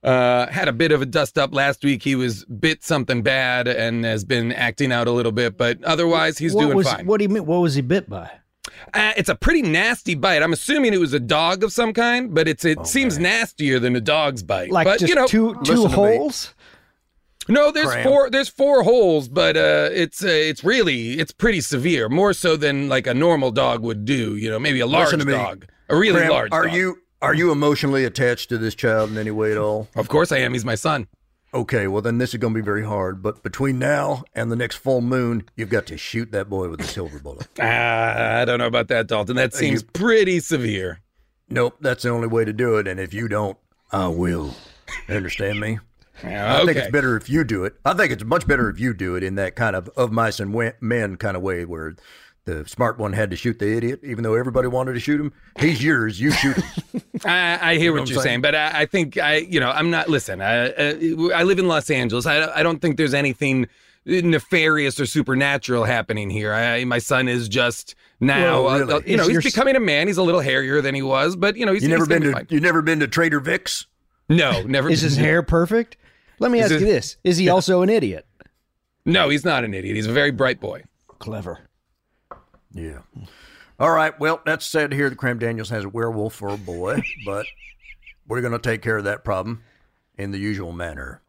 Uh 0.04 0.48
had 0.48 0.68
a 0.68 0.74
bit 0.74 0.92
of 0.92 1.02
a 1.02 1.06
dust 1.06 1.38
up 1.38 1.54
last 1.54 1.84
week. 1.84 2.04
He 2.04 2.16
was 2.16 2.46
bit 2.46 2.84
something 2.84 3.24
bad 3.24 3.68
and 3.68 4.06
has 4.06 4.24
been 4.24 4.52
acting 4.52 4.92
out 4.92 5.08
a 5.08 5.12
little 5.12 5.32
bit, 5.32 5.58
but 5.58 5.84
otherwise 5.84 6.38
he's 6.38 6.54
what 6.54 6.64
doing 6.64 6.78
was, 6.78 6.92
fine. 6.92 7.06
What 7.06 7.18
do 7.18 7.24
you 7.24 7.30
mean? 7.30 7.46
What 7.46 7.60
was 7.60 7.76
he 7.76 7.82
bit 7.82 8.10
by? 8.10 8.30
Uh, 8.94 9.14
it's 9.18 9.30
a 9.30 9.36
pretty 9.36 9.62
nasty 9.62 10.14
bite. 10.14 10.44
I'm 10.44 10.54
assuming 10.54 10.94
it 10.94 11.00
was 11.00 11.14
a 11.14 11.20
dog 11.20 11.64
of 11.64 11.74
some 11.74 11.94
kind, 11.94 12.34
but 12.34 12.48
it's 12.48 12.64
it 12.64 12.86
seems 12.86 13.18
nastier 13.18 13.80
than 13.80 13.96
a 13.96 14.02
dog's 14.02 14.44
bite. 14.44 14.72
Like 14.72 14.86
but, 14.86 15.00
just 15.00 15.10
you 15.10 15.16
know, 15.16 15.28
two 15.28 15.60
two 15.64 15.88
holes? 15.88 16.54
No, 17.50 17.72
there's 17.72 17.88
Cram. 17.88 18.04
four. 18.04 18.30
There's 18.30 18.50
four 18.50 18.84
holes, 18.84 19.30
but 19.30 19.56
uh, 19.56 19.90
it's 19.94 20.24
uh, 20.24 20.28
it's 20.28 20.64
really 20.64 21.14
it's 21.14 21.32
pretty 21.32 21.62
severe, 21.62 22.10
more 22.10 22.34
so 22.34 22.58
than 22.58 22.90
like 22.90 23.08
a 23.08 23.14
normal 23.14 23.52
dog 23.52 23.82
would 23.84 24.06
do. 24.06 24.36
You 24.36 24.50
know, 24.50 24.60
maybe 24.60 24.80
a 24.82 24.88
large 24.88 25.08
Listen 25.08 25.20
to 25.20 25.26
me. 25.26 25.32
dog, 25.34 25.66
a 25.90 25.96
really 25.96 26.20
Cram, 26.20 26.32
large. 26.32 26.52
Are 26.52 26.66
dog. 26.66 26.76
you 26.76 26.98
are 27.22 27.34
you 27.34 27.52
emotionally 27.52 28.06
attached 28.06 28.50
to 28.50 28.58
this 28.58 28.76
child 28.76 29.10
in 29.12 29.18
any 29.18 29.32
way 29.32 29.52
at 29.52 29.58
all? 29.58 29.88
Of 29.96 30.08
course 30.10 30.32
I 30.32 30.38
am. 30.40 30.54
He's 30.54 30.66
my 30.66 30.76
son. 30.76 31.08
Okay, 31.54 31.88
well 31.88 32.02
then 32.02 32.18
this 32.18 32.34
is 32.34 32.40
going 32.40 32.54
to 32.54 32.60
be 32.60 32.64
very 32.66 32.84
hard. 32.86 33.22
But 33.24 33.42
between 33.42 33.80
now 33.80 34.24
and 34.36 34.52
the 34.52 34.56
next 34.56 34.76
full 34.76 35.02
moon, 35.02 35.44
you've 35.56 35.70
got 35.70 35.86
to 35.88 35.98
shoot 35.98 36.32
that 36.32 36.50
boy 36.50 36.70
with 36.70 36.82
a 36.82 36.84
silver 36.86 37.20
bullet. 37.20 37.48
Ah, 37.60 38.38
I 38.42 38.46
don't 38.46 38.60
know 38.60 38.68
about 38.68 38.90
that, 38.90 39.08
Dalton. 39.08 39.36
That 39.38 39.54
Uh, 39.54 39.58
seems 39.58 39.82
you- 39.82 39.88
pretty 39.94 40.40
severe. 40.40 41.00
Nope, 41.50 41.78
that's 41.80 42.04
the 42.04 42.10
only 42.10 42.28
way 42.28 42.44
to 42.44 42.52
do 42.54 42.76
it. 42.78 42.88
And 42.88 43.00
if 43.00 43.14
you 43.14 43.28
don't, 43.30 43.58
I 43.92 44.08
will. 44.10 44.54
You 45.08 45.16
understand 45.16 45.60
me? 45.62 45.80
Yeah, 46.24 46.58
I 46.62 46.66
think 46.66 46.78
it's 46.78 46.92
better 46.92 47.16
if 47.16 47.30
you 47.30 47.44
do 47.44 47.64
it. 47.64 47.76
I 47.86 47.94
think 47.94 48.12
it's 48.12 48.24
much 48.24 48.46
better 48.48 48.70
if 48.70 48.80
you 48.80 48.94
do 48.94 49.16
it 49.16 49.24
in 49.24 49.36
that 49.36 49.56
kind 49.56 49.76
of 49.76 49.88
of 49.96 50.12
mice 50.12 50.40
and 50.40 50.54
men 50.82 51.16
kind 51.16 51.38
of 51.38 51.44
way 51.44 51.64
where 51.64 51.96
the 52.48 52.68
smart 52.68 52.98
one 52.98 53.14
had 53.14 53.30
to 53.30 53.36
shoot 53.36 53.60
the 53.60 53.76
idiot, 53.78 54.00
even 54.04 54.24
though 54.24 54.34
everybody 54.34 54.68
wanted 54.68 54.94
to 54.94 55.00
shoot 55.00 55.20
him. 55.22 55.32
He's 55.60 55.84
yours. 55.84 56.20
You 56.20 56.32
shoot 56.32 56.56
him. 56.58 57.02
I, 57.26 57.72
I 57.74 57.76
hear 57.78 57.92
know 57.92 57.96
what 57.96 58.00
what 58.02 58.10
you're 58.10 58.16
saying, 58.24 58.24
saying? 58.24 58.42
but 58.42 58.56
I, 58.56 58.82
I 58.82 58.86
think 58.86 59.18
I, 59.18 59.36
you 59.38 59.60
know, 59.60 59.70
I'm 59.70 59.90
not. 59.92 60.10
Listen, 60.10 60.42
I, 60.42 60.70
uh, 60.70 61.30
I 61.36 61.44
live 61.44 61.60
in 61.60 61.68
Los 61.68 61.90
Angeles. 61.90 62.26
I, 62.26 62.50
I 62.60 62.64
don't 62.64 62.82
think 62.82 62.98
there's 62.98 63.14
anything 63.14 63.68
nefarious 64.06 65.00
or 65.00 65.06
supernatural 65.06 65.84
happening 65.84 66.30
here. 66.30 66.54
I, 66.54 66.86
my 66.86 67.00
son 67.00 67.28
is 67.28 67.50
just 67.50 67.96
now, 68.20 68.64
Well, 68.64 68.68
uh, 68.70 68.80
really? 68.80 68.94
uh, 68.94 69.00
you 69.06 69.18
know, 69.18 69.24
Is 69.28 69.44
he's 69.44 69.54
becoming 69.54 69.76
a 69.76 69.80
man. 69.80 70.08
He's 70.08 70.18
a 70.18 70.24
little 70.24 70.42
hairier 70.42 70.82
than 70.82 70.96
he 70.96 71.02
was, 71.02 71.36
but 71.36 71.58
you 71.58 71.66
know, 71.66 71.74
he's 71.74 71.84
you 71.84 71.90
never 71.90 72.02
he's 72.04 72.08
gonna 72.08 72.20
been 72.22 72.30
to 72.30 72.36
fine. 72.38 72.48
you 72.50 72.60
never 72.60 72.82
been 72.82 73.00
to 73.02 73.08
Trader 73.08 73.40
Vic's? 73.40 73.86
No, 74.30 74.62
never. 74.64 74.90
Is 74.90 75.02
his 75.02 75.18
hair 75.28 75.44
perfect? 75.44 75.98
Let 76.40 76.52
me 76.52 76.60
Is 76.60 76.66
ask 76.66 76.76
it- 76.76 76.80
you 76.82 76.86
this: 76.88 77.18
Is 77.24 77.38
he 77.38 77.50
also 77.50 77.82
an 77.82 77.90
idiot? 77.90 78.26
No, 79.06 79.30
he's 79.30 79.46
not 79.46 79.64
an 79.64 79.74
idiot. 79.74 79.96
He's 79.96 80.08
a 80.08 80.12
very 80.12 80.32
bright 80.32 80.60
boy. 80.60 80.84
Clever. 81.20 81.60
Yeah. 82.78 83.00
All 83.80 83.92
right. 83.92 84.18
Well, 84.20 84.42
that's 84.46 84.66
said 84.66 84.94
here. 84.94 85.10
that 85.10 85.18
Cram 85.18 85.40
Daniels 85.40 85.70
has 85.70 85.86
a 85.86 85.90
werewolf 85.90 86.34
for 86.34 86.50
a 86.50 86.58
boy, 86.58 87.02
but 87.26 87.46
we're 88.28 88.42
going 88.42 88.54
to 88.54 88.60
take 88.60 88.82
care 88.82 88.98
of 88.98 89.04
that 89.04 89.24
problem 89.24 89.64
in 90.18 90.32
the 90.32 90.40
usual 90.40 90.72
manner. 90.72 91.22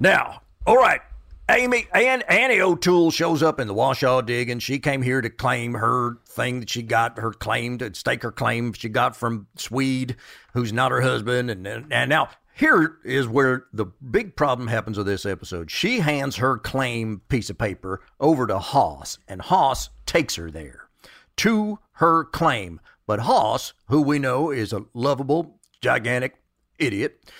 Now, 0.00 0.42
all 0.66 0.76
right. 0.76 1.00
Amy 1.48 1.86
Ann, 1.94 2.22
Annie 2.22 2.60
O'Toole 2.60 3.12
shows 3.12 3.40
up 3.40 3.60
in 3.60 3.68
the 3.68 3.74
Washoe 3.74 4.20
dig, 4.20 4.50
and 4.50 4.60
she 4.60 4.80
came 4.80 5.00
here 5.00 5.20
to 5.20 5.30
claim 5.30 5.74
her 5.74 6.18
thing 6.26 6.58
that 6.58 6.68
she 6.68 6.82
got, 6.82 7.20
her 7.20 7.30
claim 7.30 7.78
to 7.78 7.94
stake 7.94 8.24
her 8.24 8.32
claim 8.32 8.72
she 8.72 8.88
got 8.88 9.14
from 9.14 9.46
Swede, 9.54 10.16
who's 10.54 10.72
not 10.72 10.90
her 10.90 11.02
husband. 11.02 11.48
And 11.48 11.64
and, 11.64 11.92
and 11.92 12.08
now 12.10 12.30
here 12.56 12.96
is 13.04 13.28
where 13.28 13.66
the 13.70 13.84
big 13.84 14.34
problem 14.34 14.68
happens 14.68 14.96
with 14.96 15.06
this 15.06 15.26
episode. 15.26 15.70
She 15.70 16.00
hands 16.00 16.36
her 16.36 16.56
claim 16.56 17.20
piece 17.28 17.50
of 17.50 17.58
paper 17.58 18.00
over 18.18 18.46
to 18.46 18.58
Hoss, 18.58 19.18
and 19.28 19.42
Hoss 19.42 19.90
takes 20.06 20.36
her 20.36 20.50
there 20.50 20.88
to 21.36 21.78
her 21.92 22.24
claim. 22.24 22.80
But 23.06 23.20
Hoss, 23.20 23.74
who 23.88 24.00
we 24.00 24.18
know 24.18 24.50
is 24.50 24.72
a 24.72 24.86
lovable, 24.94 25.60
gigantic 25.82 26.36
idiot, 26.78 27.30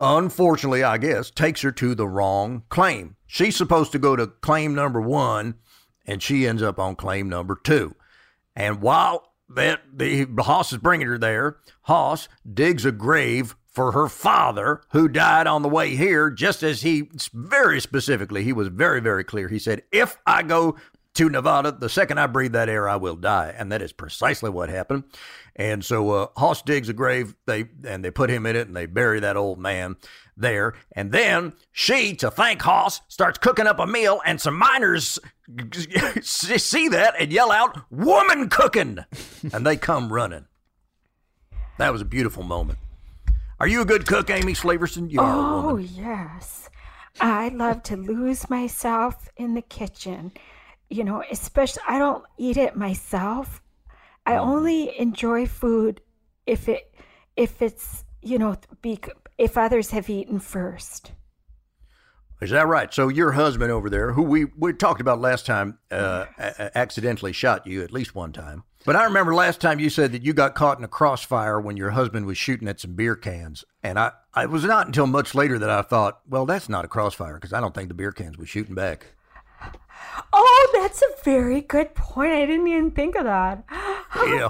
unfortunately, 0.00 0.82
I 0.82 0.96
guess, 0.96 1.30
takes 1.30 1.60
her 1.60 1.72
to 1.72 1.94
the 1.94 2.08
wrong 2.08 2.62
claim. 2.70 3.16
She's 3.26 3.56
supposed 3.56 3.92
to 3.92 3.98
go 3.98 4.16
to 4.16 4.28
claim 4.28 4.74
number 4.74 5.00
one, 5.00 5.56
and 6.06 6.22
she 6.22 6.46
ends 6.46 6.62
up 6.62 6.78
on 6.78 6.96
claim 6.96 7.28
number 7.28 7.54
two. 7.62 7.94
And 8.56 8.80
while 8.80 9.32
that 9.50 9.82
the 9.92 10.26
Hoss 10.38 10.72
is 10.72 10.78
bringing 10.78 11.06
her 11.06 11.18
there, 11.18 11.58
Hoss 11.82 12.28
digs 12.50 12.86
a 12.86 12.92
grave 12.92 13.56
for 13.74 13.92
her 13.92 14.08
father, 14.08 14.80
who 14.90 15.08
died 15.08 15.46
on 15.46 15.62
the 15.62 15.68
way 15.68 15.96
here. 15.96 16.30
Just 16.30 16.62
as 16.62 16.82
he 16.82 17.10
very 17.32 17.80
specifically, 17.80 18.44
he 18.44 18.52
was 18.52 18.68
very 18.68 19.00
very 19.00 19.24
clear. 19.24 19.48
He 19.48 19.58
said, 19.58 19.82
"If 19.90 20.16
I 20.26 20.42
go 20.42 20.76
to 21.14 21.28
Nevada, 21.28 21.72
the 21.72 21.88
second 21.88 22.18
I 22.18 22.26
breathe 22.26 22.52
that 22.52 22.68
air, 22.68 22.88
I 22.88 22.96
will 22.96 23.16
die," 23.16 23.54
and 23.56 23.70
that 23.72 23.82
is 23.82 23.92
precisely 23.92 24.48
what 24.48 24.68
happened. 24.68 25.04
And 25.56 25.84
so 25.84 26.10
uh, 26.10 26.26
Hoss 26.36 26.62
digs 26.62 26.88
a 26.88 26.92
grave, 26.92 27.34
they 27.46 27.66
and 27.84 28.04
they 28.04 28.10
put 28.10 28.30
him 28.30 28.46
in 28.46 28.56
it, 28.56 28.68
and 28.68 28.76
they 28.76 28.86
bury 28.86 29.20
that 29.20 29.36
old 29.36 29.58
man 29.58 29.96
there. 30.36 30.74
And 30.92 31.10
then 31.10 31.52
she, 31.72 32.14
to 32.16 32.30
thank 32.30 32.62
Hoss, 32.62 33.00
starts 33.08 33.38
cooking 33.38 33.66
up 33.66 33.80
a 33.80 33.86
meal, 33.86 34.20
and 34.24 34.40
some 34.40 34.56
miners 34.56 35.18
see 36.22 36.88
that 36.88 37.14
and 37.18 37.32
yell 37.32 37.50
out, 37.50 37.90
"Woman 37.90 38.48
cooking!" 38.48 38.98
and 39.52 39.66
they 39.66 39.76
come 39.76 40.12
running. 40.12 40.46
That 41.78 41.92
was 41.92 42.02
a 42.02 42.04
beautiful 42.06 42.44
moment. 42.44 42.78
Are 43.60 43.66
you 43.68 43.80
a 43.82 43.84
good 43.84 44.06
cook, 44.06 44.30
Amy 44.30 44.52
Slaverson? 44.54 45.10
You 45.10 45.20
are 45.20 45.70
Oh, 45.72 45.76
yes. 45.76 46.68
I 47.20 47.48
love 47.48 47.82
to 47.84 47.96
lose 47.96 48.50
myself 48.50 49.28
in 49.36 49.54
the 49.54 49.62
kitchen. 49.62 50.32
You 50.90 51.04
know, 51.04 51.22
especially, 51.30 51.82
I 51.88 51.98
don't 51.98 52.24
eat 52.36 52.56
it 52.56 52.76
myself. 52.76 53.62
I 54.26 54.36
only 54.36 54.98
enjoy 54.98 55.46
food 55.46 56.00
if 56.46 56.68
it, 56.68 56.94
if 57.36 57.62
it's, 57.62 58.04
you 58.22 58.38
know, 58.38 58.56
be, 58.82 58.98
if 59.38 59.56
others 59.56 59.90
have 59.90 60.10
eaten 60.10 60.40
first. 60.40 61.12
Is 62.40 62.50
that 62.50 62.66
right? 62.66 62.92
So 62.92 63.08
your 63.08 63.32
husband 63.32 63.70
over 63.70 63.88
there, 63.88 64.12
who 64.12 64.22
we, 64.22 64.46
we 64.58 64.72
talked 64.72 65.00
about 65.00 65.20
last 65.20 65.46
time, 65.46 65.78
uh, 65.90 66.26
a- 66.38 66.54
a- 66.58 66.78
accidentally 66.78 67.32
shot 67.32 67.66
you 67.66 67.82
at 67.82 67.92
least 67.92 68.14
one 68.14 68.32
time. 68.32 68.64
But 68.84 68.96
I 68.96 69.04
remember 69.04 69.34
last 69.34 69.60
time 69.62 69.80
you 69.80 69.88
said 69.88 70.12
that 70.12 70.22
you 70.22 70.34
got 70.34 70.54
caught 70.54 70.78
in 70.78 70.84
a 70.84 70.88
crossfire 70.88 71.58
when 71.58 71.76
your 71.76 71.90
husband 71.90 72.26
was 72.26 72.36
shooting 72.36 72.68
at 72.68 72.80
some 72.80 72.94
beer 72.94 73.16
cans. 73.16 73.64
And 73.82 73.98
I, 73.98 74.12
I 74.34 74.44
it 74.44 74.50
was 74.50 74.64
not 74.64 74.86
until 74.86 75.06
much 75.06 75.34
later 75.34 75.58
that 75.58 75.70
I 75.70 75.80
thought, 75.82 76.20
well, 76.28 76.44
that's 76.44 76.68
not 76.68 76.84
a 76.84 76.88
crossfire 76.88 77.34
because 77.34 77.54
I 77.54 77.60
don't 77.60 77.74
think 77.74 77.88
the 77.88 77.94
beer 77.94 78.12
cans 78.12 78.36
was 78.36 78.48
shooting 78.48 78.74
back. 78.74 79.06
Oh, 80.34 80.70
that's 80.74 81.00
a 81.00 81.24
very 81.24 81.62
good 81.62 81.94
point. 81.94 82.32
I 82.32 82.44
didn't 82.44 82.68
even 82.68 82.90
think 82.90 83.16
of 83.16 83.24
that. 83.24 83.64
Yeah. 84.16 84.48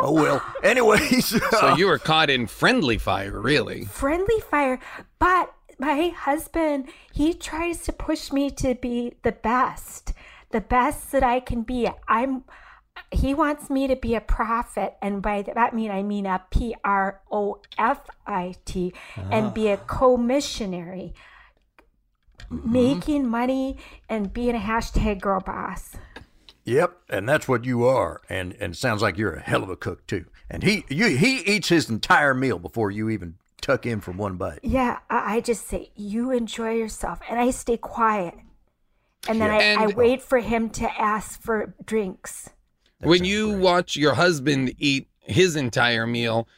oh, 0.00 0.12
well. 0.12 0.42
Anyways. 0.62 1.40
So 1.50 1.68
uh, 1.68 1.76
you 1.76 1.86
were 1.86 1.98
caught 1.98 2.30
in 2.30 2.46
friendly 2.46 2.98
fire, 2.98 3.40
really? 3.40 3.84
friendly 3.84 4.40
fire 4.40 4.78
but 5.18 5.54
my 5.78 6.08
husband 6.08 6.88
he 7.12 7.32
tries 7.32 7.82
to 7.84 7.92
push 7.92 8.32
me 8.32 8.50
to 8.50 8.74
be 8.74 9.14
the 9.22 9.32
best 9.32 10.12
the 10.50 10.60
best 10.60 11.10
that 11.12 11.22
i 11.22 11.40
can 11.40 11.62
be 11.62 11.88
i'm 12.08 12.44
he 13.10 13.34
wants 13.34 13.70
me 13.70 13.86
to 13.86 13.96
be 13.96 14.14
a 14.14 14.20
prophet 14.20 14.96
and 15.00 15.22
by 15.22 15.42
that 15.42 15.56
I 15.56 15.70
mean 15.70 15.90
i 15.90 16.02
mean 16.02 16.26
a 16.26 16.42
p-r-o-f-i-t 16.50 16.84
and 19.30 19.54
be 19.54 19.68
a 19.68 19.74
ah. 19.74 19.84
co-missionary 19.86 21.14
mm-hmm. 22.50 22.72
making 22.72 23.26
money 23.28 23.78
and 24.08 24.32
being 24.32 24.54
a 24.54 24.60
hashtag 24.60 25.20
girl 25.20 25.40
boss 25.40 25.96
Yep, 26.64 26.96
and 27.10 27.28
that's 27.28 27.46
what 27.46 27.64
you 27.66 27.84
are, 27.84 28.22
and 28.30 28.56
and 28.58 28.72
it 28.72 28.76
sounds 28.76 29.02
like 29.02 29.18
you're 29.18 29.34
a 29.34 29.40
hell 29.40 29.62
of 29.62 29.68
a 29.68 29.76
cook 29.76 30.06
too. 30.06 30.24
And 30.48 30.62
he 30.62 30.84
you 30.88 31.08
he 31.08 31.40
eats 31.40 31.68
his 31.68 31.90
entire 31.90 32.32
meal 32.32 32.58
before 32.58 32.90
you 32.90 33.10
even 33.10 33.34
tuck 33.60 33.84
in 33.84 34.00
for 34.00 34.12
one 34.12 34.36
bite. 34.36 34.60
Yeah, 34.62 35.00
I, 35.10 35.36
I 35.36 35.40
just 35.40 35.68
say 35.68 35.90
you 35.94 36.30
enjoy 36.30 36.72
yourself, 36.72 37.20
and 37.28 37.38
I 37.38 37.50
stay 37.50 37.76
quiet, 37.76 38.34
and 39.28 39.42
then 39.42 39.50
Yeah. 39.50 39.76
I, 39.78 39.84
I 39.84 39.86
wait 39.88 40.22
for 40.22 40.38
him 40.38 40.70
to 40.70 41.00
ask 41.00 41.40
for 41.40 41.74
drinks. 41.84 42.48
When 43.00 43.24
you 43.24 43.58
watch 43.58 43.96
your 43.96 44.14
husband 44.14 44.74
eat 44.78 45.08
his 45.20 45.56
entire 45.56 46.06
meal, 46.06 46.48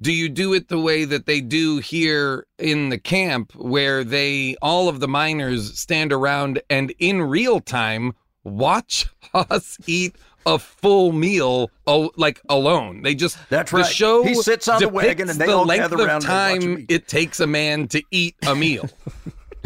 do 0.00 0.12
you 0.12 0.28
do 0.28 0.52
it 0.52 0.68
the 0.68 0.78
way 0.78 1.04
that 1.04 1.26
they 1.26 1.40
do 1.40 1.78
here 1.78 2.46
in 2.58 2.90
the 2.90 2.98
camp, 2.98 3.52
where 3.54 4.04
they 4.04 4.56
all 4.60 4.88
of 4.88 5.00
the 5.00 5.08
miners 5.08 5.78
stand 5.78 6.12
around 6.12 6.60
and 6.68 6.92
in 6.98 7.22
real 7.22 7.60
time 7.60 8.12
watch 8.44 9.06
us 9.34 9.78
eat 9.86 10.16
a 10.44 10.58
full 10.58 11.12
meal, 11.12 11.70
oh, 11.86 12.10
like 12.16 12.40
alone? 12.48 13.02
They 13.02 13.14
just 13.14 13.38
That's 13.48 13.72
right 13.72 13.84
the 13.84 13.90
show 13.90 14.22
He 14.22 14.34
sits 14.34 14.68
on 14.68 14.80
the 14.80 14.86
depicts 14.86 15.06
wagon 15.06 15.30
and 15.30 15.40
they 15.40 15.46
the 15.46 15.56
all 15.56 15.64
length 15.64 15.90
gather 15.90 16.02
of 16.02 16.08
around 16.08 16.24
and 16.24 16.30
they 16.30 16.54
watch 16.54 16.62
him 16.62 16.74
time 16.74 16.78
eat. 16.80 16.90
it 16.90 17.08
takes 17.08 17.40
a 17.40 17.46
man 17.46 17.88
to 17.88 18.02
eat 18.10 18.36
a 18.46 18.54
meal. 18.54 18.88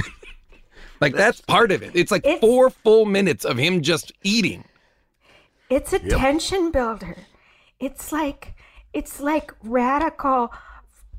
like 1.00 1.14
that's 1.14 1.40
part 1.40 1.72
of 1.72 1.82
it. 1.82 1.90
It's 1.94 2.12
like 2.12 2.24
four 2.40 2.70
full 2.70 3.04
minutes 3.04 3.44
of 3.44 3.58
him 3.58 3.82
just 3.82 4.12
eating. 4.22 4.64
It's 5.70 5.92
a 5.92 6.00
Yep. 6.02 6.18
tension 6.18 6.70
builder. 6.70 7.16
It's 7.78 8.12
like 8.12 8.54
it's 8.92 9.20
like 9.20 9.52
radical 9.62 10.52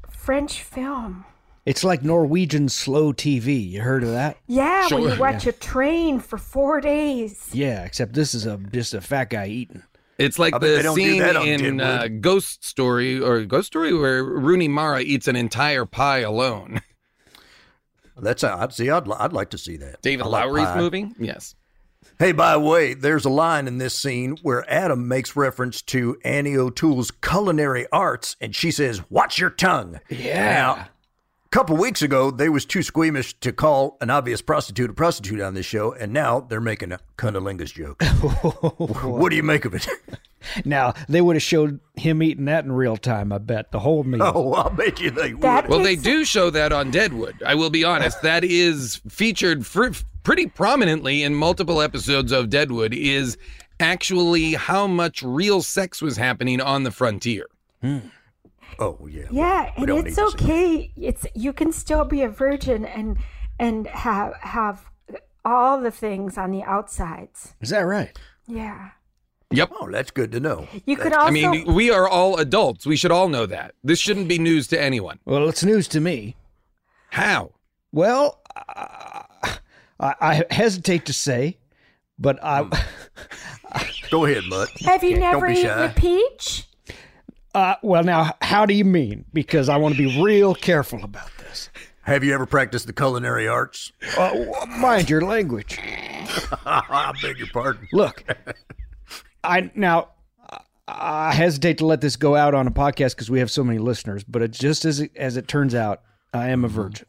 French 0.10 0.62
film. 0.62 1.26
It's 1.66 1.84
like 1.84 2.04
Norwegian 2.04 2.70
slow 2.70 3.14
TV. 3.14 3.70
You 3.70 3.82
heard 3.82 4.04
of 4.04 4.10
that? 4.12 4.38
Yeah, 4.48 4.88
when 4.92 5.04
you 5.04 5.20
watch 5.20 5.46
a 5.48 5.52
train 5.52 6.20
for 6.20 6.38
four 6.38 6.82
days. 6.82 7.50
Yeah, 7.54 7.84
except 7.86 8.14
this 8.14 8.34
is 8.34 8.46
a 8.46 8.58
just 8.58 8.94
a 8.94 9.00
fat 9.02 9.30
guy 9.30 9.48
eating. 9.48 9.84
It's 10.18 10.38
like 10.38 10.54
I 10.54 10.58
the 10.60 10.92
scene 10.94 11.24
in 11.24 11.80
uh, 11.82 12.08
Ghost 12.20 12.64
Story 12.66 13.20
or 13.20 13.44
Ghost 13.46 13.68
Story 13.68 13.94
where 13.94 14.24
Rooney 14.24 14.68
Mara 14.68 15.02
eats 15.02 15.28
an 15.28 15.36
entire 15.36 15.86
pie 15.86 16.20
alone. 16.20 16.82
That's 18.18 18.44
I'd 18.44 18.74
see. 18.74 18.90
I'd, 18.90 19.10
I'd 19.10 19.34
like 19.34 19.50
to 19.52 19.58
see 19.58 19.78
that. 19.78 20.02
David 20.02 20.26
I 20.26 20.30
like 20.30 20.46
Lowery's 20.46 20.66
pie. 20.66 20.78
movie? 20.78 21.12
Yes. 21.20 21.56
Hey, 22.20 22.32
by 22.32 22.54
the 22.54 22.60
way, 22.60 22.94
there's 22.94 23.26
a 23.26 23.30
line 23.30 23.68
in 23.68 23.78
this 23.80 23.98
scene 23.98 24.38
where 24.44 24.70
Adam 24.72 25.08
makes 25.08 25.36
reference 25.36 25.82
to 25.84 26.18
Annie 26.24 26.56
O'Toole's 26.56 27.10
culinary 27.10 27.88
arts, 27.92 28.36
and 28.40 28.56
she 28.56 28.70
says, 28.72 29.02
"Watch 29.10 29.40
your 29.40 29.50
tongue." 29.50 30.00
Yeah. 30.10 30.52
Now, 30.52 30.72
a 30.74 31.50
couple 31.50 31.76
weeks 31.78 32.02
ago, 32.04 32.30
they 32.30 32.48
was 32.48 32.66
too 32.66 32.84
squeamish 32.84 33.34
to 33.40 33.52
call 33.52 33.98
an 34.02 34.10
obvious 34.12 34.42
prostitute 34.42 34.90
a 34.92 34.94
prostitute 34.94 35.42
on 35.42 35.56
this 35.56 35.66
show, 35.66 35.94
and 35.94 36.14
now 36.14 36.40
they're 36.42 36.62
making 36.62 36.92
a 36.92 37.00
cunnilingus 37.18 37.74
joke. 37.74 38.02
what 39.04 39.30
do 39.30 39.36
you 39.36 39.44
make 39.44 39.66
of 39.66 39.74
it? 39.74 39.88
Now 40.66 40.96
they 41.08 41.22
would 41.22 41.36
have 41.36 41.44
showed 41.44 41.80
him 41.96 42.24
eating 42.24 42.46
that 42.46 42.66
in 42.66 42.72
real 42.72 42.98
time. 42.98 43.32
I 43.32 43.38
bet 43.38 43.72
the 43.72 43.78
whole 43.78 44.04
meal. 44.04 44.24
oh, 44.24 44.54
I'll 44.54 44.72
bet 44.72 45.00
you 45.00 45.12
they 45.12 45.34
would. 45.36 45.44
That 45.44 45.70
Well, 45.70 45.82
they 45.84 45.96
do 45.96 46.26
show 46.26 46.50
that 46.50 46.72
on 46.72 46.90
Deadwood. 46.90 47.44
I 47.46 47.54
will 47.54 47.70
be 47.70 47.84
honest. 47.84 48.24
That 48.24 48.44
is 48.44 49.02
featured 49.08 49.68
fr- 49.68 49.90
pretty 50.24 50.48
prominently 50.48 51.24
in 51.24 51.36
multiple 51.36 51.82
episodes 51.82 52.32
of 52.32 52.50
Deadwood. 52.50 52.94
Is 52.94 53.38
actually 53.80 54.54
how 54.54 54.88
much 54.88 55.24
real 55.24 55.62
sex 55.62 56.02
was 56.02 56.18
happening 56.18 56.62
on 56.62 56.84
the 56.84 56.92
frontier. 56.92 57.48
Hmm. 57.82 58.00
Oh 58.80 59.08
yeah. 59.10 59.28
Yeah, 59.32 59.64
we 59.64 59.72
and 59.78 59.88
don't 59.88 60.08
it's 60.08 60.18
need 60.18 60.24
to 60.24 60.38
see 60.38 60.46
okay. 60.46 60.92
It's 60.98 61.26
you 61.36 61.54
can 61.54 61.72
still 61.72 62.06
be 62.06 62.22
a 62.22 62.30
virgin 62.30 62.86
and 62.86 63.18
and 63.60 63.88
have 63.88 64.34
have 64.42 64.90
all 65.44 65.80
the 65.82 65.92
things 65.92 66.38
on 66.38 66.52
the 66.52 66.64
outsides. 66.64 67.56
Is 67.62 67.70
that 67.70 67.82
right? 67.82 68.18
Yeah. 68.48 68.92
Yep. 69.52 69.72
Oh, 69.80 69.92
that's 69.92 70.12
good 70.12 70.32
to 70.32 70.40
know. 70.40 70.68
You 70.86 70.96
could 70.96 71.12
also 71.14 71.28
I 71.28 71.32
mean, 71.32 71.74
we 71.74 71.92
are 71.92 72.08
all 72.08 72.38
adults. 72.38 72.86
We 72.86 72.96
should 72.96 73.12
all 73.12 73.28
know 73.28 73.46
that. 73.46 73.76
This 73.84 74.00
shouldn't 74.00 74.30
be 74.30 74.40
news 74.40 74.68
to 74.68 74.82
anyone. 74.82 75.20
Well, 75.26 75.50
it's 75.50 75.64
news 75.64 75.88
to 75.90 76.00
me. 76.00 76.38
How? 77.10 77.52
Well, 77.92 78.42
I, 80.02 80.16
I 80.20 80.54
hesitate 80.54 81.06
to 81.06 81.14
say, 81.14 81.58
but 82.20 82.44
I. 82.44 82.64
Go 84.10 84.26
ahead, 84.26 84.44
Mutt. 84.50 84.70
have 84.82 85.04
you 85.04 85.18
never 85.18 85.50
eaten 85.50 85.64
shy. 85.64 85.86
a 85.86 85.94
peach? 85.94 86.68
Uh, 87.56 87.76
well, 87.82 88.04
now, 88.04 88.34
how 88.42 88.66
do 88.66 88.74
you 88.74 88.84
mean? 88.84 89.24
Because 89.34 89.70
I 89.70 89.78
want 89.78 89.96
to 89.96 90.10
be 90.10 90.22
real 90.22 90.54
careful 90.54 91.04
about 91.04 91.30
this. 91.38 91.70
Have 92.04 92.24
you 92.24 92.34
ever 92.34 92.46
practiced 92.46 92.88
the 92.88 92.94
culinary 92.94 93.48
arts? 93.48 93.92
Uh, 94.18 94.34
mind 94.68 95.10
your 95.10 95.22
language. 95.22 95.78
I 96.66 97.14
beg 97.22 97.38
your 97.38 97.48
pardon. 97.48 97.88
Look, 97.94 98.24
I 99.44 99.72
now 99.76 100.10
I 100.88 101.34
hesitate 101.34 101.78
to 101.78 101.86
let 101.86 102.02
this 102.02 102.16
go 102.16 102.36
out 102.36 102.54
on 102.54 102.68
a 102.68 102.72
podcast 102.72 103.12
because 103.12 103.30
we 103.30 103.40
have 103.40 103.52
so 103.52 103.64
many 103.64 103.80
listeners. 103.80 104.24
But 104.24 104.42
it, 104.42 104.52
just 104.52 104.84
as 104.84 105.00
it, 105.00 105.12
as 105.16 105.38
it 105.38 105.48
turns 105.48 105.76
out, 105.76 106.02
I 106.34 106.50
am 106.50 106.66
a 106.66 106.68
virgin. 106.68 107.08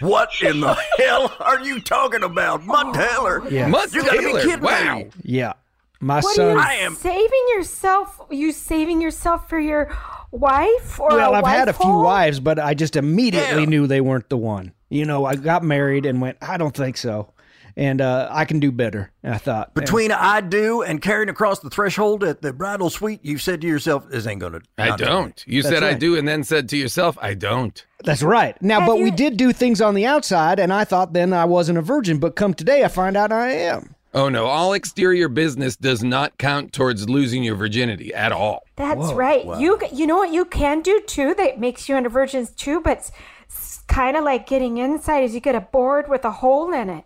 What 0.00 0.30
in 0.42 0.60
the 0.60 0.74
hell 0.98 1.34
are 1.40 1.60
you 1.60 1.80
talking 1.80 2.22
about, 2.24 2.64
Mutt 2.64 2.86
oh, 2.88 2.92
Taylor? 2.92 3.48
Yeah. 3.50 3.68
Mutt 3.68 3.94
You 3.94 4.02
gotta 4.02 4.18
be 4.18 4.24
Taylor, 4.24 4.40
kidding 4.42 4.60
wow. 4.64 4.98
me. 4.98 5.10
Yeah, 5.22 5.52
my 6.00 6.16
What 6.16 6.34
son. 6.34 6.46
are 6.48 6.52
you 6.54 6.58
I 6.58 6.72
am- 6.74 6.94
saving 6.96 7.44
yourself? 7.54 8.20
You 8.30 8.50
saving 8.52 9.00
yourself 9.00 9.48
for 9.48 9.60
your 9.60 9.96
wife 10.32 10.98
or 10.98 11.10
well, 11.10 11.34
a 11.34 11.38
I've 11.38 11.46
had 11.46 11.68
a 11.68 11.72
few 11.72 11.86
hole? 11.86 12.02
wives, 12.02 12.40
but 12.40 12.58
I 12.58 12.74
just 12.74 12.96
immediately 12.96 13.62
Yeah. 13.62 13.68
knew 13.68 13.86
they 13.86 14.00
weren't 14.00 14.28
the 14.28 14.36
one. 14.36 14.72
You 14.88 15.04
know, 15.04 15.24
I 15.24 15.36
got 15.36 15.62
married 15.62 16.06
and 16.06 16.20
went, 16.20 16.38
I 16.42 16.56
don't 16.56 16.76
think 16.76 16.96
so, 16.96 17.32
and 17.76 18.00
uh, 18.00 18.28
I 18.30 18.44
can 18.44 18.60
do 18.60 18.72
better. 18.72 19.12
I 19.24 19.38
thought 19.38 19.74
Between 19.74 20.12
I 20.12 20.40
do 20.40 20.82
and 20.82 21.00
carrying 21.00 21.28
across 21.28 21.60
the 21.60 21.70
threshold 21.70 22.24
at 22.24 22.42
the 22.42 22.52
bridal 22.52 22.90
suite, 22.90 23.20
you 23.22 23.38
said 23.38 23.60
to 23.62 23.66
yourself, 23.66 24.08
"This 24.08 24.26
ain't 24.26 24.40
gonna." 24.40 24.60
I 24.78 24.96
don't. 24.96 25.42
You 25.46 25.62
That's 25.62 25.74
said 25.74 25.82
I 25.82 25.94
do, 25.94 26.16
and 26.16 26.26
then 26.26 26.44
said 26.44 26.68
to 26.70 26.76
yourself, 26.76 27.16
I 27.20 27.34
don't. 27.34 27.84
That's 28.04 28.22
right. 28.22 28.60
Now, 28.60 28.80
Have 28.80 28.88
but 28.88 28.98
we 28.98 29.10
did 29.10 29.36
do 29.36 29.52
things 29.52 29.80
on 29.80 29.94
the 29.94 30.06
outside, 30.06 30.58
and 30.58 30.72
I 30.72 30.84
thought 30.84 31.12
then 31.12 31.32
I 31.32 31.44
wasn't 31.44 31.78
a 31.78 31.82
virgin. 31.82 32.18
But 32.18 32.36
come 32.36 32.54
today, 32.54 32.84
I 32.84 32.88
find 32.88 33.16
out 33.16 33.32
I 33.32 33.50
am. 33.52 33.94
Oh 34.14 34.28
no, 34.28 34.46
all 34.46 34.74
exterior 34.74 35.28
business 35.28 35.74
does 35.74 36.02
not 36.02 36.36
count 36.36 36.72
towards 36.72 37.08
losing 37.08 37.42
your 37.42 37.56
virginity 37.56 38.12
at 38.12 38.30
all. 38.30 38.64
That's 38.76 39.12
right. 39.12 39.44
You 39.58 39.80
you 39.92 40.06
know 40.06 40.16
what 40.16 40.32
you 40.32 40.44
can 40.44 40.82
do 40.82 41.00
too 41.06 41.34
that 41.34 41.58
makes 41.58 41.88
you 41.88 41.96
into 41.96 42.10
virgins 42.10 42.50
too, 42.50 42.80
but 42.80 43.10
it's 43.48 43.78
kind 43.88 44.16
of 44.16 44.24
like 44.24 44.46
getting 44.46 44.78
inside 44.78 45.24
is 45.24 45.34
you 45.34 45.40
get 45.40 45.54
a 45.54 45.60
board 45.60 46.08
with 46.08 46.24
a 46.24 46.30
hole 46.30 46.72
in 46.72 46.90
it. 46.90 47.04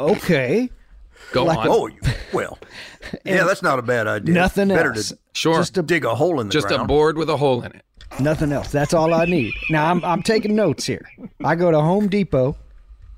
Okay. 0.00 0.70
Go 1.32 1.44
Like 1.44 1.58
on. 1.58 1.68
Oh, 1.68 1.86
you- 1.86 2.00
well, 2.32 2.58
yeah, 3.24 3.44
that's 3.44 3.62
not 3.62 3.78
a 3.78 3.82
bad 3.82 4.06
idea. 4.06 4.34
Nothing 4.34 4.68
Better 4.68 4.92
else. 4.92 5.10
to 5.10 5.18
Sure. 5.34 5.56
Just 5.58 5.78
a, 5.78 5.82
dig 5.82 6.04
a 6.04 6.14
hole 6.14 6.40
in 6.40 6.48
the 6.48 6.52
Just 6.52 6.70
a 6.70 6.84
board 6.84 7.16
with 7.16 7.30
a 7.30 7.36
hole 7.36 7.62
in 7.62 7.72
it. 7.72 7.82
nothing 8.20 8.52
else. 8.52 8.70
That's 8.70 8.92
all 8.92 9.14
I 9.14 9.24
need. 9.24 9.54
Now 9.70 9.90
I'm 9.90 10.04
I'm 10.04 10.22
taking 10.22 10.54
notes 10.54 10.84
here. 10.84 11.08
I 11.42 11.54
go 11.54 11.70
to 11.70 11.80
Home 11.80 12.08
Depot, 12.08 12.54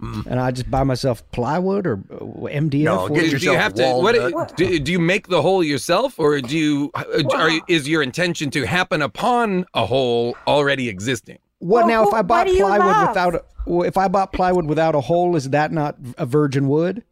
and 0.00 0.38
I 0.38 0.50
just 0.52 0.70
buy 0.70 0.84
myself 0.84 1.28
plywood 1.32 1.86
or 1.88 1.94
uh, 2.12 2.16
MDF. 2.52 2.84
No, 2.84 3.00
or- 3.04 3.08
get 3.10 3.20
Do 3.22 3.26
you 3.26 3.32
yourself 3.32 3.56
have 3.56 3.72
a 3.72 3.76
to? 3.76 3.92
What 4.32 4.56
do, 4.56 4.78
do 4.78 4.92
you 4.92 5.00
make 5.00 5.26
the 5.28 5.42
hole 5.42 5.64
yourself, 5.64 6.20
or 6.20 6.40
do 6.40 6.56
you? 6.56 6.90
Are, 6.94 7.50
is 7.68 7.88
your 7.88 8.02
intention 8.02 8.50
to 8.50 8.64
happen 8.64 9.02
upon 9.02 9.66
a 9.74 9.86
hole 9.86 10.36
already 10.46 10.88
existing? 10.88 11.38
What 11.64 11.86
Well, 11.86 11.88
now? 11.88 12.08
If 12.08 12.14
I 12.14 12.20
bought 12.20 12.46
plywood 12.46 12.86
love? 12.86 13.08
without 13.08 13.34
a, 13.34 13.80
if 13.86 13.96
I 13.96 14.08
bought 14.08 14.32
plywood 14.34 14.66
without 14.66 14.94
a 14.94 15.00
hole, 15.00 15.34
is 15.34 15.48
that 15.50 15.72
not 15.72 15.96
a 16.18 16.26
virgin 16.26 16.68
wood? 16.68 17.02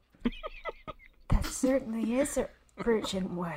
That 1.30 1.46
certainly 1.46 2.18
is 2.18 2.36
a 2.36 2.48
virgin 2.76 3.34
wood. 3.34 3.52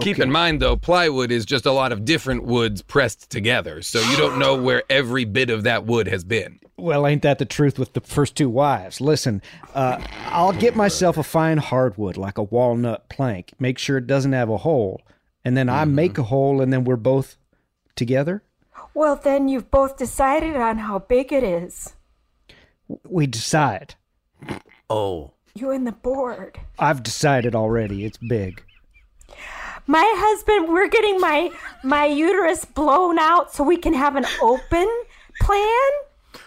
Keep 0.00 0.18
in 0.18 0.30
mind, 0.30 0.60
though, 0.60 0.76
plywood 0.76 1.30
is 1.30 1.46
just 1.46 1.64
a 1.66 1.72
lot 1.72 1.92
of 1.92 2.04
different 2.04 2.44
woods 2.44 2.82
pressed 2.82 3.30
together, 3.30 3.80
so 3.80 4.00
you 4.00 4.16
don't 4.16 4.38
know 4.38 4.54
where 4.60 4.82
every 4.90 5.24
bit 5.24 5.48
of 5.50 5.62
that 5.64 5.86
wood 5.86 6.08
has 6.08 6.24
been. 6.24 6.58
Well, 6.76 7.06
ain't 7.06 7.22
that 7.22 7.38
the 7.38 7.44
truth 7.44 7.78
with 7.78 7.92
the 7.92 8.00
first 8.00 8.34
two 8.34 8.48
wives? 8.50 9.00
Listen, 9.00 9.40
uh, 9.74 10.00
I'll 10.26 10.52
get 10.52 10.74
myself 10.74 11.16
a 11.16 11.22
fine 11.22 11.58
hardwood, 11.58 12.16
like 12.16 12.36
a 12.38 12.42
walnut 12.42 13.08
plank. 13.08 13.52
Make 13.58 13.78
sure 13.78 13.96
it 13.98 14.06
doesn't 14.06 14.32
have 14.32 14.48
a 14.50 14.58
hole, 14.58 15.00
and 15.44 15.56
then 15.56 15.68
I 15.68 15.84
make 15.84 16.18
a 16.18 16.24
hole, 16.24 16.60
and 16.60 16.72
then 16.72 16.84
we're 16.84 16.96
both 16.96 17.36
together. 17.94 18.42
Well, 18.94 19.16
then 19.16 19.48
you've 19.48 19.70
both 19.70 19.96
decided 19.96 20.56
on 20.56 20.78
how 20.78 21.00
big 21.00 21.32
it 21.32 21.42
is. 21.42 21.94
We 23.08 23.26
decide. 23.26 23.94
Oh, 24.88 25.32
You 25.54 25.70
and 25.70 25.86
the 25.86 25.92
board. 25.92 26.58
I've 26.78 27.02
decided 27.02 27.54
already. 27.54 28.04
It's 28.04 28.18
big. 28.18 28.62
My 29.86 30.04
husband, 30.16 30.72
we're 30.72 30.88
getting 30.88 31.20
my 31.20 31.50
my 31.82 32.06
uterus 32.06 32.64
blown 32.64 33.18
out 33.18 33.52
so 33.52 33.62
we 33.64 33.76
can 33.76 33.92
have 33.94 34.16
an 34.16 34.24
open 34.40 34.88
plan. 35.40 35.90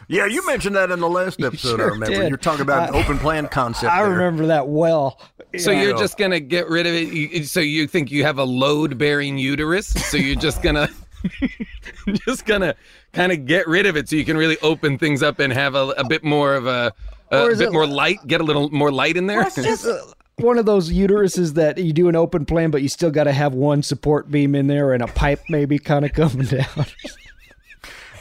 yeah, 0.08 0.26
you 0.26 0.44
mentioned 0.48 0.76
that 0.76 0.90
in 0.90 1.00
the 1.00 1.10
last 1.10 1.40
episode. 1.42 1.76
I 1.76 1.84
sure 1.84 1.92
remember 1.92 2.16
did. 2.22 2.30
you're 2.30 2.38
talking 2.38 2.62
about 2.62 2.90
an 2.90 2.96
I- 2.96 3.00
open 3.00 3.20
plan 3.20 3.48
concept. 3.48 3.92
I 3.92 4.02
there. 4.02 4.12
remember 4.12 4.48
that 4.48 4.68
well. 4.68 5.20
So 5.58 5.72
Yeah. 5.72 5.84
you're 5.84 5.98
just 5.98 6.18
gonna 6.18 6.40
get 6.40 6.68
rid 6.70 6.88
of 6.88 6.94
it. 6.94 7.10
You, 7.14 7.44
so 7.44 7.60
you 7.60 7.88
think 7.88 8.10
you 8.12 8.24
have 8.24 8.40
a 8.40 8.44
load-bearing 8.44 9.38
uterus? 9.38 9.88
So 9.88 10.18
you're 10.18 10.36
just 10.36 10.62
gonna, 10.64 10.90
just 12.26 12.46
gonna 12.46 12.76
kind 13.14 13.32
of 13.32 13.46
get 13.46 13.68
rid 13.68 13.86
of 13.86 13.96
it, 13.98 14.10
so 14.10 14.16
you 14.16 14.26
can 14.26 14.38
really 14.38 14.58
open 14.62 14.98
things 14.98 15.24
up 15.24 15.40
and 15.40 15.52
have 15.54 15.76
a, 15.76 15.90
a 15.98 16.04
bit 16.08 16.24
more 16.24 16.56
of 16.56 16.66
a, 16.68 16.94
a 17.32 17.44
Or 17.44 17.50
bit 17.50 17.62
it- 17.62 17.72
more 17.74 17.88
light. 17.88 18.20
Get 18.28 18.42
a 18.42 18.44
little 18.44 18.70
more 18.70 18.92
light 18.92 19.18
in 19.18 19.28
there. 19.28 19.38
Well, 19.40 19.48
it's 19.48 19.56
just 19.56 19.86
uh, 19.88 19.98
one 20.38 20.58
of 20.58 20.66
those 20.66 20.92
uteruses 20.92 21.54
that 21.56 21.78
you 21.80 21.94
do 21.94 22.08
an 22.10 22.16
open 22.16 22.46
plan, 22.46 22.70
but 22.72 22.82
you 22.84 22.90
still 22.90 23.10
got 23.12 23.24
to 23.24 23.32
have 23.34 23.54
one 23.54 23.82
support 23.84 24.30
beam 24.30 24.54
in 24.56 24.68
there 24.68 24.94
and 24.94 25.02
a 25.02 25.08
pipe 25.08 25.42
maybe 25.50 25.80
kind 25.80 26.06
of 26.06 26.14
coming 26.14 26.46
down. 26.46 26.86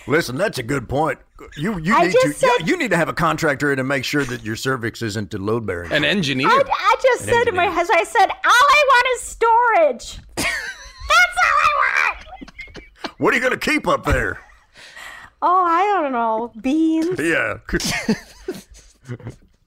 Listen, 0.08 0.36
that's 0.36 0.58
a 0.58 0.62
good 0.62 0.88
point. 0.88 1.18
You 1.58 1.78
you 1.80 1.94
I 1.94 2.04
need 2.04 2.12
to 2.12 2.32
said- 2.32 2.48
you 2.68 2.76
need 2.78 2.90
to 2.90 2.96
have 2.96 3.08
a 3.08 3.12
contractor 3.12 3.72
in 3.72 3.76
to 3.78 3.84
make 3.84 4.04
sure 4.04 4.24
that 4.24 4.44
your 4.44 4.54
cervix 4.56 5.02
isn't 5.02 5.32
to 5.32 5.38
load 5.38 5.66
bearing. 5.66 5.90
An 5.92 6.04
engineer. 6.04 6.46
I, 6.48 6.62
I 6.66 6.94
just 7.02 7.24
said 7.24 7.44
to 7.44 7.52
my 7.52 7.66
husband, 7.66 7.98
I 8.00 8.04
said, 8.04 8.30
all 8.30 8.36
I 8.44 8.84
want 8.88 9.06
is 9.16 9.20
storage. 9.22 10.18
That's 10.36 11.36
all 11.42 11.58
I 11.60 11.70
want. 12.05 12.05
What 13.18 13.32
are 13.32 13.36
you 13.36 13.42
going 13.42 13.58
to 13.58 13.70
keep 13.70 13.86
up 13.86 14.04
there? 14.04 14.40
Oh, 15.42 15.64
I 15.64 15.82
don't 16.02 16.12
know, 16.12 16.50
beans. 16.62 17.20
Yeah. 17.22 17.58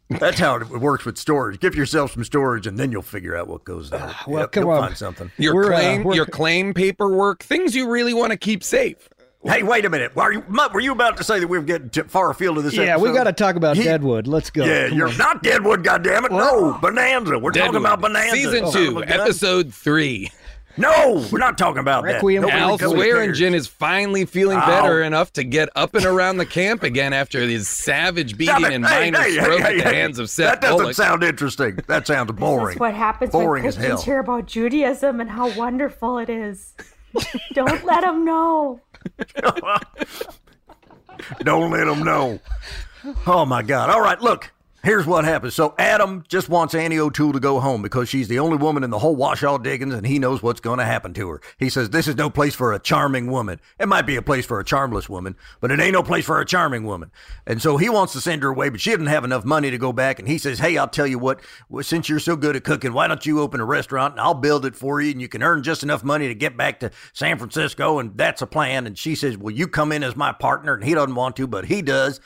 That's 0.10 0.40
how 0.40 0.56
it 0.56 0.68
works 0.70 1.06
with 1.06 1.20
storage. 1.20 1.60
Give 1.60 1.76
yourself 1.76 2.14
some 2.14 2.24
storage, 2.24 2.66
and 2.66 2.78
then 2.78 2.92
you'll 2.92 3.04
figure 3.04 3.38
out 3.38 3.48
what 3.48 3.64
goes 3.64 3.92
there. 3.92 4.14
well, 4.26 4.42
Yep, 4.42 4.52
come 4.54 4.64
you'll 4.64 4.72
on. 4.74 4.82
find 4.88 4.98
something. 4.98 5.32
Your 5.38 5.54
We're, 5.54 5.66
uh, 5.72 5.78
claim, 5.78 6.04
we're- 6.04 6.16
your 6.16 6.26
claim 6.26 6.74
paperwork, 6.74 7.44
things 7.44 7.76
you 7.76 7.88
really 7.88 8.16
want 8.16 8.32
to 8.32 8.38
keep 8.38 8.64
safe. 8.64 9.08
Hey, 9.44 9.62
wait 9.62 9.86
a 9.86 9.90
minute. 9.90 10.16
Were 10.16 10.34
you, 10.34 10.44
were 10.74 10.80
you 10.80 10.92
about 10.92 11.16
to 11.18 11.24
say 11.24 11.40
that 11.40 11.48
we're 11.48 11.62
getting 11.62 11.92
too 11.92 12.04
far 12.06 12.32
afield 12.32 12.58
of 12.58 12.64
this 12.64 12.74
yeah, 12.74 12.96
episode? 12.96 13.04
we 13.12 13.14
got 13.16 13.26
to 13.26 13.32
talk 13.34 13.56
about 13.56 13.78
He- 13.78 13.84
Deadwood. 13.84 14.26
Let's 14.28 14.50
go. 14.50 14.66
Yeah, 14.66 14.90
Come 14.90 14.98
you're 14.98 15.10
on. 15.10 15.18
not 15.18 15.44
Deadwood, 15.44 15.84
goddammit. 15.84 16.32
No, 16.32 16.80
Bonanza. 16.82 17.38
We're 17.38 17.52
talking 17.52 17.76
about 17.76 18.02
Bonanza. 18.02 18.36
season 18.36 18.66
son 18.66 18.66
of 18.66 18.74
two, 18.74 19.04
episode 19.06 19.72
three. 19.74 20.32
No, 20.80 21.28
we're 21.32 21.40
not 21.40 21.58
talking 21.58 21.80
about 21.80 22.04
Requiem 22.04 22.42
that. 22.44 22.52
for 22.52 22.56
Al 22.58 22.70
Nobody 22.78 22.84
really 22.86 22.98
cares. 23.10 23.38
Swearingen 23.38 23.54
is 23.54 23.68
finally 23.68 24.26
feeling 24.26 24.58
Ow. 24.58 24.66
better 24.66 25.02
enough 25.04 25.34
to 25.34 25.44
get 25.44 25.70
up 25.76 25.94
and 25.96 26.06
around 26.06 26.38
the 26.38 26.46
camp 26.46 26.84
again 26.84 27.14
after 27.14 27.42
his 27.42 27.68
savage 27.68 28.38
beating 28.38 28.66
and 28.66 28.86
Hey, 28.86 29.12
minor 29.12 29.20
hey, 29.22 29.34
hey, 29.36 29.42
stroke 29.42 29.60
hey, 29.62 29.78
at 29.80 29.84
the 29.84 29.90
hey. 29.90 29.96
hands 29.96 30.20
of 30.20 30.30
Seth 30.30 30.54
That 30.54 30.62
doesn't 30.62 30.78
Bullock. 30.78 30.96
sound 30.96 31.24
interesting. 31.24 31.80
That 31.88 32.08
sounds 32.08 32.32
boring. 32.32 32.68
This 32.68 32.76
is 32.76 32.80
what 32.80 32.94
happens 32.94 33.32
boring 33.32 33.64
when 33.64 33.70
as 33.70 33.76
Christians 33.78 34.04
hear 34.04 34.20
about 34.20 34.46
Judaism 34.48 35.20
and 35.20 35.30
how 35.30 35.54
wonderful 35.56 36.18
it 36.18 36.30
is. 36.30 36.74
Don't 37.54 37.84
let 37.86 38.02
them 38.02 38.24
know. 38.26 38.80
Don't 41.44 41.72
let 41.72 41.86
them 41.86 42.04
know. 42.04 42.40
Oh 43.28 43.46
my 43.46 43.62
God! 43.64 43.90
All 43.90 44.02
right, 44.02 44.20
look. 44.22 44.52
Here's 44.90 45.06
what 45.06 45.24
happens. 45.24 45.54
So 45.54 45.76
Adam 45.78 46.24
just 46.28 46.50
wants 46.50 46.74
Annie 46.74 46.98
O'Toole 46.98 47.34
to 47.34 47.40
go 47.40 47.60
home 47.60 47.84
because 47.84 48.10
she's 48.10 48.28
the 48.28 48.40
only 48.40 48.58
woman 48.58 48.84
in 48.84 48.90
the 48.90 48.98
whole 48.98 49.16
Washoe 49.16 49.60
Diggins, 49.60 49.94
and 49.94 50.04
he 50.04 50.18
knows 50.18 50.42
what's 50.42 50.62
going 50.62 50.80
to 50.80 50.84
happen 50.84 51.14
to 51.14 51.30
her. 51.30 51.42
He 51.60 51.70
says 51.70 51.92
this 51.92 52.08
is 52.08 52.16
no 52.16 52.32
place 52.32 52.56
for 52.56 52.74
a 52.74 52.80
charming 52.80 53.30
woman. 53.30 53.62
It 53.80 53.88
might 53.88 54.08
be 54.08 54.16
a 54.16 54.24
place 54.24 54.48
for 54.48 54.60
a 54.60 54.66
charmless 54.66 55.08
woman, 55.08 55.36
but 55.62 55.70
it 55.70 55.80
ain't 55.80 55.94
no 55.94 56.02
place 56.02 56.26
for 56.26 56.42
a 56.42 56.46
charming 56.46 56.86
woman. 56.86 57.12
And 57.46 57.62
so 57.62 57.78
he 57.78 57.88
wants 57.88 58.14
to 58.14 58.20
send 58.20 58.42
her 58.42 58.50
away, 58.50 58.70
but 58.70 58.82
she 58.82 58.90
doesn't 58.90 59.06
have 59.06 59.24
enough 59.24 59.46
money 59.46 59.70
to 59.70 59.78
go 59.78 59.94
back. 59.94 60.18
And 60.18 60.28
he 60.28 60.40
says, 60.40 60.58
"Hey, 60.58 60.76
I'll 60.76 60.88
tell 60.88 61.06
you 61.06 61.20
what. 61.20 61.42
Since 61.82 62.10
you're 62.10 62.18
so 62.18 62.36
good 62.36 62.56
at 62.56 62.64
cooking, 62.64 62.92
why 62.92 63.06
don't 63.06 63.28
you 63.28 63.42
open 63.42 63.62
a 63.62 63.66
restaurant 63.66 64.14
and 64.14 64.22
I'll 64.22 64.34
build 64.34 64.66
it 64.66 64.76
for 64.76 65.02
you, 65.02 65.12
and 65.12 65.22
you 65.22 65.28
can 65.28 65.44
earn 65.44 65.62
just 65.62 65.84
enough 65.84 66.04
money 66.04 66.28
to 66.30 66.34
get 66.34 66.58
back 66.58 66.80
to 66.80 66.90
San 67.14 67.38
Francisco." 67.38 68.00
And 68.00 68.18
that's 68.18 68.42
a 68.42 68.48
plan. 68.48 68.88
And 68.88 68.98
she 68.98 69.14
says, 69.14 69.38
"Well, 69.38 69.54
you 69.54 69.68
come 69.68 69.92
in 69.92 70.02
as 70.02 70.16
my 70.16 70.32
partner," 70.32 70.74
and 70.74 70.84
he 70.84 70.96
doesn't 70.96 71.14
want 71.14 71.36
to, 71.36 71.46
but 71.46 71.66
he 71.66 71.84
does. 71.84 72.20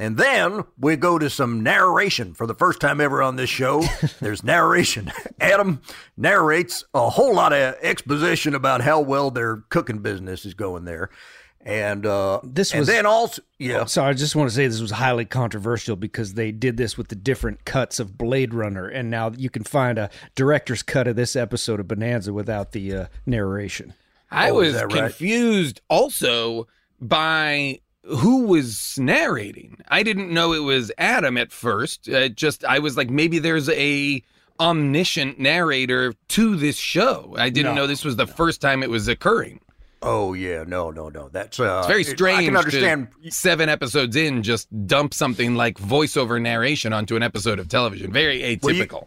And 0.00 0.16
then 0.16 0.62
we 0.78 0.94
go 0.96 1.18
to 1.18 1.28
some 1.28 1.62
narration 1.62 2.32
for 2.32 2.46
the 2.46 2.54
first 2.54 2.80
time 2.80 3.00
ever 3.00 3.20
on 3.20 3.34
this 3.36 3.50
show. 3.50 3.82
There's 4.20 4.44
narration. 4.44 5.10
Adam 5.40 5.82
narrates 6.16 6.84
a 6.94 7.10
whole 7.10 7.34
lot 7.34 7.52
of 7.52 7.74
exposition 7.82 8.54
about 8.54 8.80
how 8.80 9.00
well 9.00 9.30
their 9.32 9.56
cooking 9.70 9.98
business 9.98 10.46
is 10.46 10.54
going 10.54 10.84
there. 10.84 11.10
And 11.60 12.06
uh 12.06 12.40
This 12.44 12.70
and 12.70 12.78
was- 12.80 12.86
then 12.86 13.04
also 13.04 13.42
yeah. 13.58 13.84
So 13.86 14.04
I 14.04 14.12
just 14.12 14.36
want 14.36 14.48
to 14.48 14.54
say 14.54 14.68
this 14.68 14.80
was 14.80 14.92
highly 14.92 15.24
controversial 15.24 15.96
because 15.96 16.34
they 16.34 16.52
did 16.52 16.76
this 16.76 16.96
with 16.96 17.08
the 17.08 17.16
different 17.16 17.64
cuts 17.64 17.98
of 17.98 18.16
Blade 18.16 18.54
Runner, 18.54 18.86
and 18.86 19.10
now 19.10 19.32
you 19.36 19.50
can 19.50 19.64
find 19.64 19.98
a 19.98 20.08
director's 20.36 20.84
cut 20.84 21.08
of 21.08 21.16
this 21.16 21.34
episode 21.34 21.80
of 21.80 21.88
Bonanza 21.88 22.32
without 22.32 22.70
the 22.70 22.94
uh, 22.94 23.06
narration. 23.26 23.94
I 24.30 24.50
Oh, 24.50 24.54
was 24.54 24.74
that 24.74 24.92
right? 24.92 25.02
confused 25.02 25.80
also 25.90 26.68
by 27.00 27.80
who 28.08 28.44
was 28.46 28.96
narrating. 28.98 29.78
I 29.88 30.02
didn't 30.02 30.32
know 30.32 30.52
it 30.52 30.62
was 30.62 30.90
Adam 30.98 31.36
at 31.36 31.52
first. 31.52 32.08
Uh, 32.08 32.28
just 32.28 32.64
I 32.64 32.78
was 32.78 32.96
like, 32.96 33.10
maybe 33.10 33.38
there's 33.38 33.68
a 33.68 34.22
omniscient 34.60 35.38
narrator 35.38 36.14
to 36.28 36.56
this 36.56 36.76
show. 36.76 37.34
I 37.38 37.48
didn't 37.50 37.74
No, 37.74 37.82
know 37.82 37.86
this 37.86 38.04
was 38.04 38.16
the 38.16 38.26
first 38.26 38.60
time 38.60 38.82
it 38.82 38.90
was 38.90 39.08
occurring. 39.08 39.60
Oh 40.02 40.32
yeah, 40.32 40.64
no, 40.66 40.90
no, 40.90 41.08
no. 41.08 41.28
That's 41.28 41.58
uh 41.60 41.78
It's 41.80 41.88
very 41.88 42.02
it- 42.02 42.06
strange. 42.06 42.40
I 42.40 42.44
can 42.44 42.56
understand 42.56 43.08
seven 43.30 43.68
episodes 43.68 44.14
in, 44.16 44.42
just 44.42 44.68
dump 44.86 45.12
something 45.14 45.54
like 45.56 45.76
voiceover 45.78 46.40
narration 46.40 46.92
onto 46.92 47.16
an 47.16 47.22
episode 47.22 47.58
of 47.58 47.68
television. 47.68 48.12
Very 48.12 48.58
Well, 48.62 48.74
you- 48.74 48.84
atypical. 48.84 49.06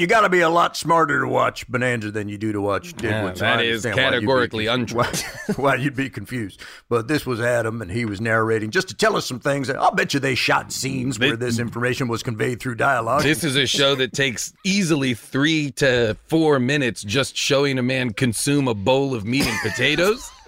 You 0.00 0.06
got 0.06 0.22
to 0.22 0.30
be 0.30 0.40
a 0.40 0.48
lot 0.48 0.78
smarter 0.78 1.20
to 1.20 1.28
watch 1.28 1.68
Bonanza 1.68 2.10
than 2.10 2.30
you 2.30 2.38
do 2.38 2.52
to 2.52 2.60
watch 2.60 2.96
Deadwood. 2.96 3.42
I 3.42 3.56
that 3.56 3.64
is 3.64 3.84
why 3.84 3.92
categorically 3.92 4.64
conf- 4.64 4.92
untrue. 4.92 4.98
Why, 4.98 5.54
why 5.56 5.74
you'd 5.74 5.94
be 5.94 6.08
confused. 6.08 6.62
But 6.88 7.06
this 7.06 7.26
was 7.26 7.38
Adam, 7.38 7.82
and 7.82 7.90
he 7.90 8.06
was 8.06 8.18
narrating 8.18 8.70
just 8.70 8.88
to 8.88 8.94
tell 8.94 9.14
us 9.14 9.26
some 9.26 9.40
things. 9.40 9.68
I'll 9.68 9.94
bet 9.94 10.14
you 10.14 10.20
they 10.20 10.34
shot 10.34 10.72
scenes 10.72 11.18
where 11.18 11.36
this 11.36 11.58
information 11.58 12.08
was 12.08 12.22
conveyed 12.22 12.60
through 12.60 12.76
dialogue. 12.76 13.22
This 13.22 13.44
is 13.44 13.56
a 13.56 13.66
show 13.66 13.94
that 13.96 14.14
takes 14.14 14.54
easily 14.64 15.12
three 15.12 15.70
to 15.72 16.16
four 16.28 16.58
minutes 16.58 17.02
just 17.02 17.36
showing 17.36 17.78
a 17.78 17.82
man 17.82 18.14
consume 18.14 18.68
a 18.68 18.74
bowl 18.74 19.14
of 19.14 19.26
meat 19.26 19.46
and 19.46 19.58
potatoes. 19.60 20.30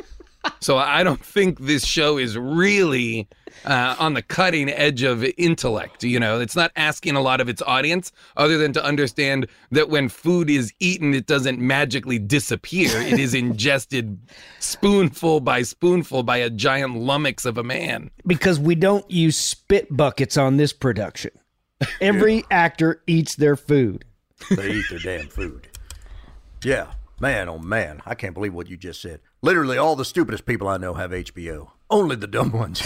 So 0.59 0.77
I 0.77 1.05
don't 1.05 1.25
think 1.25 1.61
this 1.61 1.85
show 1.85 2.19
is 2.19 2.37
really 2.37 3.29
uh, 3.65 3.97
on 3.99 4.15
the 4.15 4.23
cutting 4.23 4.69
edge 4.69 5.03
of 5.03 5.25
intellect. 5.37 6.05
You 6.05 6.21
know, 6.21 6.41
it's 6.41 6.57
not 6.57 6.73
asking 6.77 7.17
a 7.17 7.21
lot 7.21 7.41
of 7.41 7.49
its 7.49 7.63
audience 7.63 8.13
other 8.37 8.59
than 8.59 8.73
to 8.75 8.85
understand 8.85 9.47
that 9.71 9.89
when 9.89 10.09
food 10.09 10.51
is 10.51 10.73
eaten, 10.81 11.15
it 11.15 11.27
doesn't 11.27 11.59
magically 11.59 12.19
disappear. 12.19 12.91
It 13.01 13.19
is 13.19 13.35
ingested 13.43 14.19
spoonful 14.59 15.41
by 15.41 15.63
spoonful 15.63 16.23
by 16.23 16.39
a 16.39 16.51
giant 16.51 16.97
lummox 16.97 17.45
of 17.45 17.59
a 17.59 17.63
man. 17.65 18.11
Because 18.27 18.59
we 18.59 18.75
don't 18.75 19.09
use 19.11 19.37
spit 19.37 19.95
buckets 19.95 20.37
on 20.37 20.57
this 20.57 20.73
production. 20.73 21.31
Every 22.01 22.45
actor 22.51 23.03
eats 23.07 23.35
their 23.37 23.57
food. 23.57 24.05
they 24.51 24.73
eat 24.73 24.85
their 24.91 24.99
damn 24.99 25.29
food. 25.29 25.69
Yeah, 26.65 26.93
man, 27.21 27.49
oh 27.49 27.59
man, 27.59 28.03
I 28.07 28.15
can't 28.15 28.35
believe 28.35 28.55
what 28.55 28.69
you 28.69 28.77
just 28.77 29.03
said. 29.03 29.21
Literally, 29.43 29.79
all 29.79 29.97
the 29.97 30.05
stupidest 30.05 30.47
people 30.47 30.69
I 30.69 30.77
know 30.77 30.95
have 30.95 31.11
HBO. 31.11 31.71
Only 31.93 32.17
the 32.17 32.27
dumb 32.27 32.53
ones. 32.53 32.83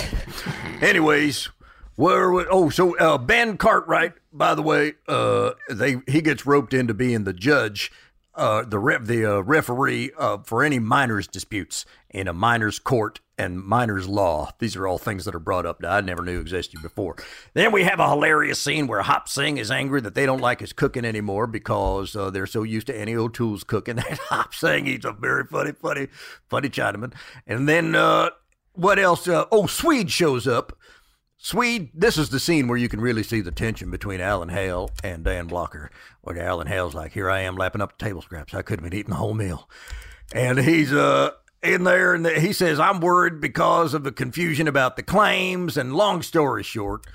Anyways, 0.83 1.49
where? 1.95 2.33
Oh, 2.53 2.71
so 2.71 2.99
uh, 2.99 3.17
Ben 3.19 3.57
Cartwright, 3.57 4.15
by 4.33 4.57
the 4.57 4.63
way, 4.63 4.95
uh, 5.07 5.53
they 5.71 5.99
he 6.09 6.21
gets 6.21 6.45
roped 6.45 6.75
into 6.75 6.93
being 6.93 7.23
the 7.23 7.33
judge, 7.33 7.93
uh, 8.35 8.65
the 8.65 8.81
ref, 8.81 9.05
the 9.05 9.25
uh, 9.25 9.41
referee 9.43 10.11
uh, 10.19 10.39
for 10.39 10.65
any 10.65 10.81
minors 10.81 11.29
disputes 11.29 11.87
in 12.11 12.27
a 12.27 12.33
minors 12.33 12.81
court 12.81 13.21
and 13.39 13.63
minors 13.63 14.09
law. 14.09 14.51
These 14.59 14.75
are 14.75 14.89
all 14.89 14.99
things 14.99 15.25
that 15.25 15.37
are 15.37 15.41
brought 15.41 15.67
up 15.67 15.79
that 15.83 15.93
I 15.93 16.01
never 16.01 16.25
knew 16.25 16.41
existed 16.41 16.83
before. 16.83 17.15
Then 17.55 17.71
we 17.71 17.85
have 17.85 18.01
a 18.01 18.09
hilarious 18.09 18.61
scene 18.61 18.89
where 18.89 19.03
Hop 19.03 19.29
Sing 19.29 19.57
is 19.57 19.71
angry 19.71 20.01
that 20.01 20.17
they 20.17 20.27
don't 20.27 20.41
like 20.41 20.59
his 20.59 20.73
cooking 20.73 21.05
anymore 21.05 21.47
because 21.47 22.17
uh, 22.17 22.31
they're 22.31 22.47
so 22.47 22.65
used 22.65 22.89
to 22.89 22.99
Annie 22.99 23.15
O'Toole's 23.15 23.63
cooking. 23.63 23.99
And 23.99 24.19
Hop 24.31 24.53
Sing, 24.53 24.87
he's 24.87 25.05
a 25.05 25.13
very 25.13 25.45
funny, 25.45 25.71
funny, 25.71 26.09
funny 26.49 26.71
Chinaman. 26.71 27.13
And 27.47 27.69
then 27.69 27.95
what 28.77 28.99
else? 28.99 29.27
Uh, 29.27 29.47
oh, 29.51 29.67
Swede 29.67 30.11
shows 30.11 30.47
up. 30.47 30.77
Swede, 31.39 31.91
this 31.95 32.17
is 32.17 32.31
the 32.31 32.41
scene 32.41 32.67
where 32.67 32.79
you 32.79 32.89
can 32.89 33.01
really 33.01 33.23
see 33.23 33.41
the 33.41 33.51
tension 33.51 33.91
between 33.91 34.21
Alan 34.21 34.49
Hale 34.49 34.91
and 35.05 35.23
Dan 35.23 35.47
Blocker. 35.47 35.91
Where 36.23 36.39
Alan 36.39 36.67
Hale's 36.67 36.95
like, 36.95 37.13
"Here 37.13 37.31
I 37.31 37.41
am 37.41 37.57
lapping 37.57 37.81
up 37.83 37.99
the 37.99 38.05
table 38.05 38.23
scraps. 38.23 38.55
I 38.55 38.63
couldn't 38.63 38.85
have 38.85 38.95
eating 38.95 39.11
the 39.11 39.17
whole 39.17 39.35
meal," 39.35 39.69
and 40.33 40.59
he's 40.59 40.93
uh 40.93 41.33
in 41.63 41.85
there, 41.85 42.15
and 42.15 42.27
he 42.27 42.53
says, 42.53 42.81
"I'm 42.81 43.01
worried 43.01 43.41
because 43.41 43.95
of 43.95 44.03
the 44.03 44.13
confusion 44.13 44.67
about 44.67 44.97
the 44.97 45.03
claims." 45.03 45.77
And 45.77 45.95
long 45.95 46.23
story 46.23 46.63
short, 46.63 47.07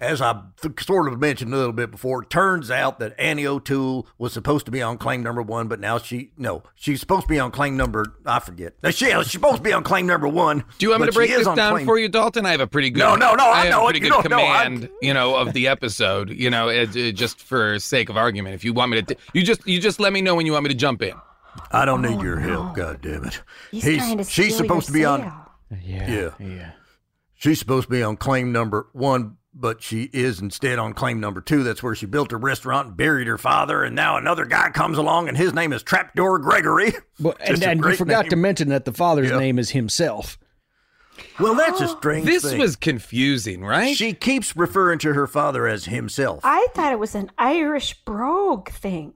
as 0.00 0.20
I 0.20 0.40
th- 0.60 0.80
sort 0.82 1.12
of 1.12 1.18
mentioned 1.20 1.52
a 1.52 1.56
little 1.56 1.72
bit 1.72 1.90
before, 1.90 2.22
it 2.22 2.30
turns 2.30 2.70
out 2.70 2.98
that 3.00 3.14
Annie 3.18 3.46
O'Toole 3.46 4.06
was 4.16 4.32
supposed 4.32 4.64
to 4.66 4.70
be 4.72 4.80
on 4.80 4.96
claim 4.98 5.22
number 5.22 5.42
one, 5.42 5.66
but 5.68 5.80
now 5.80 5.98
she 5.98 6.32
no, 6.36 6.62
she's 6.74 7.00
supposed 7.00 7.22
to 7.22 7.28
be 7.28 7.38
on 7.38 7.50
claim 7.50 7.76
number 7.76 8.04
I 8.24 8.38
forget. 8.40 8.74
No, 8.82 8.90
she, 8.90 9.06
she's 9.06 9.32
supposed 9.32 9.56
to 9.56 9.62
be 9.62 9.72
on 9.72 9.82
claim 9.82 10.06
number 10.06 10.28
one. 10.28 10.64
Do 10.78 10.86
you 10.86 10.90
want 10.90 11.02
me 11.02 11.06
to 11.08 11.12
break 11.12 11.30
she 11.30 11.36
this 11.36 11.46
on 11.46 11.56
down 11.56 11.72
claim- 11.72 11.86
for 11.86 11.98
you, 11.98 12.08
Dalton? 12.08 12.46
I 12.46 12.52
have 12.52 12.60
a 12.60 12.66
pretty 12.66 12.90
good. 12.90 13.00
No, 13.00 13.16
no, 13.16 13.34
no, 13.34 13.44
I 13.44 13.62
have 13.62 13.70
know 13.70 13.82
a 13.82 13.84
pretty 13.86 14.00
good 14.00 14.10
don't 14.10 14.28
know. 14.30 14.38
I- 14.38 14.64
command, 14.64 14.88
you 15.02 15.14
know, 15.14 15.34
of 15.36 15.52
the 15.52 15.66
episode. 15.68 16.30
You 16.30 16.50
know, 16.50 16.68
it, 16.68 16.94
it- 16.94 17.12
just 17.12 17.40
for 17.40 17.78
sake 17.78 18.08
of 18.08 18.16
argument, 18.16 18.54
if 18.54 18.64
you 18.64 18.72
want 18.72 18.92
me 18.92 19.02
to, 19.02 19.14
t- 19.14 19.20
you 19.32 19.42
just 19.42 19.66
you 19.66 19.80
just 19.80 19.98
let 19.98 20.12
me 20.12 20.20
know 20.20 20.34
when 20.34 20.46
you 20.46 20.52
want 20.52 20.64
me 20.64 20.68
to 20.68 20.76
jump 20.76 21.02
in. 21.02 21.14
I 21.72 21.84
don't 21.84 22.02
need 22.02 22.18
oh, 22.18 22.22
your 22.22 22.38
help. 22.38 22.76
God 22.76 23.00
damn 23.00 23.24
it. 23.24 23.42
He's 23.72 23.96
trying 23.96 24.18
to 24.18 24.24
she's 24.24 24.54
steal 24.54 24.58
supposed 24.58 24.86
to 24.86 24.92
your 24.92 25.00
be 25.18 25.24
on. 25.24 25.32
Yeah. 25.82 26.10
Yeah. 26.10 26.30
Yeah. 26.38 26.70
She's 27.34 27.58
supposed 27.58 27.86
to 27.86 27.90
be 27.90 28.02
on 28.02 28.16
claim 28.16 28.52
number 28.52 28.88
one, 28.92 29.37
but 29.60 29.82
she 29.82 30.04
is 30.12 30.40
instead 30.40 30.78
on 30.78 30.92
claim 30.92 31.18
number 31.20 31.40
two. 31.40 31.62
That's 31.62 31.82
where 31.82 31.94
she 31.94 32.06
built 32.06 32.30
her 32.30 32.38
restaurant 32.38 32.88
and 32.88 32.96
buried 32.96 33.26
her 33.26 33.38
father. 33.38 33.82
And 33.82 33.96
now 33.96 34.16
another 34.16 34.44
guy 34.44 34.70
comes 34.70 34.98
along, 34.98 35.28
and 35.28 35.36
his 35.36 35.52
name 35.52 35.72
is 35.72 35.82
Trapdoor 35.82 36.38
Gregory. 36.38 36.92
Well, 37.20 37.34
and, 37.40 37.48
Just 37.56 37.62
a 37.64 37.70
and 37.70 37.84
you 37.84 37.96
forgot 37.96 38.24
name. 38.24 38.30
to 38.30 38.36
mention 38.36 38.68
that 38.68 38.84
the 38.84 38.92
father's 38.92 39.30
Yeah. 39.30 39.38
name 39.38 39.58
is 39.58 39.70
himself. 39.70 40.38
Well, 41.40 41.54
that's 41.56 41.80
a 41.80 41.84
oh, 41.90 41.96
strange 41.98 42.26
This 42.26 42.44
thing. 42.44 42.58
was 42.60 42.76
confusing, 42.76 43.64
right? 43.64 43.96
She 43.96 44.12
keeps 44.12 44.56
referring 44.56 45.00
to 45.00 45.14
her 45.14 45.26
father 45.26 45.66
as 45.66 45.86
himself. 45.86 46.40
I 46.44 46.68
thought 46.74 46.92
it 46.92 46.98
was 47.00 47.16
an 47.16 47.30
Irish 47.38 47.94
brogue 48.04 48.68
thing. 48.70 49.14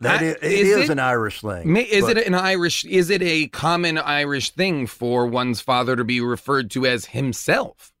That 0.00 0.20
I- 0.20 0.24
is, 0.24 0.34
it 0.34 0.42
is 0.42 0.68
is 0.78 0.84
it? 0.88 0.92
an 0.92 0.98
Irish 0.98 1.40
thing. 1.40 1.72
May, 1.72 1.82
is 1.82 2.04
but- 2.04 2.18
it 2.18 2.26
an 2.26 2.34
Irish? 2.34 2.84
Is 2.84 3.10
it 3.10 3.22
a 3.22 3.46
common 3.48 3.96
Irish 3.98 4.50
thing 4.50 4.86
for 4.88 5.26
one's 5.26 5.60
father 5.60 5.94
to 5.94 6.04
be 6.04 6.20
referred 6.20 6.70
to 6.72 6.84
as 6.84 7.06
himself? 7.06 7.92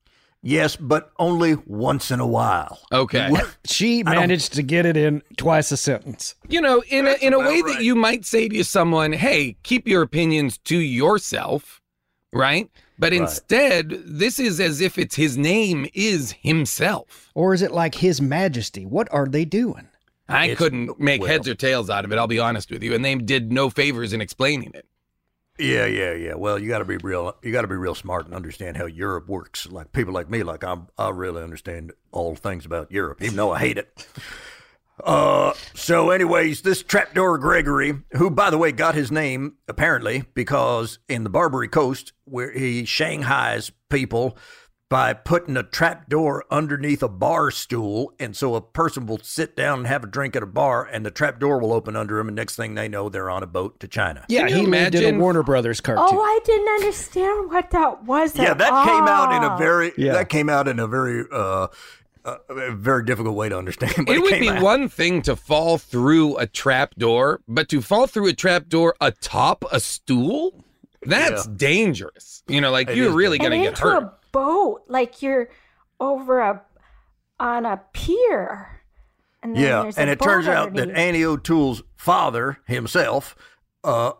Yes, 0.48 0.76
but 0.76 1.10
only 1.18 1.56
once 1.66 2.12
in 2.12 2.20
a 2.20 2.26
while. 2.26 2.78
Okay. 2.92 3.30
She 3.64 4.04
managed 4.04 4.52
to 4.52 4.62
get 4.62 4.86
it 4.86 4.96
in 4.96 5.22
twice 5.36 5.72
a 5.72 5.76
sentence. 5.76 6.36
You 6.48 6.60
know, 6.60 6.84
in 6.88 7.06
a 7.08 7.14
in 7.20 7.32
a 7.32 7.38
way 7.40 7.62
right. 7.62 7.64
that 7.74 7.82
you 7.82 7.96
might 7.96 8.24
say 8.24 8.48
to 8.50 8.62
someone, 8.62 9.12
"Hey, 9.12 9.56
keep 9.64 9.88
your 9.88 10.02
opinions 10.02 10.58
to 10.58 10.78
yourself," 10.78 11.80
right? 12.32 12.70
But 12.96 13.10
Right. 13.12 13.22
instead, 13.22 13.90
this 14.06 14.38
is 14.38 14.60
as 14.60 14.80
if 14.80 14.98
it's 14.98 15.16
his 15.16 15.36
name 15.36 15.88
is 15.94 16.36
himself. 16.40 17.30
Or 17.34 17.52
is 17.52 17.60
it 17.60 17.72
like 17.72 17.96
His 17.96 18.20
Majesty? 18.20 18.86
What 18.86 19.08
are 19.12 19.26
they 19.26 19.44
doing? 19.44 19.88
I 20.28 20.44
It's- 20.44 20.58
couldn't 20.58 20.98
make 21.00 21.20
well- 21.22 21.30
heads 21.30 21.48
or 21.48 21.54
tails 21.56 21.90
out 21.90 22.04
of 22.04 22.12
it. 22.12 22.18
I'll 22.18 22.26
be 22.26 22.38
honest 22.38 22.70
with 22.70 22.82
you, 22.84 22.94
and 22.94 23.04
they 23.04 23.14
did 23.16 23.52
no 23.52 23.68
favors 23.68 24.12
in 24.12 24.20
explaining 24.20 24.70
it. 24.74 24.86
Yeah, 25.58 25.86
yeah, 25.86 26.12
yeah. 26.12 26.34
Well, 26.34 26.58
you 26.58 26.68
got 26.68 26.78
to 26.78 26.84
be 26.84 26.98
real. 26.98 27.34
You 27.42 27.52
got 27.52 27.62
to 27.62 27.68
be 27.68 27.76
real 27.76 27.94
smart 27.94 28.26
and 28.26 28.34
understand 28.34 28.76
how 28.76 28.86
Europe 28.86 29.28
works. 29.28 29.66
Like 29.66 29.92
people 29.92 30.12
like 30.12 30.28
me, 30.30 30.42
like 30.42 30.62
I'm, 30.64 30.88
I 30.98 31.10
really 31.10 31.42
understand 31.42 31.92
all 32.12 32.34
things 32.34 32.66
about 32.66 32.92
Europe, 32.92 33.22
even 33.22 33.36
though 33.36 33.52
I 33.52 33.60
hate 33.60 33.78
it. 33.78 34.06
Uh, 35.02 35.52
so, 35.74 36.10
anyways, 36.10 36.62
this 36.62 36.82
trapdoor 36.82 37.38
Gregory, 37.38 38.02
who, 38.12 38.30
by 38.30 38.50
the 38.50 38.58
way, 38.58 38.72
got 38.72 38.94
his 38.94 39.12
name 39.12 39.56
apparently 39.68 40.24
because 40.34 40.98
in 41.08 41.22
the 41.22 41.30
Barbary 41.30 41.68
Coast, 41.68 42.12
where 42.24 42.50
he 42.50 42.84
shanghais 42.84 43.70
people 43.90 44.36
by 44.88 45.12
putting 45.12 45.56
a 45.56 45.62
trapdoor 45.64 46.44
underneath 46.50 47.02
a 47.02 47.08
bar 47.08 47.50
stool, 47.50 48.12
and 48.20 48.36
so 48.36 48.54
a 48.54 48.60
person 48.60 49.06
will 49.06 49.18
sit 49.18 49.56
down 49.56 49.78
and 49.80 49.86
have 49.88 50.04
a 50.04 50.06
drink 50.06 50.36
at 50.36 50.42
a 50.42 50.46
bar, 50.46 50.84
and 50.84 51.04
the 51.04 51.10
trapdoor 51.10 51.58
will 51.58 51.72
open 51.72 51.96
under 51.96 52.18
them, 52.18 52.28
and 52.28 52.36
next 52.36 52.54
thing 52.54 52.74
they 52.74 52.86
know, 52.88 53.08
they're 53.08 53.28
on 53.30 53.42
a 53.42 53.46
boat 53.48 53.80
to 53.80 53.88
China. 53.88 54.24
Yeah, 54.28 54.48
he 54.48 54.64
made 54.64 54.92
did 54.92 55.14
a 55.14 55.18
Warner 55.18 55.42
Brothers 55.42 55.80
cartoon. 55.80 56.06
Oh, 56.08 56.20
I 56.22 56.38
didn't 56.44 56.68
understand 56.68 57.50
what 57.50 57.70
that 57.70 58.04
was. 58.04 58.36
Yeah, 58.36 58.52
at 58.52 58.58
that 58.58 58.86
came 58.86 59.08
out 59.08 59.32
in 59.34 59.42
a 59.42 59.56
very 59.58 59.92
Yeah. 59.96 60.12
that 60.12 60.28
came 60.28 60.48
out 60.48 60.68
in 60.68 60.78
a 60.78 60.86
very 60.86 61.24
uh, 61.32 61.66
uh 62.24 62.36
a 62.48 62.70
very 62.72 63.04
difficult 63.04 63.34
way 63.34 63.48
to 63.48 63.58
understand. 63.58 63.94
But 64.06 64.14
it 64.16 64.22
would 64.22 64.38
be 64.38 64.48
out. 64.50 64.62
one 64.62 64.88
thing 64.88 65.20
to 65.22 65.34
fall 65.34 65.78
through 65.78 66.36
a 66.38 66.46
trap 66.46 66.94
door, 66.94 67.40
but 67.48 67.68
to 67.70 67.82
fall 67.82 68.06
through 68.06 68.28
a 68.28 68.34
trap 68.34 68.68
door 68.68 68.94
atop 69.00 69.64
a 69.72 69.80
stool, 69.80 70.64
that's 71.02 71.46
Yeah. 71.46 71.52
dangerous. 71.56 72.44
You 72.46 72.60
know, 72.60 72.70
like 72.70 72.88
It 72.88 72.96
you're 72.96 73.10
really 73.12 73.38
going 73.38 73.50
to 73.50 73.58
get 73.58 73.78
hurt. 73.78 74.12
A 74.36 74.44
boat, 74.44 74.82
like 74.88 75.22
you're 75.22 75.48
over 76.00 76.40
a 76.40 76.62
on 77.38 77.66
a 77.66 77.80
pier. 77.92 78.80
And 79.42 79.54
then 79.54 79.62
Yeah, 79.62 79.90
and 79.96 80.08
a 80.10 80.12
it 80.12 80.20
turns 80.20 80.46
boat 80.46 80.52
out 80.52 80.74
that. 80.74 80.90
Annie 80.90 81.24
O'Toole's 81.24 81.82
father 81.96 82.58
himself 82.66 83.36
uh, 83.84 84.12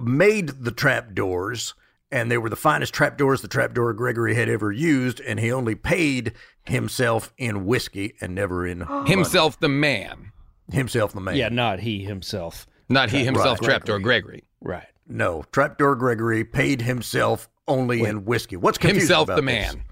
made 0.00 0.48
the 0.64 0.72
trap 0.72 1.14
doors, 1.14 1.74
and 2.10 2.30
they 2.30 2.38
were 2.38 2.50
the 2.50 2.56
finest 2.56 2.92
trap 2.92 3.16
doors 3.16 3.42
the 3.42 3.48
trapdoor 3.48 3.92
Gregory 3.94 4.34
had 4.34 4.48
ever 4.48 4.72
used, 4.72 5.20
and 5.20 5.38
he 5.40 5.50
only 5.52 5.74
paid 5.74 6.32
himself 6.64 7.32
in 7.38 7.64
whiskey 7.66 8.14
and 8.20 8.34
never 8.34 8.66
in. 8.66 8.80
Himself, 9.06 9.58
the 9.60 9.68
man, 9.68 10.32
himself 10.72 11.12
the 11.12 11.20
man. 11.20 11.36
Yeah, 11.36 11.48
not 11.48 11.78
he 11.80 12.04
himself. 12.04 12.66
not 12.88 13.10
he 13.10 13.24
himself, 13.24 13.60
Right. 13.60 13.66
trapdoor 13.68 14.00
Gregory. 14.00 14.44
Right. 14.60 14.86
No, 15.08 15.44
trapdoor 15.52 15.94
Gregory 15.94 16.44
paid 16.44 16.82
himself 16.82 17.48
only 17.68 18.02
in 18.04 18.24
whiskey. 18.24 18.56
What's 18.56 18.78
confusing 18.78 19.00
Himself, 19.00 19.28
about 19.28 19.36
the 19.36 19.42
this? 19.42 19.74
man. 19.74 19.82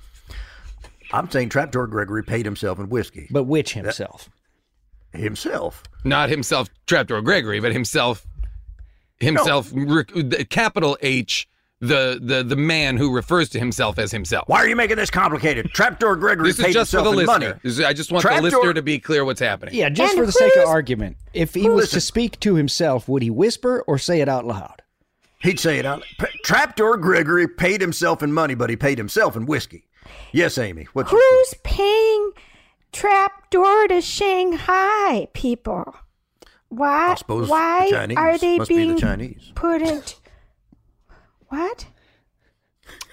I'm 1.12 1.30
saying 1.30 1.50
trapdoor 1.50 1.86
Gregory 1.86 2.22
paid 2.24 2.44
himself 2.44 2.78
in 2.78 2.88
whiskey. 2.88 3.28
But 3.30 3.44
which 3.44 3.74
himself? 3.74 4.28
himself. 5.12 5.82
Not 6.02 6.28
himself, 6.28 6.68
trapdoor 6.86 7.22
Gregory, 7.22 7.60
but 7.60 7.72
himself, 7.72 8.26
himself, 9.20 9.70
re- 9.72 10.04
the 10.12 10.44
capital 10.48 10.98
H, 11.02 11.48
the 11.80 12.18
the 12.20 12.42
the 12.42 12.56
man 12.56 12.96
who 12.96 13.14
refers 13.14 13.48
to 13.50 13.58
himself 13.58 13.98
as 13.98 14.10
himself. 14.10 14.48
Why 14.48 14.58
are 14.58 14.66
you 14.68 14.74
making 14.76 14.96
this 14.96 15.10
complicated? 15.10 15.70
Trapdoor 15.72 16.16
Gregory 16.16 16.48
This 16.48 16.58
is 16.58 16.64
paid 16.64 16.72
just 16.72 16.90
for 16.90 16.98
himself 16.98 17.14
the 17.14 17.20
in 17.20 17.26
money. 17.26 17.44
listener. 17.46 17.60
This 17.62 17.72
is- 17.78 17.84
I 17.84 17.92
just 17.92 18.10
want 18.10 18.22
Trapdoor- 18.22 18.50
the 18.50 18.56
listener 18.56 18.74
to 18.74 18.82
be 18.82 18.98
clear 18.98 19.24
what's 19.24 19.40
happening. 19.40 19.74
Yeah, 19.74 19.88
just 19.90 20.14
And 20.14 20.20
for 20.20 20.26
the 20.26 20.32
sake 20.32 20.56
of 20.56 20.66
argument. 20.68 21.16
If 21.32 21.54
he 21.54 21.68
was 21.68 21.90
to 21.90 22.00
speak 22.00 22.40
to 22.40 22.54
himself, 22.54 23.06
would 23.08 23.22
he 23.22 23.30
whisper 23.30 23.84
or 23.86 23.98
say 23.98 24.20
it 24.20 24.28
out 24.28 24.46
loud? 24.46 24.82
He'd 25.44 25.60
say 25.60 25.78
it 25.78 25.86
out. 25.86 26.02
P- 26.18 26.26
Trapdoor 26.44 26.96
Gregory 26.96 27.46
paid 27.46 27.80
himself 27.80 28.22
in 28.22 28.32
money, 28.32 28.54
but 28.54 28.70
he 28.70 28.76
paid 28.76 28.98
himself 28.98 29.36
in 29.36 29.46
whiskey. 29.46 29.86
Yes, 30.32 30.58
Amy. 30.58 30.88
What's 30.94 31.12
your- 31.12 31.20
Who's 31.20 31.54
paying 31.62 32.32
trapdoor 32.92 33.86
to 33.88 34.00
Shanghai 34.00 35.28
people? 35.34 35.94
Why? 36.70 37.12
I 37.12 37.14
suppose 37.14 37.48
why 37.48 37.84
the 37.84 37.90
Chinese. 37.96 38.16
are 38.18 38.38
they 38.38 38.58
Must 38.58 38.68
be 38.68 38.76
the 38.78 38.86
being 38.86 38.98
Chinese. 38.98 39.52
put 39.54 39.80
into 39.82 40.16
what? 41.48 41.86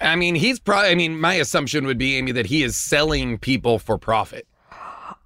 I 0.00 0.16
mean, 0.16 0.34
he's 0.34 0.58
probably. 0.58 0.90
I 0.90 0.94
mean, 0.96 1.20
my 1.20 1.34
assumption 1.34 1.86
would 1.86 1.98
be, 1.98 2.16
Amy, 2.16 2.32
that 2.32 2.46
he 2.46 2.62
is 2.62 2.76
selling 2.76 3.38
people 3.38 3.78
for 3.78 3.98
profit. 3.98 4.46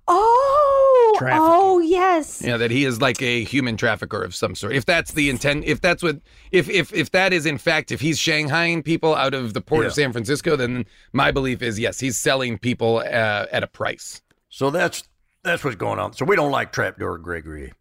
Oh, 0.08 1.14
Trafficking. 1.18 1.40
oh 1.42 1.78
yes. 1.80 2.40
You 2.42 2.48
know, 2.48 2.58
that 2.58 2.70
he 2.70 2.84
is 2.84 3.00
like 3.00 3.20
a 3.22 3.42
human 3.44 3.76
trafficker 3.76 4.22
of 4.22 4.34
some 4.34 4.54
sort. 4.54 4.72
If 4.74 4.84
that's 4.86 5.12
the 5.12 5.28
intent, 5.30 5.64
if 5.64 5.80
that's 5.80 6.02
what, 6.02 6.20
if 6.52 6.68
if 6.68 6.92
if 6.92 7.10
that 7.12 7.32
is 7.32 7.46
in 7.46 7.58
fact, 7.58 7.90
if 7.90 8.00
he's 8.00 8.18
Shanghaiing 8.18 8.84
people 8.84 9.14
out 9.14 9.34
of 9.34 9.54
the 9.54 9.60
port 9.60 9.86
of 9.86 9.92
San 9.92 10.12
Francisco, 10.12 10.56
then 10.56 10.84
my 11.12 11.30
belief 11.30 11.62
is 11.62 11.78
yes, 11.78 11.98
he's 12.00 12.18
selling 12.18 12.58
people 12.58 12.98
uh, 12.98 13.46
at 13.50 13.62
a 13.62 13.66
price. 13.66 14.22
So 14.48 14.70
that's 14.70 15.04
that's 15.42 15.64
what's 15.64 15.76
going 15.76 15.98
on. 15.98 16.12
So 16.12 16.24
we 16.24 16.36
don't 16.36 16.50
like 16.52 16.72
Trapdoor 16.72 17.18
Gregory. 17.18 17.72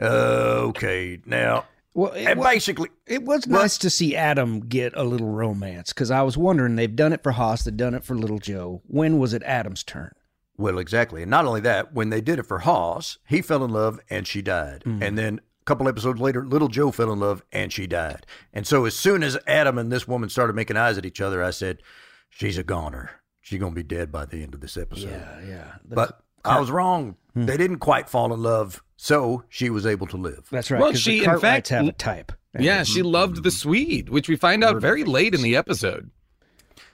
Uh, 0.00 0.66
okay, 0.68 1.18
now 1.26 1.64
Well, 1.94 2.12
it, 2.12 2.24
and 2.26 2.38
wa- 2.40 2.48
basically, 2.50 2.88
it 3.06 3.24
was 3.24 3.46
nice 3.48 3.76
to 3.78 3.90
see 3.90 4.14
Adam 4.14 4.60
get 4.60 4.92
a 4.96 5.02
little 5.02 5.28
romance 5.30 5.92
because 5.92 6.10
I 6.12 6.22
was 6.22 6.36
wondering 6.36 6.76
they've 6.76 6.94
done 6.94 7.12
it 7.12 7.22
for 7.22 7.32
Hoss, 7.32 7.64
they've 7.64 7.76
done 7.76 7.94
it 7.94 8.04
for 8.04 8.14
Little 8.16 8.38
Joe. 8.38 8.82
When 8.86 9.18
was 9.18 9.32
it 9.34 9.42
Adam's 9.44 9.82
turn? 9.82 10.12
Well, 10.58 10.78
exactly, 10.78 11.22
and 11.22 11.30
not 11.30 11.46
only 11.46 11.60
that, 11.62 11.94
when 11.94 12.10
they 12.10 12.20
did 12.20 12.38
it 12.38 12.42
for 12.46 12.58
Hoss, 12.58 13.16
he 13.26 13.40
fell 13.40 13.64
in 13.64 13.70
love 13.70 13.98
and 14.10 14.26
she 14.26 14.42
died, 14.42 14.82
Mm-hmm. 14.84 15.02
and 15.02 15.16
then. 15.18 15.40
A 15.60 15.68
couple 15.68 15.86
episodes 15.86 16.18
later, 16.18 16.46
little 16.46 16.68
Joe 16.68 16.90
fell 16.90 17.12
in 17.12 17.20
love 17.20 17.42
and 17.52 17.70
she 17.70 17.86
died. 17.86 18.24
And 18.54 18.66
so, 18.66 18.86
as 18.86 18.96
soon 18.96 19.22
as 19.22 19.36
Adam 19.46 19.76
and 19.76 19.92
this 19.92 20.08
woman 20.08 20.30
started 20.30 20.56
making 20.56 20.78
eyes 20.78 20.96
at 20.96 21.04
each 21.04 21.20
other, 21.20 21.44
I 21.44 21.50
said, 21.50 21.82
"She's 22.30 22.56
a 22.56 22.62
goner. 22.64 23.10
She's 23.42 23.60
gonna 23.60 23.74
be 23.74 23.82
dead 23.82 24.10
by 24.10 24.24
the 24.24 24.42
end 24.42 24.54
of 24.54 24.62
this 24.62 24.78
episode." 24.78 25.10
Yeah, 25.10 25.40
yeah. 25.46 25.72
The- 25.84 25.94
But 25.94 26.22
I 26.42 26.58
was 26.58 26.70
wrong. 26.70 27.16
Hmm. 27.34 27.44
They 27.44 27.58
didn't 27.58 27.80
quite 27.80 28.08
fall 28.08 28.32
in 28.32 28.42
love, 28.42 28.82
so 28.96 29.44
she 29.50 29.68
was 29.68 29.84
able 29.84 30.06
to 30.06 30.16
live. 30.16 30.48
That's 30.50 30.70
right. 30.70 30.80
Well, 30.80 30.94
she, 30.94 31.20
the 31.20 31.32
in 31.34 31.38
fact, 31.38 31.68
have 31.68 31.82
l- 31.82 31.90
a 31.90 31.92
type. 31.92 32.32
Yeah, 32.58 32.82
she 32.82 33.02
loved 33.02 33.42
the 33.42 33.50
Swede, 33.50 34.08
which 34.08 34.26
we 34.26 34.36
find 34.36 34.64
out 34.64 34.80
very 34.80 35.04
late 35.04 35.34
in 35.34 35.42
the 35.42 35.54
episode. 35.54 36.10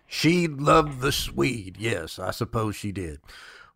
She 0.09 0.49
loved 0.49 1.01
the 1.01 1.13
Swede. 1.13 1.77
Yes, 1.79 2.19
I 2.19 2.33
suppose 2.33 2.75
she 2.75 2.91
did. 2.91 3.21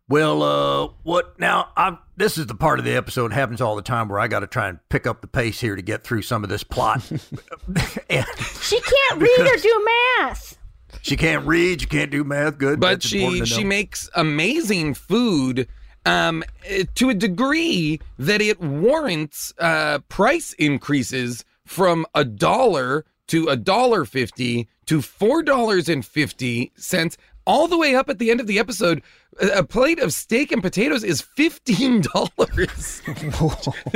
Well, 0.09 0.41
uh, 0.41 0.89
what 1.03 1.39
now? 1.39 1.69
I'm. 1.77 1.99
This 2.17 2.39
is 2.39 2.47
the 2.47 2.55
part 2.55 2.79
of 2.79 2.85
the 2.85 2.95
episode 2.95 3.31
happens 3.31 3.61
all 3.61 3.75
the 3.75 3.83
time 3.83 4.09
where 4.09 4.19
I 4.19 4.27
got 4.27 4.39
to 4.39 4.47
try 4.47 4.67
and 4.67 4.79
pick 4.89 5.05
up 5.05 5.21
the 5.21 5.27
pace 5.27 5.61
here 5.61 5.75
to 5.75 5.83
get 5.83 6.03
through 6.03 6.23
some 6.23 6.43
of 6.43 6.49
this 6.49 6.63
plot. 6.63 7.07
and 8.09 8.25
She 8.61 8.81
can't 8.81 9.21
read 9.21 9.39
or 9.39 9.57
do 9.57 9.85
math. 10.19 10.57
she 11.03 11.15
can't 11.15 11.45
read. 11.45 11.81
She 11.81 11.87
can't 11.87 12.09
do 12.09 12.23
math. 12.23 12.57
Good, 12.57 12.79
but 12.79 12.89
That's 12.95 13.05
she 13.05 13.45
she 13.45 13.63
makes 13.63 14.09
amazing 14.15 14.95
food 14.95 15.67
um 16.05 16.43
to 16.95 17.09
a 17.09 17.13
degree 17.13 17.99
that 18.17 18.41
it 18.41 18.59
warrants 18.59 19.53
uh 19.59 19.99
price 20.09 20.53
increases 20.53 21.45
from 21.65 22.05
a 22.15 22.25
dollar 22.25 23.05
to 23.27 23.47
a 23.49 23.55
dollar 23.57 24.05
50 24.05 24.67
to 24.87 25.01
four 25.01 25.43
dollars 25.43 25.87
and 25.87 26.03
50 26.05 26.71
cents 26.75 27.17
all 27.45 27.67
the 27.67 27.77
way 27.77 27.95
up 27.95 28.09
at 28.09 28.17
the 28.17 28.31
end 28.31 28.39
of 28.39 28.47
the 28.47 28.59
episode 28.59 29.03
a 29.41 29.63
plate 29.63 29.99
of 29.99 30.13
steak 30.13 30.51
and 30.51 30.61
potatoes 30.61 31.03
is 31.03 31.21
$15 31.21 32.05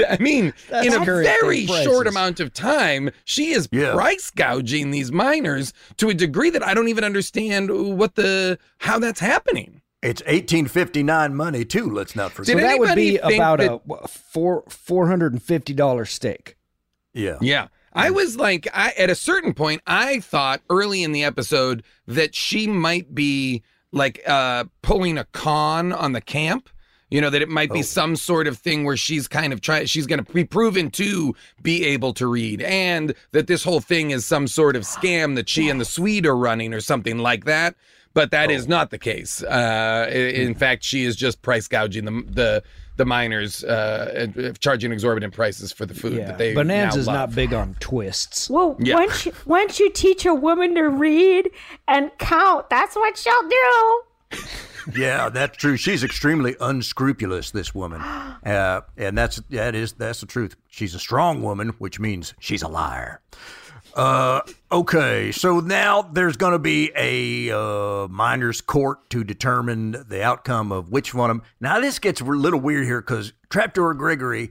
i 0.10 0.18
mean 0.22 0.54
That's 0.70 0.88
in 0.88 0.94
a 1.02 1.06
very 1.06 1.66
short 1.66 2.08
amount 2.08 2.40
of 2.40 2.54
time 2.54 3.10
she 3.26 3.52
is 3.52 3.68
Yeah. 3.72 3.94
price 3.94 4.32
gouging 4.32 4.92
these 4.92 5.12
miners 5.12 5.74
to 5.98 6.10
a 6.10 6.14
degree 6.14 6.50
that 6.52 6.66
I 6.66 6.74
don't 6.74 6.88
even 6.88 7.04
understand 7.04 7.70
what 7.98 8.16
the 8.16 8.58
how 8.80 9.00
that's 9.00 9.20
happening. 9.20 9.82
It's 10.02 10.22
1859 10.22 11.36
money 11.36 11.64
too. 11.66 11.90
Let's 11.90 12.16
not 12.16 12.32
forget. 12.32 12.58
So 12.58 12.62
that 12.62 12.80
would 12.80 12.96
be 12.96 13.18
about 13.18 13.60
that- 13.60 13.82
a 13.90 14.08
four 14.08 14.64
four 14.68 15.08
hundred 15.08 15.34
and 15.34 15.42
fifty 15.42 15.74
dollar 15.74 16.06
steak. 16.06 16.58
yeah. 17.14 17.38
Yeah. 17.42 17.68
I 17.96 18.10
mm. 18.10 18.16
was 18.16 18.38
like, 18.38 18.68
I 18.74 18.92
at 18.98 19.10
a 19.10 19.16
certain 19.16 19.54
point, 19.54 19.82
I 19.86 20.20
thought 20.20 20.62
early 20.70 21.04
in 21.04 21.12
the 21.12 21.24
episode 21.24 21.84
that 22.08 22.34
she 22.36 22.68
might 22.68 23.14
be 23.14 23.64
like 23.94 24.22
uh 24.28 24.66
pulling 24.82 25.18
a 25.18 25.24
con 25.32 25.94
on 25.94 26.12
the 26.12 26.22
camp. 26.22 26.70
You 27.10 27.22
know, 27.22 27.30
that 27.30 27.44
it 27.44 27.50
might 27.50 27.72
be 27.72 27.80
Oh. 27.80 27.84
some 27.84 28.16
sort 28.16 28.48
of 28.48 28.58
thing 28.58 28.86
where 28.86 28.98
she's 28.98 29.28
kind 29.28 29.54
of 29.54 29.62
trying, 29.62 29.86
she's 29.86 30.08
going 30.08 30.24
to 30.26 30.34
be 30.34 30.46
proven 30.46 30.90
to 30.92 31.36
be 31.62 31.86
able 31.86 32.12
to 32.16 32.26
read, 32.26 32.60
and 32.64 33.14
that 33.34 33.46
this 33.46 33.64
whole 33.64 33.82
thing 33.82 34.10
is 34.10 34.26
some 34.26 34.48
sort 34.48 34.76
of 34.76 34.82
scam 34.82 35.36
that 35.36 35.48
she 35.48 35.70
and 35.70 35.80
the 35.80 35.86
Swede 35.86 36.26
are 36.26 36.36
running 36.36 36.74
or 36.74 36.82
something 36.82 37.20
like 37.20 37.46
that. 37.46 37.76
But 38.16 38.32
that 38.32 38.50
is 38.50 38.68
not 38.68 38.90
the 38.90 38.98
case. 38.98 39.44
Uh, 39.44 40.10
in 40.12 40.56
fact, 40.56 40.84
she 40.84 41.04
is 41.04 41.16
just 41.16 41.44
price 41.44 41.68
gouging 41.68 42.06
the 42.06 42.24
the 42.32 42.64
the 42.98 43.06
miners, 43.06 43.64
uh, 43.64 44.28
charging 44.60 44.92
exorbitant 44.92 45.34
prices 45.34 45.72
for 45.72 45.86
the 45.86 45.94
food 45.94 46.20
that 46.20 46.38
they 46.38 46.54
Bonanza's 46.54 47.08
now 47.08 47.14
love. 47.14 47.30
not 47.30 47.36
big 47.36 47.54
on 47.54 47.76
twists. 47.80 48.50
Well, 48.50 48.76
Yeah. 48.80 48.96
once 48.96 49.26
you, 49.26 49.34
once 49.46 49.80
you 49.80 49.90
teach 49.90 50.26
a 50.26 50.34
woman 50.34 50.76
to 50.76 50.84
read 50.84 51.50
and 51.88 52.12
count, 52.20 52.70
that's 52.70 52.96
what 52.96 53.18
she'll 53.18 53.50
do. 53.50 54.02
Yeah, 54.94 55.30
that's 55.30 55.56
true. 55.56 55.78
She's 55.78 56.04
extremely 56.04 56.58
unscrupulous. 56.60 57.52
This 57.52 57.74
woman, 57.74 58.02
uh, 58.46 58.82
and 58.98 59.18
that's 59.18 59.38
that 59.50 59.76
is 59.76 59.94
that's 59.94 60.20
the 60.20 60.26
truth. 60.26 60.58
She's 60.68 60.94
a 60.94 61.00
strong 61.00 61.42
woman, 61.42 61.70
which 61.78 62.02
means 62.02 62.34
she's 62.42 62.62
a 62.64 62.68
liar. 62.68 63.22
Uh, 63.96 64.42
okay, 64.72 65.32
so 65.32 65.60
now 65.60 66.02
there's 66.02 66.36
going 66.36 66.54
to 66.54 66.60
be 66.60 66.92
a 66.96 67.56
uh, 67.56 68.08
miners' 68.08 68.60
court 68.60 69.08
to 69.12 69.24
determine 69.24 70.04
the 70.08 70.24
outcome 70.24 70.72
of 70.72 70.90
which 70.90 71.14
one 71.14 71.30
of 71.30 71.38
them. 71.38 71.46
Now 71.60 71.80
this 71.80 72.00
gets 72.00 72.20
a 72.20 72.24
little 72.24 72.60
weird 72.60 72.86
here 72.86 73.02
because 73.02 73.34
Trapdoor 73.50 73.94
Gregory, 73.94 74.50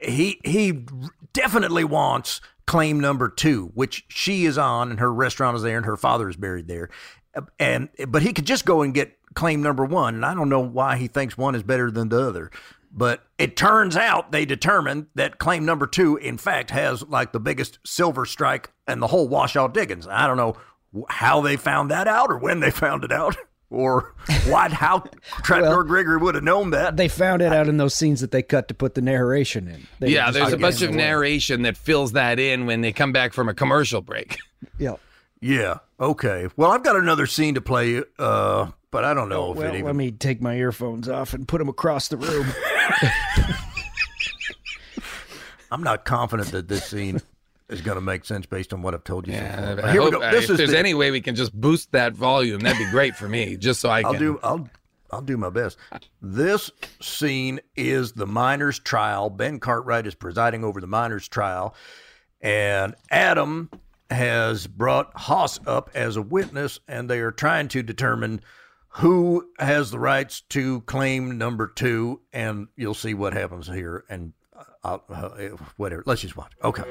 he 0.00 0.40
he 0.44 0.84
definitely 1.32 1.84
wants 1.84 2.40
claim 2.66 2.98
number 2.98 3.28
two, 3.28 3.70
which 3.74 4.04
she 4.08 4.44
is 4.44 4.58
on, 4.58 4.90
and 4.90 4.98
her 4.98 5.12
restaurant 5.12 5.56
is 5.56 5.62
there, 5.62 5.76
and 5.76 5.86
her 5.86 5.96
father 5.96 6.28
is 6.28 6.36
buried 6.36 6.66
there. 6.66 6.90
And 7.60 7.90
but 8.08 8.22
he 8.22 8.32
could 8.32 8.46
just 8.46 8.64
go 8.64 8.82
and 8.82 8.92
get 8.92 9.16
claim 9.34 9.62
number 9.62 9.84
one, 9.84 10.16
and 10.16 10.26
I 10.26 10.34
don't 10.34 10.48
know 10.48 10.60
why 10.60 10.96
he 10.96 11.06
thinks 11.06 11.38
one 11.38 11.54
is 11.54 11.62
better 11.62 11.92
than 11.92 12.08
the 12.08 12.20
other. 12.20 12.50
But 12.96 13.24
it 13.38 13.56
turns 13.56 13.96
out 13.96 14.30
they 14.30 14.44
determined 14.44 15.06
that 15.16 15.38
claim 15.38 15.64
number 15.64 15.86
two, 15.86 16.16
in 16.16 16.38
fact, 16.38 16.70
has 16.70 17.02
like 17.02 17.32
the 17.32 17.40
biggest 17.40 17.80
silver 17.84 18.24
strike 18.24 18.70
and 18.86 19.02
the 19.02 19.08
whole 19.08 19.26
Washoe 19.26 19.66
Diggins. 19.66 20.06
I 20.06 20.28
don't 20.28 20.36
know 20.36 20.56
how 21.08 21.40
they 21.40 21.56
found 21.56 21.90
that 21.90 22.06
out 22.06 22.30
or 22.30 22.38
when 22.38 22.60
they 22.60 22.70
found 22.70 23.02
it 23.02 23.10
out 23.10 23.36
or 23.68 24.14
what, 24.46 24.72
how 24.72 25.02
Trapdoor 25.42 25.82
Gregory 25.82 26.18
would 26.18 26.36
have 26.36 26.44
known 26.44 26.70
that. 26.70 26.96
They 26.96 27.08
found 27.08 27.42
it 27.42 27.52
out 27.52 27.66
in 27.66 27.78
those 27.78 27.94
scenes 27.94 28.20
that 28.20 28.30
they 28.30 28.42
cut 28.42 28.68
to 28.68 28.74
put 28.74 28.94
the 28.94 29.02
narration 29.02 29.66
in. 29.66 29.88
They 29.98 30.10
yeah, 30.10 30.30
there's 30.30 30.52
a 30.52 30.56
bunch 30.56 30.80
of 30.82 30.92
narration 30.92 31.62
that 31.62 31.76
fills 31.76 32.12
that 32.12 32.38
in 32.38 32.66
when 32.66 32.80
they 32.80 32.92
come 32.92 33.10
back 33.12 33.32
from 33.32 33.48
a 33.48 33.54
commercial 33.54 34.02
break. 34.02 34.38
Yeah. 34.78 34.94
Yeah. 35.40 35.78
Okay. 36.00 36.48
Well, 36.56 36.70
I've 36.72 36.82
got 36.82 36.96
another 36.96 37.26
scene 37.26 37.54
to 37.54 37.60
play, 37.60 38.02
uh, 38.18 38.70
but 38.90 39.04
I 39.04 39.14
don't 39.14 39.28
know 39.28 39.52
if 39.52 39.58
Well, 39.58 39.66
it 39.68 39.74
even. 39.74 39.86
let 39.86 39.94
me 39.96 40.10
take 40.10 40.40
my 40.42 40.54
earphones 40.56 41.08
off 41.08 41.34
and 41.34 41.46
put 41.46 41.58
them 41.58 41.68
across 41.68 42.08
the 42.08 42.16
room. 42.16 42.46
I'm 45.70 45.82
not 45.82 46.04
confident 46.04 46.50
that 46.52 46.68
this 46.68 46.84
scene 46.84 47.20
is 47.68 47.80
going 47.80 47.96
to 47.96 48.00
make 48.00 48.24
sense 48.24 48.46
based 48.46 48.72
on 48.72 48.82
what 48.82 48.94
I've 48.94 49.04
told 49.04 49.26
you 49.26 49.32
so 49.34 49.40
Yeah, 49.40 49.56
far. 49.56 49.64
I 49.64 49.74
But 49.76 49.92
Here 49.92 50.02
we 50.02 50.10
go. 50.10 50.20
This 50.30 50.44
if 50.44 50.50
is 50.50 50.56
there's 50.58 50.70
the- 50.70 50.78
any 50.78 50.94
way 50.94 51.10
we 51.10 51.20
can 51.20 51.34
just 51.34 51.52
boost 51.58 51.92
that 51.92 52.12
volume, 52.14 52.60
that'd 52.60 52.78
be 52.78 52.90
great 52.90 53.16
for 53.16 53.28
me, 53.28 53.56
just 53.56 53.80
so 53.80 53.88
I 53.90 54.02
can. 54.02 54.12
I'll 54.12 54.18
do. 54.18 54.38
I'll. 54.42 54.68
I'll 55.10 55.20
do 55.22 55.36
my 55.36 55.50
best. 55.50 55.76
This 56.20 56.70
scene 57.00 57.60
is 57.76 58.12
the 58.14 58.26
miners' 58.26 58.80
trial. 58.80 59.30
Ben 59.30 59.60
Cartwright 59.60 60.08
is 60.08 60.14
presiding 60.16 60.64
over 60.64 60.80
the 60.80 60.88
miners' 60.88 61.28
trial, 61.28 61.76
and 62.40 62.96
Adam 63.10 63.70
has 64.10 64.66
brought 64.66 65.10
Hoss 65.14 65.58
up 65.66 65.90
as 65.94 66.16
a 66.16 66.22
witness, 66.22 66.78
and 66.86 67.08
they 67.08 67.20
are 67.20 67.32
trying 67.32 67.68
to 67.68 67.82
determine 67.82 68.40
who 68.88 69.48
has 69.58 69.90
the 69.90 69.98
rights 69.98 70.40
to 70.50 70.80
claim 70.82 71.36
number 71.38 71.66
two. 71.66 72.20
And 72.32 72.68
you'll 72.76 72.94
see 72.94 73.14
what 73.14 73.32
happens 73.32 73.66
here. 73.66 74.04
And 74.08 74.32
uh, 74.84 74.98
uh, 75.08 75.28
whatever. 75.76 76.02
Let's 76.06 76.20
just 76.20 76.36
watch. 76.36 76.52
Okay. 76.62 76.82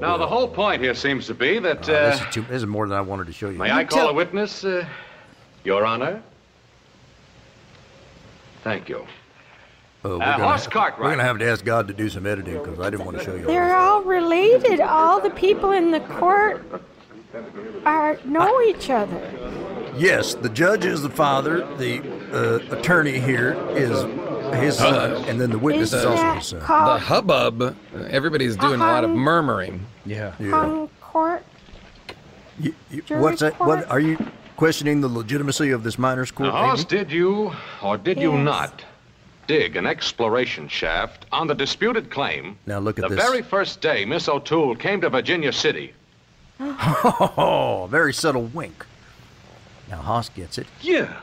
Now, 0.00 0.16
the 0.16 0.26
whole 0.26 0.48
point 0.48 0.80
here 0.80 0.94
seems 0.94 1.26
to 1.26 1.34
be 1.34 1.58
that. 1.58 1.86
Uh, 1.86 1.92
Uh, 1.92 2.10
this, 2.10 2.20
is 2.20 2.34
too, 2.34 2.42
this 2.42 2.56
is 2.62 2.66
more 2.66 2.88
than 2.88 2.96
I 2.96 3.02
wanted 3.02 3.26
to 3.26 3.32
show 3.34 3.50
you. 3.50 3.58
may 3.58 3.70
I 3.70 3.84
call 3.84 4.08
a 4.08 4.14
witness, 4.14 4.64
uh, 4.64 4.86
Your 5.62 5.84
Honor? 5.84 6.22
Thank 8.64 8.88
you. 8.88 9.06
Uh, 10.02 10.08
we're 10.08 10.14
Uh, 10.16 10.18
gonna- 10.18 10.44
Hoss 10.44 10.66
Cartwright. 10.66 10.98
We're 11.00 11.06
going 11.08 11.18
to 11.18 11.24
have 11.24 11.38
to 11.38 11.48
ask 11.50 11.64
God 11.64 11.88
to 11.88 11.94
do 11.94 12.08
some 12.08 12.26
editing 12.26 12.54
because 12.58 12.80
I 12.80 12.88
didn't 12.90 13.04
want 13.04 13.18
to 13.18 13.24
show 13.24 13.34
you. 13.34 13.42
all 13.42 13.46
They're 13.52 13.76
all 13.76 14.02
related. 14.02 14.80
All 14.80 15.20
the 15.20 15.30
people 15.30 15.72
in 15.72 15.90
the 15.90 16.00
court 16.00 16.64
are 17.84 18.18
know 18.24 18.60
each 18.62 18.88
other. 18.90 19.20
Yes, 19.98 20.34
the 20.34 20.48
judge 20.48 20.84
is 20.84 21.02
the 21.02 21.10
father. 21.10 21.66
The 21.76 22.00
uh, 22.32 22.76
attorney 22.76 23.18
here 23.18 23.52
is 23.70 23.90
his 24.58 24.78
son, 24.78 25.24
and 25.28 25.40
then 25.40 25.50
the 25.50 25.58
witness 25.58 25.88
is 25.92 25.94
Isn't 26.04 26.10
also 26.12 26.34
his 26.34 26.46
son. 26.46 26.60
the 26.60 26.66
hubbub. 26.98 27.60
uh, 27.62 27.72
Everybody's 28.08 28.56
doing 28.56 28.80
a 28.80 28.86
lot 28.86 29.04
of 29.04 29.10
murmuring. 29.10 29.84
Yeah. 30.06 30.32
On 30.52 30.88
court. 31.02 31.44
You- 32.58 32.74
you- 32.90 33.02
what's 33.10 33.40
that? 33.40 33.58
What 33.60 33.90
are 33.90 34.00
you 34.00 34.16
questioning 34.56 35.00
the 35.02 35.08
legitimacy 35.08 35.70
of 35.72 35.82
this 35.82 35.98
minors' 35.98 36.30
court? 36.30 36.48
Now, 36.54 36.68
Hoss, 36.68 36.84
did 36.84 37.10
you, 37.12 37.52
or 37.82 37.96
did 37.98 38.18
you 38.20 38.32
not, 38.38 38.84
dig 39.50 39.74
an 39.74 39.84
exploration 39.84 40.68
shaft 40.68 41.26
on 41.32 41.48
the 41.48 41.54
disputed 41.56 42.08
claim 42.08 42.56
Now 42.66 42.78
look 42.78 43.00
at 43.00 43.02
this. 43.02 43.10
the 43.10 43.16
this. 43.16 43.24
very 43.24 43.42
first 43.42 43.80
day 43.80 44.04
Miss 44.04 44.28
O'Toole 44.28 44.76
came 44.76 45.00
to 45.00 45.10
Virginia 45.10 45.52
City? 45.52 45.92
Oh, 46.62 47.88
very 47.90 48.12
subtle 48.12 48.44
wink. 48.44 48.86
Now 49.88 49.96
Hoss 49.96 50.28
gets 50.28 50.56
it. 50.58 50.68
Yeah. 50.82 51.16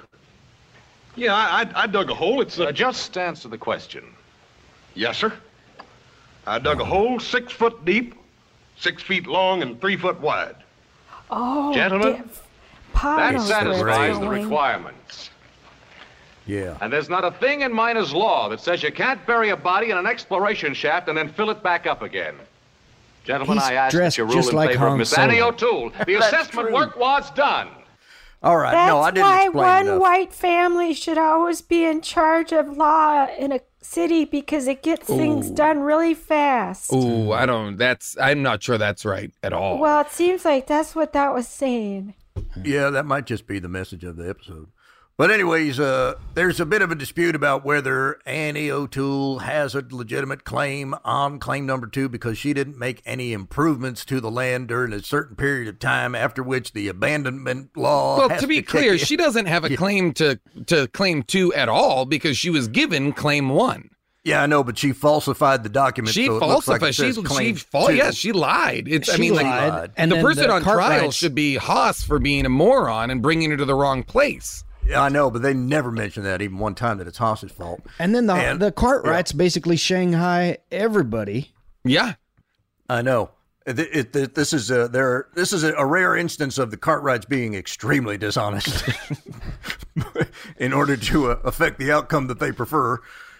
Yeah, 1.16 1.34
I, 1.36 1.62
I, 1.62 1.84
I 1.84 1.88
dug 1.88 2.10
a 2.10 2.14
hole. 2.16 2.42
It's 2.42 2.58
a... 2.60 2.74
just 2.74 3.18
answer 3.18 3.48
the 3.48 3.58
question. 3.58 4.04
Yes, 4.94 5.18
sir. 5.20 5.32
I 6.46 6.60
dug 6.60 6.82
a 6.82 6.86
hole 6.86 7.20
six 7.22 7.54
foot 7.54 7.86
deep, 7.86 8.16
six 8.78 9.02
feet 9.02 9.26
long, 9.26 9.62
and 9.62 9.80
three 9.80 9.96
foot 9.96 10.20
wide. 10.20 10.56
Oh, 11.32 11.74
Gentlemen, 11.74 12.30
That 12.94 13.40
satisfies 13.40 14.20
the 14.20 14.26
going. 14.26 14.42
requirements. 14.44 15.30
Yeah. 16.48 16.78
And 16.82 16.92
there's 16.92 17.10
not 17.10 17.24
a 17.24 17.32
thing 17.32 17.62
in 17.62 17.74
miner's 17.74 18.14
law 18.14 18.50
that 18.50 18.62
says 18.62 18.82
you 18.82 18.92
can't 18.92 19.24
bury 19.28 19.50
a 19.50 19.58
body 19.58 19.92
in 19.92 19.98
an 19.98 20.08
exploration 20.08 20.74
shaft 20.74 21.10
and 21.10 21.18
then 21.18 21.30
fill 21.30 21.50
it 21.50 21.62
back 21.62 21.86
up 21.86 22.02
again. 22.02 22.36
Gentlemen, 23.26 23.58
He's 23.58 23.64
I 23.64 23.74
ask 23.74 23.92
that 23.92 23.98
dressed 23.98 24.18
you 24.18 24.24
rule 24.24 24.34
just 24.34 24.50
in 24.52 24.56
like 24.56 24.72
favor 24.72 24.88
of 24.88 24.98
Miss 24.98 25.18
Annie 25.18 25.42
O'Toole. 25.42 25.92
The 26.06 26.16
assessment 26.16 26.70
true. 26.70 26.74
work 26.74 26.96
was 26.96 27.30
done. 27.32 27.68
All 28.42 28.56
right. 28.56 28.72
That's 28.72 28.90
no, 28.90 29.02
I 29.02 29.12
didn't 29.12 29.26
why 29.26 29.44
explain 29.44 29.54
one 29.54 29.88
enough. 29.88 30.02
white 30.02 30.34
family 30.34 30.94
should 30.94 31.18
always 31.18 31.62
be 31.62 31.84
in 31.84 32.02
charge 32.02 32.54
of 32.54 32.78
law 32.78 33.28
in 33.38 33.52
a 33.52 33.60
city 33.82 34.24
because 34.26 34.68
it 34.68 34.84
gets 34.84 35.08
things 35.08 35.50
done 35.50 35.80
really 35.80 36.14
fast. 36.14 36.94
Ooh, 36.94 37.32
I 37.32 37.46
don't. 37.46 37.78
That's. 37.78 38.16
I'm 38.18 38.42
not 38.42 38.64
sure 38.64 38.78
that's 38.78 39.04
right 39.04 39.32
at 39.44 39.52
all. 39.54 39.80
Well, 39.80 40.02
it 40.02 40.12
seems 40.12 40.46
like 40.46 40.68
that's 40.68 40.96
what 40.96 41.14
that 41.14 41.34
was 41.34 41.48
saying. 41.48 42.14
Hmm. 42.36 42.62
Yeah, 42.64 42.90
that 42.92 43.06
might 43.06 43.26
just 43.26 43.48
be 43.48 43.60
the 43.60 43.70
message 43.70 44.04
of 44.04 44.16
the 44.16 44.30
episode. 44.30 44.68
But 45.18 45.32
anyways, 45.32 45.80
uh, 45.80 46.14
there's 46.36 46.60
a 46.60 46.66
bit 46.66 46.84
of 46.84 46.92
a 46.92 46.96
dispute 46.96 47.36
about 47.36 47.66
whether 47.66 48.20
Annie 48.28 48.70
O'Toole 48.70 49.40
has 49.40 49.74
a 49.74 49.84
legitimate 49.90 50.44
claim 50.44 50.94
on 51.04 51.40
claim 51.40 51.66
number 51.66 51.88
two 51.88 52.08
because 52.08 52.38
she 52.38 52.54
didn't 52.54 52.78
make 52.78 53.02
any 53.04 53.34
improvements 53.34 54.06
to 54.06 54.22
the 54.22 54.30
land 54.30 54.68
during 54.68 54.94
a 54.94 55.02
certain 55.02 55.36
period 55.36 55.68
of 55.70 55.80
time, 55.80 56.14
after 56.14 56.44
which 56.44 56.74
the 56.74 56.88
abandonment 56.88 57.76
law. 57.76 58.20
well, 58.20 58.30
has 58.30 58.42
to 58.42 58.48
be 58.48 58.58
kick 58.58 58.68
clear, 58.68 58.92
in. 58.94 59.00
she 59.00 59.18
doesn't 59.18 59.48
have 59.48 59.64
a 59.64 59.76
claim 59.76 60.14
to 60.14 60.40
to 60.68 60.88
claim 60.90 61.24
two 61.24 61.52
at 61.56 61.68
all 61.68 62.06
because 62.06 62.38
she 62.38 62.52
was 62.52 62.68
given 62.68 63.12
claim 63.12 63.50
one. 63.50 63.90
Yeah, 64.24 64.44
I 64.44 64.46
know, 64.46 64.64
but 64.64 64.78
she 64.78 64.92
falsified 64.92 65.64
the 65.64 65.70
document. 65.70 66.14
She 66.14 66.28
so 66.28 66.36
it 66.38 66.46
looks 66.46 66.68
like 66.68 66.82
falsified. 66.82 66.90
it 66.90 66.94
she 66.94 67.02
says 67.02 67.16
she 67.16 67.24
claim 67.24 67.56
fal- 67.56 67.92
yeah, 67.92 68.12
she 68.12 68.34
lied. 68.34 68.88
It's. 68.88 69.10
I 69.10 69.16
She 69.16 69.22
mean, 69.22 69.34
like 69.34 69.46
lied, 69.46 69.92
and 69.98 70.12
the 70.12 70.18
person 70.22 70.44
the 70.50 70.54
on 70.54 70.62
trial 70.62 70.78
Cartwrights- 70.78 71.16
should 71.16 71.34
be 71.34 71.56
Hoss 71.56 72.04
for 72.04 72.20
being 72.20 72.46
a 72.46 72.50
moron 72.50 73.10
and 73.10 73.20
bringing 73.24 73.50
her 73.50 73.58
to 73.58 73.66
the 73.66 73.74
wrong 73.74 74.04
place. 74.04 74.64
Yeah, 74.88 75.02
I 75.04 75.10
know, 75.10 75.30
but 75.30 75.42
they 75.42 75.54
never 75.54 75.92
mention 75.92 76.24
that 76.24 76.42
even 76.42 76.58
one 76.60 76.76
time 76.76 76.98
that 77.00 77.08
it's 77.08 77.18
Hoss's 77.18 77.52
fault. 77.52 77.82
And 78.00 78.16
then 78.16 78.26
the 78.28 78.34
And- 78.34 78.60
the 78.62 78.72
Cartwrights 78.72 79.32
basically 79.34 79.76
Shanghai 79.78 80.58
everybody. 80.72 81.52
Yeah. 81.84 82.14
I 82.90 83.02
know. 83.02 83.32
It, 83.66 83.80
it, 83.80 84.16
it- 84.16 84.36
this 84.36 84.54
is 84.54 84.72
a 84.72 84.88
there. 84.88 85.28
This 85.36 85.52
is 85.52 85.64
a, 85.66 85.74
a 85.74 85.86
rare 85.86 86.16
instance 86.16 86.58
of 86.58 86.72
the 86.72 86.78
Cartwrights 86.78 87.26
being 87.26 87.54
extremely 87.54 88.18
dishonest 88.18 88.88
in 90.58 90.74
order 90.74 90.96
to 90.98 91.32
uh, 91.32 91.40
affect 91.44 91.80
the 91.80 91.92
outcome 91.92 92.28
that 92.28 92.40
they 92.40 92.52
prefer. 92.52 93.00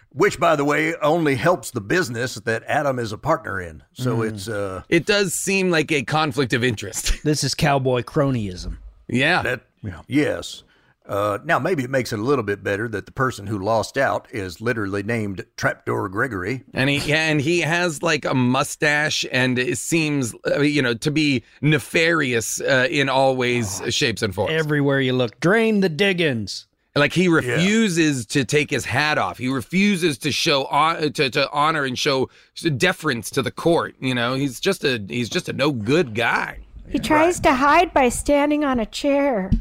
Which, 0.10 0.40
by 0.40 0.56
the 0.56 0.66
way, 0.66 0.96
only 0.96 1.36
helps 1.36 1.70
the 1.72 1.82
business 1.82 2.36
that 2.36 2.64
Adam 2.66 2.98
is 2.98 3.12
a 3.12 3.18
partner 3.18 3.62
in. 3.62 3.84
So 3.94 4.18
Mm. 4.18 4.30
it's 4.32 4.48
uh, 4.48 4.82
It 4.90 5.06
does 5.06 5.34
seem 5.34 5.70
like 5.70 5.92
a 5.92 6.02
conflict 6.04 6.54
of 6.54 6.64
interest. 6.64 7.24
This 7.24 7.44
is 7.44 7.54
cowboy 7.54 8.02
cronyism. 8.02 8.78
Yeah. 9.08 9.42
that. 9.44 9.62
Yes. 10.08 10.64
Uh, 11.08 11.40
now 11.46 11.58
maybe 11.58 11.84
it 11.84 11.90
makes 11.90 12.12
it 12.12 12.20
a 12.20 12.22
little 12.22 12.44
bit 12.44 12.64
better 12.64 12.88
that 12.90 13.06
the 13.06 13.12
person 13.12 13.48
who 13.48 13.58
lost 13.58 13.98
out 13.98 14.28
is 14.32 14.60
literally 14.60 15.04
named 15.04 15.46
Trapdoor 15.56 16.10
Gregory. 16.10 16.66
And 16.74 16.90
he 16.90 17.14
and 17.14 17.40
he 17.40 17.62
has 17.62 18.04
like 18.04 18.26
a 18.26 18.34
mustache, 18.34 19.26
and 19.32 19.58
it 19.58 19.78
seems 19.78 20.36
uh, 20.46 20.60
you 20.62 20.82
know 20.82 20.94
to 20.96 21.12
be 21.12 21.44
nefarious 21.62 22.60
uh, 22.60 22.88
in 22.90 23.08
all 23.08 23.38
ways, 23.38 23.82
shapes, 23.90 24.22
and 24.22 24.36
forms. 24.36 24.52
Everywhere 24.52 25.00
you 25.00 25.14
look, 25.14 25.40
drain 25.40 25.80
the 25.80 25.90
diggins. 25.90 26.68
Like 26.94 27.14
he 27.14 27.28
refuses 27.28 28.26
to 28.28 28.44
take 28.44 28.72
his 28.72 28.84
hat 28.84 29.18
off. 29.18 29.38
He 29.38 29.50
refuses 29.50 30.18
to 30.20 30.32
show 30.32 30.66
on, 30.66 31.14
to, 31.14 31.30
to 31.30 31.52
honor 31.52 31.86
and 31.86 31.98
show 31.98 32.30
deference 32.78 33.30
to 33.32 33.42
the 33.42 33.52
court. 33.52 33.96
You 34.00 34.16
know, 34.16 34.34
he's 34.34 34.60
just 34.60 34.84
a 34.84 35.04
he's 35.08 35.30
just 35.30 35.48
a 35.48 35.54
no 35.54 35.72
good 35.72 36.16
guy. 36.16 36.60
He 36.90 37.00
tries 37.00 37.40
to 37.42 37.54
hide 37.54 37.94
by 37.94 38.10
standing 38.10 38.64
on 38.64 38.80
a 38.80 38.86
chair. 38.86 39.52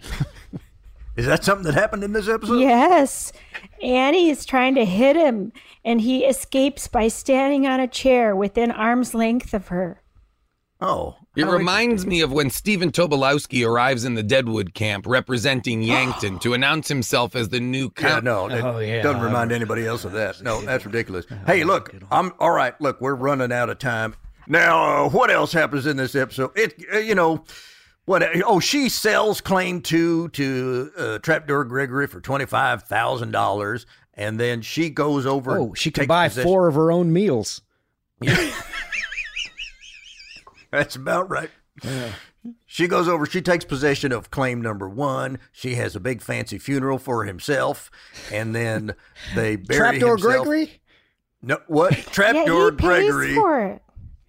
Is 1.16 1.26
that 1.26 1.44
something 1.44 1.64
that 1.64 1.74
happened 1.74 2.04
in 2.04 2.12
this 2.12 2.28
episode? 2.28 2.60
Yes. 2.60 3.32
Annie 3.82 4.28
is 4.30 4.44
trying 4.44 4.74
to 4.74 4.84
hit 4.84 5.16
him, 5.16 5.52
and 5.84 6.00
he 6.00 6.24
escapes 6.24 6.88
by 6.88 7.08
standing 7.08 7.66
on 7.66 7.80
a 7.80 7.88
chair 7.88 8.36
within 8.36 8.70
arm's 8.70 9.14
length 9.14 9.54
of 9.54 9.68
her. 9.68 10.02
Oh. 10.80 11.16
It 11.34 11.46
reminds 11.46 12.06
me 12.06 12.20
of 12.22 12.32
when 12.32 12.48
Stephen 12.50 12.90
Tobolowsky 12.92 13.66
arrives 13.66 14.04
in 14.04 14.14
the 14.14 14.22
Deadwood 14.22 14.72
camp 14.74 15.06
representing 15.06 15.82
Yankton 15.82 16.38
to 16.40 16.52
announce 16.54 16.88
himself 16.88 17.34
as 17.36 17.48
the 17.50 17.60
new 17.60 17.90
Yeah, 18.00 18.20
no, 18.22 18.48
it 18.48 18.62
Oh, 18.62 18.78
yeah. 18.78 19.02
doesn't 19.02 19.22
remind 19.22 19.52
anybody 19.52 19.86
else 19.86 20.04
of 20.04 20.12
that. 20.12 20.42
No, 20.42 20.60
that's 20.62 20.84
ridiculous. 20.86 21.26
Hey, 21.46 21.64
look, 21.64 21.94
I'm 22.10 22.32
all 22.38 22.50
right. 22.52 22.78
Look, 22.80 23.00
we're 23.00 23.14
running 23.14 23.52
out 23.52 23.68
of 23.70 23.78
time 23.78 24.14
now. 24.48 25.06
Uh, 25.06 25.08
what 25.10 25.30
else 25.30 25.52
happens 25.52 25.86
in 25.86 25.96
this 25.96 26.14
episode? 26.14 26.50
It, 26.56 26.74
uh, 26.92 26.98
you 26.98 27.14
know, 27.14 27.44
what? 28.06 28.22
Oh, 28.44 28.58
she 28.60 28.88
sells 28.88 29.40
claim 29.40 29.82
two 29.82 30.28
to 30.30 30.90
uh, 30.96 31.18
Trapdoor 31.18 31.64
Gregory 31.64 32.06
for 32.06 32.20
twenty 32.20 32.46
five 32.46 32.84
thousand 32.84 33.32
dollars, 33.32 33.84
and 34.14 34.40
then 34.40 34.62
she 34.62 34.88
goes 34.90 35.26
over. 35.26 35.58
Oh, 35.58 35.74
she 35.74 35.90
can 35.90 36.02
takes 36.02 36.08
buy 36.08 36.28
possession- 36.28 36.48
four 36.48 36.68
of 36.68 36.74
her 36.74 36.90
own 36.90 37.12
meals. 37.12 37.60
That's 40.70 40.96
about 40.96 41.30
right. 41.30 41.50
She 42.64 42.86
goes 42.86 43.08
over, 43.08 43.26
she 43.26 43.42
takes 43.42 43.64
possession 43.64 44.12
of 44.12 44.30
claim 44.30 44.60
number 44.62 44.88
one. 44.88 45.38
She 45.52 45.74
has 45.76 45.96
a 45.96 46.00
big 46.00 46.22
fancy 46.22 46.58
funeral 46.58 46.98
for 46.98 47.24
himself, 47.24 47.90
and 48.32 48.54
then 48.54 48.94
they 49.34 49.56
bury 49.56 49.78
Trapdoor 49.98 50.10
himself. 50.16 50.44
Gregory? 50.44 50.80
No, 51.42 51.58
what? 51.66 51.92
yeah, 51.96 52.04
Trapdoor 52.04 52.70
he 52.72 52.76
pays 52.76 53.12
Gregory. 53.12 53.78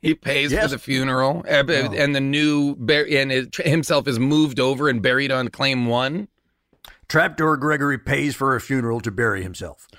For 0.02 0.06
it. 0.06 0.10
He 0.10 0.16
pays 0.16 0.52
Yes. 0.52 0.64
for 0.64 0.70
the 0.70 0.78
funeral, 0.80 1.44
No. 1.46 1.52
and 1.52 2.16
the 2.16 2.22
new 2.22 2.72
and 2.90 3.32
it, 3.32 3.56
himself 3.58 4.08
is 4.08 4.20
moved 4.20 4.60
over 4.60 4.90
and 4.90 5.02
buried 5.02 5.32
on 5.32 5.48
claim 5.50 5.86
one. 5.86 6.28
Trapdoor 7.08 7.58
Gregory 7.58 7.98
pays 7.98 8.36
for 8.36 8.56
a 8.56 8.62
funeral 8.62 9.00
to 9.02 9.12
bury 9.12 9.44
himself. 9.44 9.88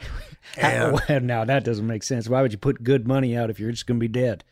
And, 0.56 0.94
Well, 1.08 1.20
now 1.20 1.44
that 1.44 1.62
doesn't 1.62 1.86
make 1.86 2.02
sense. 2.02 2.26
Why 2.26 2.40
would 2.40 2.52
you 2.52 2.58
put 2.58 2.82
good 2.82 3.06
money 3.06 3.36
out 3.36 3.50
if 3.50 3.60
you're 3.60 3.70
just 3.70 3.86
going 3.86 3.98
to 4.00 4.00
be 4.00 4.08
dead? 4.08 4.44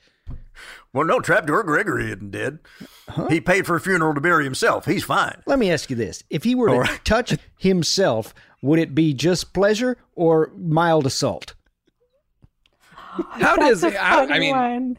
well, 0.93 1.07
no, 1.07 1.21
Trapdoor 1.21 1.63
Gregory 1.65 2.07
isn't 2.13 2.31
dead. 2.31 2.59
He 3.31 3.41
paid 3.41 3.67
for 3.67 3.77
a 3.77 3.81
funeral 3.81 4.13
to 4.15 4.21
bury 4.21 4.45
himself. 4.45 4.85
He's 4.85 5.05
fine. 5.05 5.41
Let 5.47 5.59
me 5.59 5.71
ask 5.71 5.89
you 5.89 5.97
this: 5.97 6.23
If 6.29 6.45
he 6.45 6.55
were 6.55 6.69
to 6.69 6.73
All 6.75 6.81
right. 6.81 7.05
touch 7.05 7.37
himself, 7.57 8.35
would 8.61 8.79
it 8.79 8.95
be 8.95 9.15
just 9.15 9.55
pleasure 9.55 9.97
or 10.15 10.53
mild 10.57 11.07
assault? 11.07 11.55
How 13.33 13.57
That's 13.57 13.81
does 13.81 13.85
a 13.85 14.05
I, 14.05 14.11
fun 14.11 14.33
I 14.33 14.39
mean? 14.39 14.57
one. 14.57 14.97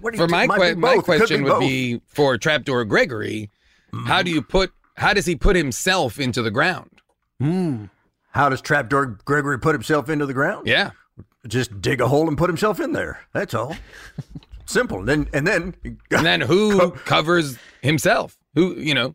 What 0.00 0.16
For 0.16 0.28
my 0.28 0.46
think? 0.46 0.60
Que- 0.60 0.74
my 0.76 0.96
question 0.98 1.38
be 1.38 1.44
would 1.44 1.50
both. 1.50 1.60
be 1.60 2.00
for 2.06 2.38
Trapdoor 2.38 2.84
Gregory. 2.84 3.50
How 3.92 3.98
mm-hmm. 3.98 4.24
do 4.24 4.30
you 4.30 4.42
put? 4.42 4.72
How 4.96 5.12
does 5.14 5.26
he 5.26 5.36
put 5.36 5.56
himself 5.56 6.18
into 6.18 6.42
the 6.42 6.50
ground? 6.50 6.90
Hmm. 7.38 7.86
How 8.32 8.48
does 8.48 8.60
Trapdoor 8.60 9.18
Gregory 9.24 9.58
put 9.58 9.74
himself 9.74 10.08
into 10.08 10.26
the 10.26 10.34
ground? 10.34 10.66
Yeah. 10.66 10.90
Just 11.46 11.80
dig 11.80 12.00
a 12.00 12.08
hole 12.08 12.28
and 12.28 12.36
put 12.36 12.48
himself 12.48 12.80
in 12.80 12.92
there. 12.92 13.20
That's 13.32 13.54
all. 13.54 13.76
Simple. 14.66 14.98
And 14.98 15.08
then 15.08 15.28
and 15.32 15.46
then 15.46 15.74
And 16.10 16.26
then 16.26 16.40
who 16.40 16.90
covers 16.90 17.58
himself? 17.82 18.36
Who 18.54 18.74
you 18.74 18.94
know? 18.94 19.14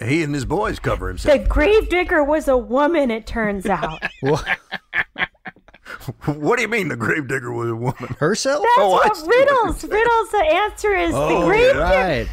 he 0.00 0.22
and 0.22 0.34
his 0.34 0.44
boys 0.44 0.78
cover 0.78 1.08
himself. 1.08 1.38
The 1.38 1.48
gravedigger 1.48 2.24
was 2.24 2.48
a 2.48 2.56
woman, 2.56 3.10
it 3.10 3.26
turns 3.26 3.66
out. 3.66 4.02
what 6.26 6.56
do 6.56 6.62
you 6.62 6.68
mean 6.68 6.88
the 6.88 6.96
gravedigger 6.96 7.52
was 7.52 7.70
a 7.70 7.76
woman? 7.76 8.16
Herself? 8.18 8.62
That's 8.62 8.78
Oh, 8.78 8.90
what 8.90 9.16
see. 9.16 9.26
riddles. 9.28 9.84
Riddles. 9.84 10.30
The 10.30 10.44
answer 10.64 10.94
is 10.94 11.12
the 11.12 11.18
Oh, 11.18 11.46
gravedigger, 11.46 11.80
Right. 11.80 12.28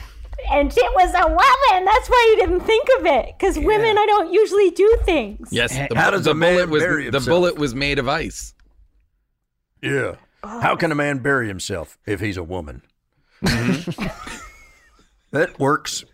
and 0.52 0.72
it 0.76 0.92
was 0.96 1.14
a 1.14 1.28
woman. 1.28 1.86
That's 1.86 2.10
why 2.10 2.28
you 2.36 2.46
didn't 2.46 2.62
think 2.62 2.88
of 3.00 3.06
it, 3.06 3.34
because 3.38 3.58
women, 3.58 3.98
I 3.98 4.06
don't 4.06 4.32
usually 4.32 4.72
do 4.72 4.98
things. 5.06 5.50
Yes. 5.52 5.72
The, 5.90 5.96
How 5.98 6.12
does 6.12 6.26
the 6.26 6.32
a 6.32 6.36
man 6.36 6.56
bullet 6.56 6.70
was 6.70 6.84
bury 6.84 7.04
the 7.10 7.18
himself? 7.18 7.26
bullet 7.26 7.58
was 7.58 7.74
made 7.76 8.00
of 8.00 8.08
ice. 8.08 8.54
Yeah. 9.82 10.16
How 10.44 10.76
can 10.76 10.92
a 10.92 10.96
man 10.96 11.20
bury 11.20 11.48
himself 11.48 11.98
if 12.06 12.20
he's 12.20 12.38
a 12.38 12.44
woman? 12.44 12.82
that 15.32 15.58
works. 15.60 16.06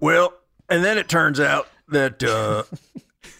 Well, 0.00 0.34
and 0.68 0.84
then 0.84 0.98
it 0.98 1.08
turns 1.08 1.40
out 1.40 1.68
that 1.88 2.22
uh, 2.22 2.64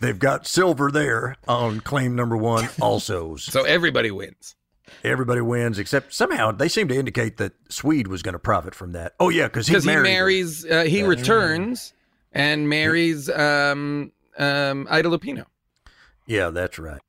they've 0.00 0.18
got 0.18 0.46
silver 0.46 0.90
there 0.90 1.36
on 1.48 1.80
claim 1.80 2.14
number 2.14 2.36
one 2.36 2.68
also. 2.80 3.36
So 3.46 3.64
everybody 3.64 4.10
wins. 4.10 4.54
Everybody 5.02 5.40
wins 5.40 5.78
except 5.78 6.14
somehow 6.14 6.52
they 6.52 6.68
seem 6.68 6.88
to 6.88 6.96
indicate 6.96 7.36
that 7.38 7.52
Swede 7.68 8.06
was 8.06 8.22
going 8.22 8.34
to 8.34 8.38
profit 8.38 8.74
from 8.74 8.92
that. 8.92 9.14
Oh 9.18 9.28
yeah, 9.28 9.46
because 9.46 9.66
he 9.66 9.78
he 9.78 9.86
marries, 9.86 10.64
uh, 10.64 10.84
he 10.84 11.02
returns 11.02 11.92
and 12.32 12.68
marries 12.68 13.28
um, 13.30 14.12
um, 14.38 14.86
Ida 14.90 15.08
Lupino. 15.08 15.46
Yeah, 16.26 16.50
that's 16.50 16.78
right. 16.78 17.00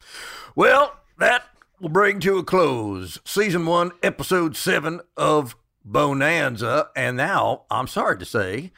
Well, 0.56 0.96
that 1.20 1.44
will 1.80 1.90
bring 1.90 2.20
to 2.22 2.38
a 2.38 2.44
close 2.44 3.20
season 3.26 3.66
one, 3.66 3.92
episode 4.04 4.56
seven 4.56 5.02
of 5.16 5.56
Bonanza. 5.84 6.90
And 6.96 7.18
now, 7.18 7.64
I'm 7.70 7.88
sorry 7.88 8.18
to 8.18 8.26
say, 8.26 8.72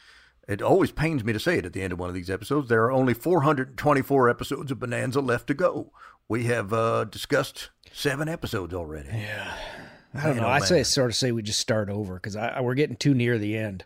it 0.50 0.62
always 0.62 0.92
pains 0.92 1.24
me 1.24 1.32
to 1.34 1.40
say 1.40 1.58
it 1.60 1.66
at 1.66 1.74
the 1.74 1.82
end 1.82 1.94
of 1.94 2.00
one 2.00 2.10
of 2.10 2.16
these 2.16 2.30
episodes. 2.30 2.68
There 2.70 2.84
are 2.84 2.92
only 2.92 3.14
424 3.14 4.30
episodes 4.30 4.72
of 4.72 4.80
Bonanza 4.80 5.22
left 5.22 5.48
to 5.48 5.54
go. 5.54 5.92
We 6.28 6.46
have 6.46 6.74
uh, 6.74 7.06
discussed 7.06 7.70
seven 7.92 8.28
episodes 8.28 8.74
already. 8.74 9.10
Yeah. 9.10 9.54
I 10.14 10.24
don't 10.24 10.34
Man, 10.36 10.44
know. 10.44 10.50
oh, 10.50 10.52
I 10.52 10.60
say 10.60 10.84
sort 10.84 11.12
of 11.12 11.16
say 11.16 11.32
we 11.32 11.42
just 11.44 11.60
start 11.60 11.90
over 11.90 12.16
because 12.16 12.36
I, 12.36 12.48
I- 12.50 12.62
we're 12.62 12.74
getting 12.76 12.96
too 12.96 13.14
near 13.14 13.38
the 13.38 13.56
end. 13.58 13.86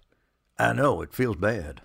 I 0.57 0.72
know 0.74 1.01
it 1.01 1.14
feels 1.14 1.36
bad. 1.36 1.82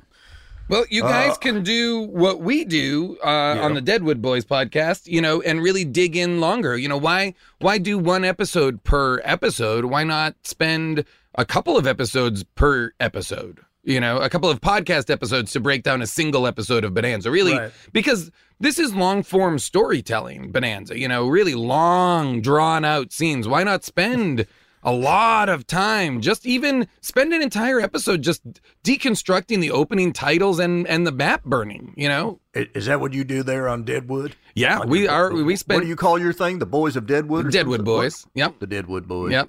Well, 0.68 0.84
you 0.90 1.00
guys 1.02 1.32
Uh, 1.32 1.36
can 1.36 1.62
do 1.64 2.00
what 2.02 2.40
we 2.40 2.64
do 2.66 3.16
uh, 3.24 3.58
on 3.62 3.72
the 3.72 3.80
Deadwood 3.80 4.20
Boys 4.20 4.44
podcast, 4.44 5.06
you 5.06 5.22
know, 5.22 5.40
and 5.40 5.62
really 5.62 5.84
dig 5.86 6.14
in 6.14 6.40
longer. 6.40 6.76
You 6.76 6.88
know, 6.88 6.98
why 6.98 7.34
why 7.58 7.78
do 7.78 7.98
one 7.98 8.22
episode 8.22 8.84
per 8.84 9.22
episode? 9.24 9.86
Why 9.86 10.04
not 10.04 10.34
spend 10.42 11.06
a 11.34 11.46
couple 11.46 11.78
of 11.78 11.86
episodes 11.86 12.44
per 12.44 12.92
episode? 13.00 13.60
You 13.88 14.00
know, 14.00 14.18
a 14.18 14.28
couple 14.28 14.50
of 14.50 14.60
podcast 14.60 15.08
episodes 15.08 15.50
to 15.52 15.60
break 15.60 15.82
down 15.82 16.02
a 16.02 16.06
single 16.06 16.46
episode 16.46 16.84
of 16.84 16.92
Bonanza. 16.92 17.30
Really, 17.30 17.54
Right. 17.56 17.72
because 17.94 18.30
this 18.60 18.78
is 18.78 18.94
long 18.94 19.22
form 19.22 19.58
storytelling, 19.58 20.52
Bonanza. 20.52 20.98
You 20.98 21.08
know, 21.08 21.26
really 21.26 21.54
long, 21.54 22.42
drawn 22.42 22.84
out 22.84 23.12
scenes. 23.14 23.48
Why 23.48 23.62
not 23.64 23.84
spend 23.84 24.46
a 24.84 24.92
lot 24.92 25.48
of 25.48 25.66
time 25.66 26.20
just 26.20 26.44
even 26.46 26.86
spend 27.00 27.32
an 27.32 27.40
entire 27.42 27.80
episode 27.80 28.20
just 28.22 28.42
deconstructing 28.84 29.60
the 29.60 29.70
opening 29.70 30.12
titles 30.12 30.58
and 30.58 30.86
and 30.86 31.06
the 31.06 31.12
map 31.12 31.44
burning? 31.44 31.94
You 31.96 32.08
know, 32.08 32.40
Is 32.54 32.86
that 32.86 33.00
what 33.00 33.14
you 33.14 33.24
do 33.24 33.42
there 33.42 33.68
on 33.68 33.84
Deadwood? 33.84 34.36
Yeah, 34.54 34.80
On 34.80 34.88
we 34.88 35.02
your- 35.04 35.10
are- 35.12 35.32
we 35.32 35.56
spend. 35.56 35.78
What 35.78 35.82
do 35.84 35.88
you 35.88 35.96
call 35.96 36.18
your 36.18 36.32
thing? 36.32 36.58
The 36.58 36.66
Boys 36.66 36.94
of 36.96 37.06
Deadwood? 37.06 37.50
Deadwood 37.50 37.78
something? 37.80 37.94
Boys. 37.94 38.26
Yep. 38.34 38.58
The 38.58 38.66
Deadwood 38.66 39.08
Boys. 39.08 39.32
Yep. 39.32 39.48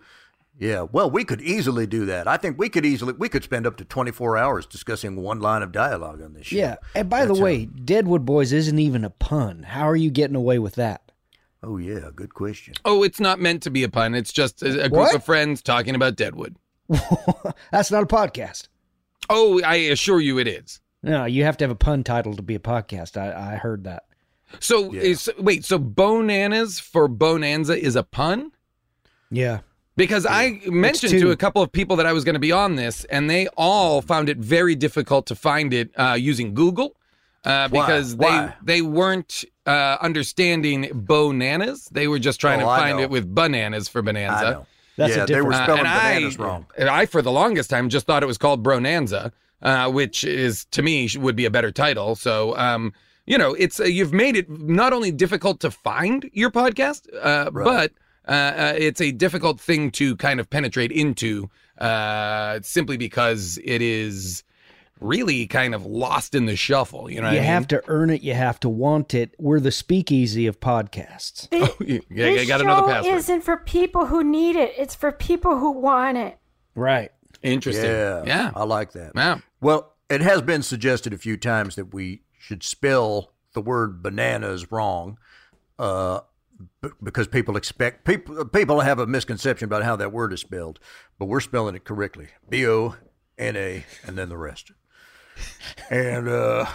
Yeah. 0.60 0.86
Well, 0.92 1.10
we 1.10 1.24
could 1.24 1.42
easily 1.42 1.88
do 1.88 2.06
that. 2.06 2.28
I 2.28 2.38
think 2.38 2.60
we 2.60 2.70
could 2.70 2.86
easily 2.86 3.14
we 3.14 3.30
could 3.30 3.44
spend 3.44 3.66
up 3.66 3.78
to 3.78 3.86
24 3.86 4.38
hours 4.38 4.66
discussing 4.66 5.16
one 5.16 5.40
line 5.40 5.64
of 5.64 5.72
dialogue 5.72 6.22
on 6.22 6.34
this 6.34 6.48
show. 6.48 6.58
Yeah. 6.58 6.76
And 6.94 7.10
by 7.10 7.22
the 7.22 7.30
That's, 7.30 7.40
uh, 7.40 7.44
way, 7.44 7.66
Deadwood 7.66 8.26
Boys 8.26 8.54
isn't 8.54 8.78
even 8.78 9.04
a 9.04 9.10
pun. 9.10 9.64
How 9.64 9.90
are 9.90 9.96
you 9.96 10.12
getting 10.12 10.36
away 10.36 10.60
with 10.60 10.76
that? 10.76 11.12
Oh 11.64 11.78
yeah, 11.78 12.10
good 12.16 12.34
question. 12.34 12.76
Oh, 12.86 13.04
it's 13.04 13.20
not 13.20 13.40
meant 13.40 13.64
to 13.64 13.70
be 13.70 13.84
a 13.84 13.90
pun. 13.90 14.16
It's 14.16 14.32
just 14.32 14.62
a, 14.62 14.84
a 14.84 14.90
group 14.90 15.14
of 15.14 15.24
friends 15.24 15.62
talking 15.62 15.96
about 15.96 16.16
Deadwood. 16.16 16.56
That's 17.72 17.92
not 17.92 18.04
a 18.04 18.08
podcast. 18.08 18.68
Oh, 19.30 19.62
I 19.64 19.76
assure 19.76 20.22
you 20.22 20.40
it 20.40 20.48
is. 20.48 20.80
No, 21.04 21.26
you 21.26 21.44
have 21.44 21.58
to 21.58 21.64
have 21.64 21.72
a 21.72 21.76
pun 21.76 22.04
title 22.04 22.36
to 22.36 22.42
be 22.42 22.56
a 22.56 22.60
podcast. 22.60 23.18
I, 23.18 23.54
I 23.54 23.56
heard 23.56 23.84
that. 23.86 24.04
So 24.60 24.94
is 24.94 25.30
wait, 25.38 25.64
so 25.64 25.78
Bonanas 25.78 26.82
for 26.82 27.08
Bonanza 27.08 27.78
is 27.78 27.96
a 27.96 28.04
pun? 28.04 28.52
Yeah. 29.30 29.60
Because 30.00 30.26
I 30.26 30.62
mentioned 30.66 31.20
to 31.20 31.32
a 31.32 31.36
couple 31.36 31.62
of 31.62 31.70
people 31.74 31.98
that 31.98 32.06
I 32.06 32.14
was 32.14 32.24
going 32.24 32.36
to 32.36 32.40
be 32.40 32.54
on 32.54 32.76
this, 32.78 33.04
and 33.06 33.30
they 33.30 33.48
all 33.58 34.02
found 34.02 34.30
it 34.30 34.38
very 34.38 34.74
difficult 34.74 35.26
to 35.28 35.36
find 35.36 35.74
it 35.74 35.92
uh, 36.00 36.14
using 36.18 36.54
Google 36.54 36.96
uh, 37.44 37.68
because 37.68 38.16
Why? 38.16 38.56
they 38.64 38.76
they 38.76 38.82
weren't 38.82 39.44
uh, 39.66 39.98
understanding 40.02 40.90
bananas. 40.94 41.90
They 41.92 42.08
were 42.08 42.20
just 42.20 42.40
trying 42.40 42.62
Oh, 42.62 42.66
to 42.66 42.70
I 42.72 42.80
find 42.80 42.98
know. 42.98 43.04
it 43.04 43.10
with 43.10 43.34
bananas 43.36 43.90
for 43.90 44.02
bonanza. 44.02 44.46
I 44.48 44.52
know. 44.52 44.66
That's 44.96 45.16
a 45.16 45.18
yeah, 45.18 45.26
they 45.26 45.42
were 45.42 45.52
different- 45.52 45.64
spelling 45.66 45.86
Uh, 45.86 45.90
and 45.90 46.02
bananas 46.02 46.40
I, 46.40 46.44
wrong. 46.44 46.66
I, 47.02 47.06
for 47.06 47.22
the 47.22 47.32
longest 47.32 47.70
time, 47.70 47.90
just 47.90 48.06
thought 48.08 48.24
it 48.24 48.26
was 48.34 48.38
called 48.38 48.64
Bronanza, 48.64 49.32
uh, 49.62 49.92
which 49.92 50.24
is 50.24 50.66
to 50.72 50.82
me 50.82 51.08
sh- 51.08 51.18
would 51.18 51.36
be 51.36 51.46
a 51.46 51.52
better 51.52 51.72
title. 51.72 52.16
So, 52.16 52.56
um, 52.58 52.94
you 53.26 53.38
know, 53.38 53.54
it's 53.54 53.80
uh, 53.82 53.84
you've 53.84 54.14
made 54.14 54.36
it 54.38 54.50
not 54.50 54.94
only 54.94 55.12
difficult 55.12 55.60
to 55.60 55.72
find 55.72 56.30
your 56.34 56.52
podcast, 56.52 57.02
uh, 57.22 57.50
Right. 57.52 57.66
but 57.66 57.92
uh, 58.30 58.32
uh, 58.32 58.74
it's 58.78 59.02
a 59.02 59.12
difficult 59.12 59.60
thing 59.60 59.92
to 59.92 60.16
kind 60.18 60.40
of 60.40 60.50
penetrate 60.50 60.92
into, 60.92 61.50
uh, 61.80 62.60
simply 62.62 62.96
because 62.98 63.58
it 63.64 63.82
is 63.82 64.44
really 65.02 65.48
kind 65.48 65.74
of 65.74 65.86
lost 65.86 66.36
in 66.36 66.46
the 66.46 66.56
shuffle. 66.56 67.10
You 67.10 67.22
know, 67.22 67.28
what 67.28 67.34
you 67.34 67.40
I 67.40 67.42
mean? 67.42 67.50
have 67.52 67.68
to 67.70 67.82
earn 67.88 68.10
it. 68.10 68.22
You 68.22 68.34
have 68.34 68.60
to 68.62 68.70
want 68.70 69.14
it. 69.14 69.34
We're 69.40 69.60
the 69.62 69.72
speakeasy 69.72 70.46
of 70.48 70.60
podcasts. 70.60 71.48
Oh, 71.62 71.76
you, 71.80 72.02
you 72.10 72.24
this 72.24 72.48
got 72.48 72.60
show 72.60 72.66
another 72.66 72.88
password. 72.88 73.16
isn't 73.16 73.42
for 73.42 73.58
people 73.58 74.06
who 74.08 74.24
need 74.24 74.56
it. 74.56 74.74
It's 74.78 74.96
for 74.96 75.12
people 75.12 75.58
who 75.58 75.72
want 75.72 76.18
it. 76.18 76.38
Right. 76.76 77.12
Interesting. 77.42 77.86
Yeah, 77.86 78.24
Yeah. 78.26 78.52
I 78.56 78.64
like 78.66 78.92
that. 78.92 79.14
Yeah. 79.16 79.40
Well, 79.62 79.94
it 80.10 80.22
has 80.22 80.42
been 80.42 80.62
suggested 80.62 81.14
a 81.14 81.18
few 81.18 81.38
times 81.38 81.76
that 81.76 81.94
we 81.94 82.22
should 82.38 82.62
spell 82.64 83.32
the 83.54 83.62
word 83.62 84.04
bananas 84.04 84.72
wrong, 84.72 85.18
uh, 85.78 86.20
b- 86.20 86.26
because 87.04 87.28
people 87.28 87.56
expect 87.58 88.06
people 88.06 88.46
people 88.46 88.80
have 88.82 89.00
a 89.00 89.08
misconception 89.08 89.66
about 89.66 89.84
how 89.84 89.96
that 89.96 90.12
word 90.12 90.34
is 90.34 90.42
spelled, 90.42 90.80
but 91.18 91.26
we're 91.26 91.40
spelling 91.40 91.76
it 91.76 91.84
correctly: 91.86 92.28
B 92.50 92.66
O 92.68 92.96
N 93.38 93.56
A, 93.56 93.86
and 94.06 94.18
then 94.18 94.30
the 94.30 94.38
rest. 94.38 94.72
And 95.90 96.28
uh, 96.28 96.66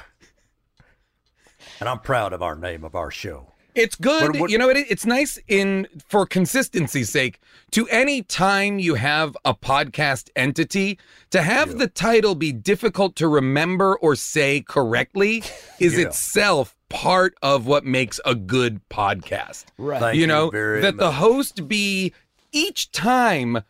and 1.81 1.89
I'm 1.89 2.01
proud 2.01 2.33
of 2.33 2.43
our 2.43 2.55
name 2.57 2.85
of 2.85 2.95
our 2.95 3.11
show. 3.11 3.51
It's 3.75 3.97
good. 3.97 4.23
What- 4.33 4.41
what- 4.43 4.51
you 4.51 4.59
know, 4.59 4.69
it, 4.69 4.87
it's 4.89 5.05
nice 5.05 5.37
in 5.49 5.89
for 6.09 6.27
consistency's 6.27 7.11
sake 7.11 7.41
to 7.73 7.89
any 7.89 8.23
time 8.23 8.79
you 8.79 8.95
have 8.95 9.37
a 9.45 9.53
podcast 9.53 10.31
entity 10.37 10.99
to 11.31 11.43
have 11.43 11.79
the 11.79 11.89
title 11.89 12.37
be 12.37 12.53
difficult 12.53 13.17
to 13.17 13.27
remember 13.27 13.97
or 13.97 14.15
say 14.15 14.61
correctly 14.61 15.43
is 15.81 15.99
Yeah. 15.99 16.07
itself 16.07 16.77
part 16.95 17.35
of 17.43 17.67
what 17.67 17.85
makes 17.85 18.21
a 18.25 18.35
good 18.37 18.81
podcast. 18.89 19.65
Right. 19.77 20.01
Thank 20.01 20.15
you 20.15 20.23
you 20.23 20.27
know, 20.29 20.51
very 20.51 20.81
that 20.81 20.97
the 20.97 21.13
host 21.13 21.67
be 21.67 22.13
each 22.53 22.93
time 22.93 23.63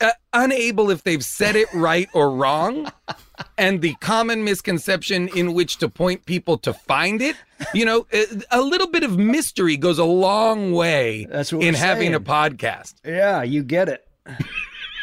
uh, 0.00 0.10
unable 0.32 0.90
if 0.90 1.02
they've 1.02 1.24
said 1.24 1.56
it 1.56 1.66
right 1.74 2.08
or 2.12 2.30
wrong, 2.30 2.90
and 3.58 3.82
the 3.82 3.94
common 4.00 4.44
misconception 4.44 5.28
in 5.34 5.54
which 5.54 5.78
to 5.78 5.88
point 5.88 6.24
people 6.24 6.56
to 6.58 6.72
find 6.72 7.20
it. 7.20 7.34
You 7.74 7.84
know, 7.84 8.06
a, 8.12 8.26
a 8.52 8.60
little 8.60 8.86
bit 8.86 9.02
of 9.02 9.18
mystery 9.18 9.76
goes 9.76 9.98
a 9.98 10.04
long 10.04 10.72
way 10.72 11.26
That's 11.28 11.52
what 11.52 11.64
in 11.64 11.74
we're 11.74 11.80
having 11.80 12.14
a 12.14 12.20
podcast. 12.20 12.94
Yeah, 13.04 13.42
you 13.42 13.62
get 13.64 13.88
it. 13.88 14.06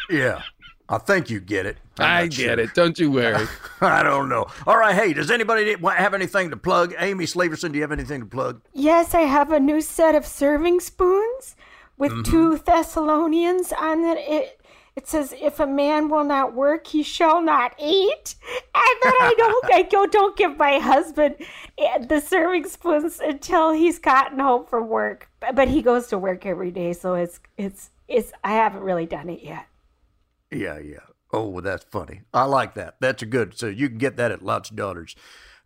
Yeah. 0.07 0.43
I 0.88 0.99
think 0.99 1.32
you 1.32 1.39
get 1.39 1.65
it. 1.65 1.78
I'm 2.00 2.06
I 2.06 2.22
not 2.24 2.30
get 2.32 2.58
sure. 2.58 2.60
it. 2.60 2.74
Don't 2.74 3.00
you 3.00 3.12
worry. 3.12 3.48
I 3.82 4.04
don't 4.04 4.30
know. 4.30 4.46
All 4.68 4.78
right. 4.78 4.96
Hey, 4.96 5.14
does 5.14 5.32
anybody 5.32 5.76
have 5.82 6.14
anything 6.14 6.50
to 6.50 6.58
plug? 6.58 6.93
Amy 6.98 7.26
Slaverson, 7.26 7.72
do 7.72 7.78
you 7.78 7.84
have 7.84 7.91
anything 7.91 8.22
to 8.22 8.26
plug? 8.26 8.62
Yes, 8.74 9.14
I 9.14 9.22
have 9.22 9.52
a 9.52 9.60
new 9.60 9.82
set 9.82 10.14
of 10.16 10.26
serving 10.26 10.82
spoons 10.82 11.56
with 11.98 12.12
Mhm. 12.12 12.26
two 12.26 12.58
Thessalonians 12.58 13.72
on 13.74 14.04
it. 14.04 14.18
It 14.28 14.62
it 14.98 15.08
says, 15.08 15.34
"If 15.41 15.60
a 15.60 15.68
man 15.68 16.08
will 16.08 16.24
not 16.24 16.54
work, 16.54 16.88
he 16.88 17.04
shall 17.04 17.41
not 17.41 17.74
eat." 17.80 18.36
And 18.78 18.98
then 19.04 19.14
I 19.22 19.34
don't, 19.38 19.66
I 19.74 19.82
go, 19.84 20.06
don't 20.06 20.36
give 20.38 20.58
my 20.58 20.80
husband 20.80 21.36
eh, 21.78 21.98
the 22.06 22.20
serving 22.20 22.66
spoons 22.68 23.20
until 23.20 23.72
he's 23.72 24.00
gotten 24.00 24.38
home 24.39 24.66
from 24.66 24.89
work. 24.89 25.30
But 25.39 25.56
but 25.56 25.70
he 25.70 25.82
goes 25.82 26.08
to 26.08 26.18
work 26.18 26.46
every 26.46 26.72
day, 26.72 26.91
so 26.93 27.14
it's 27.14 27.39
it's 27.58 27.89
it's. 28.10 28.32
I 28.43 28.52
haven't 28.54 28.84
really 28.84 29.06
done 29.06 29.30
it 29.30 29.41
yet. 29.43 29.66
Yeah, 30.52 30.78
yeah. 30.80 31.00
Oh, 31.36 31.60
that's 31.62 31.84
funny. 31.92 32.22
I 32.34 32.46
like 32.46 32.76
that. 32.76 32.96
That's 33.00 33.22
a 33.22 33.26
good. 33.26 33.58
So 33.58 33.68
you 33.68 33.90
can 33.90 33.98
get 33.98 34.18
that 34.18 34.32
at 34.32 34.42
Lots 34.42 34.70
of 34.70 34.76
Daughters. 34.76 35.16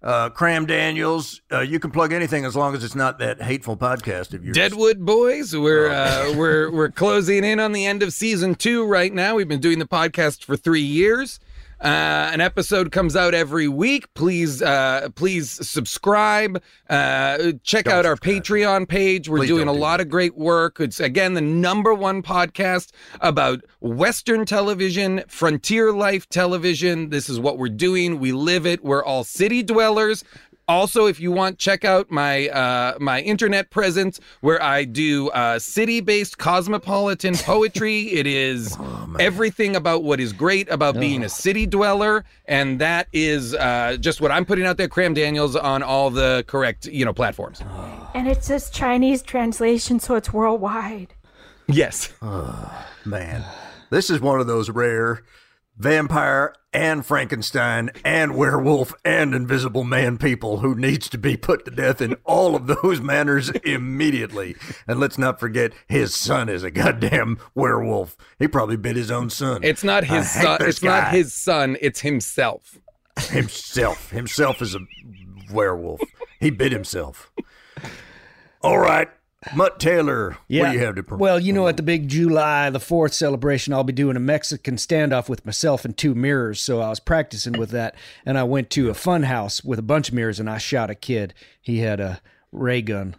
Uh, 0.01 0.29
Cram 0.29 0.65
Daniels, 0.65 1.41
uh, 1.51 1.59
you 1.59 1.77
can 1.77 1.91
plug 1.91 2.13
anything 2.13 2.45
as 2.45 2.55
long 2.55 2.73
as 2.73 2.85
it's 2.85 2.95
not 2.95 3.19
that 3.19 3.41
hateful 3.41 3.75
podcast 3.75 4.33
of 4.33 4.45
yours. 4.45 4.55
Deadwood 4.55 5.05
Boys. 5.05 5.53
We're 5.55 5.89
Oh. 5.91 6.31
uh, 6.31 6.33
we're 6.37 6.71
we're 6.71 6.89
closing 6.91 7.43
in 7.43 7.59
on 7.59 7.73
the 7.73 7.85
end 7.85 8.01
of 8.01 8.13
season 8.13 8.55
two 8.55 8.85
right 8.85 9.13
now. 9.13 9.35
We've 9.35 9.47
been 9.47 9.59
doing 9.59 9.77
the 9.79 9.85
podcast 9.87 10.45
for 10.45 10.55
three 10.55 10.79
years. 10.81 11.39
Uh, 11.81 12.29
an 12.33 12.41
episode 12.41 12.91
comes 12.91 13.15
out 13.15 13.33
every 13.33 13.67
week. 13.67 14.13
Please, 14.13 14.61
uh, 14.61 15.09
please 15.15 15.49
subscribe. 15.67 16.61
Uh, 16.89 17.53
check 17.63 17.87
out 17.87 18.05
our 18.05 18.17
Patreon 18.17 18.87
page. 18.87 19.29
We're 19.29 19.39
Please 19.39 19.47
doing 19.47 19.63
a 19.63 19.65
don't 19.67 19.75
do 19.75 19.81
lot 19.81 20.01
of 20.01 20.09
great 20.09 20.37
work. 20.37 20.79
It's 20.79 20.99
again 20.99 21.35
the 21.35 21.41
number 21.41 21.93
one 21.93 22.21
podcast 22.21 22.91
about 23.21 23.61
Western 23.79 24.45
television, 24.45 25.23
frontier 25.27 25.93
life 25.93 26.27
television. 26.27 27.09
This 27.09 27.29
is 27.29 27.39
what 27.39 27.57
we're 27.57 27.69
doing. 27.69 28.19
We 28.19 28.33
live 28.33 28.65
it. 28.65 28.83
We're 28.83 29.03
all 29.03 29.23
city 29.23 29.63
dwellers. 29.63 30.23
Also, 30.69 31.07
if 31.07 31.19
you 31.19 31.31
want, 31.31 31.57
check 31.57 31.83
out 31.83 32.11
my 32.11 32.47
uh, 32.49 32.95
my 32.99 33.21
internet 33.21 33.71
presence 33.71 34.19
where 34.41 34.61
I 34.61 34.83
do 34.83 35.29
uh, 35.29 35.57
city-based 35.57 36.37
cosmopolitan 36.37 37.33
poetry. 37.33 38.01
it 38.13 38.27
is 38.27 38.77
everything 39.19 39.75
about 39.75 40.03
what 40.03 40.19
is 40.19 40.31
great 40.31 40.69
about 40.69 40.93
being 40.93 41.23
a 41.23 41.29
city 41.29 41.65
dweller, 41.65 42.23
and 42.45 42.79
that 42.79 43.07
is 43.11 43.55
uh, 43.55 43.97
just 43.99 44.21
what 44.21 44.31
I'm 44.31 44.45
putting 44.45 44.67
out 44.67 44.77
there. 44.77 44.87
Cram 44.87 45.15
Daniels 45.15 45.55
on 45.55 45.81
all 45.81 46.11
the 46.11 46.45
correct 46.45 46.85
you 46.85 47.03
know 47.03 47.13
platforms. 47.13 47.63
And 48.13 48.27
it's 48.27 48.47
just 48.47 48.71
Chinese 48.71 49.23
translation, 49.23 49.99
so 49.99 50.13
it's 50.13 50.31
worldwide. 50.31 51.15
Yes. 51.67 52.13
Oh, 52.21 52.85
man. 53.05 53.43
This 53.89 54.11
is 54.11 54.21
one 54.21 54.39
of 54.39 54.45
those 54.45 54.69
rare 54.69 55.23
vampire 55.79 56.53
and 56.73 57.05
Frankenstein 57.05 57.89
and 58.05 58.35
werewolf 58.35 58.93
and 59.03 59.33
invisible 59.33 59.83
man 59.83 60.17
people 60.17 60.59
who 60.59 60.75
needs 60.75 61.09
to 61.09 61.17
be 61.17 61.35
put 61.35 61.65
to 61.65 61.71
death 61.71 62.01
in 62.01 62.15
all 62.25 62.55
of 62.55 62.67
those 62.67 63.01
manners 63.01 63.49
immediately. 63.63 64.55
And 64.87 64.99
let's 64.99 65.17
not 65.17 65.39
forget 65.39 65.73
his 65.87 66.15
son 66.15 66.49
is 66.49 66.63
a 66.63 66.69
goddamn 66.69 67.39
werewolf. 67.55 68.15
He 68.37 68.47
probably 68.47 68.77
bit 68.77 68.95
his 68.95 69.09
own 69.09 69.29
son. 69.29 69.63
It's 69.63 69.83
not 69.83 70.03
his 70.03 70.29
son. 70.29 70.57
It's 70.61 70.83
not 70.83 71.11
his 71.11 71.33
son. 71.33 71.77
It's 71.81 72.01
himself. 72.01 72.77
himself. 73.29 74.11
Himself 74.11 74.61
is 74.61 74.75
a 74.75 74.79
werewolf. 75.51 76.01
He 76.39 76.51
bit 76.51 76.71
himself. 76.71 77.31
All 78.61 78.77
right. 78.77 79.09
Mutt 79.55 79.79
Taylor, 79.79 80.31
what 80.31 80.39
do 80.47 80.55
you 80.73 80.79
have 80.79 80.95
to 80.95 81.03
promote? 81.03 81.21
Well, 81.21 81.39
you 81.39 81.53
know, 81.53 81.69
at 81.69 81.77
the 81.77 81.83
big 81.83 82.09
July 82.09 82.69
the 82.69 82.79
4th 82.79 83.13
celebration, 83.13 83.73
I'll 83.73 83.85
be 83.85 83.93
doing 83.93 84.17
a 84.17 84.19
Mexican 84.19 84.75
standoff 84.75 85.29
with 85.29 85.45
myself 85.45 85.85
and 85.85 85.95
two 85.95 86.13
mirrors. 86.13 86.61
So 86.61 86.81
I 86.81 86.89
was 86.89 86.99
practicing 86.99 87.57
with 87.57 87.69
that. 87.69 87.95
And 88.25 88.37
I 88.37 88.43
went 88.43 88.69
to 88.71 88.89
a 88.89 88.93
fun 88.93 89.23
house 89.23 89.63
with 89.63 89.79
a 89.79 89.83
bunch 89.83 90.09
of 90.09 90.15
mirrors 90.15 90.41
and 90.41 90.49
I 90.49 90.57
shot 90.57 90.89
a 90.89 90.95
kid. 90.95 91.33
He 91.61 91.79
had 91.79 92.01
a 92.01 92.21
ray 92.51 92.81
gun. 92.81 93.15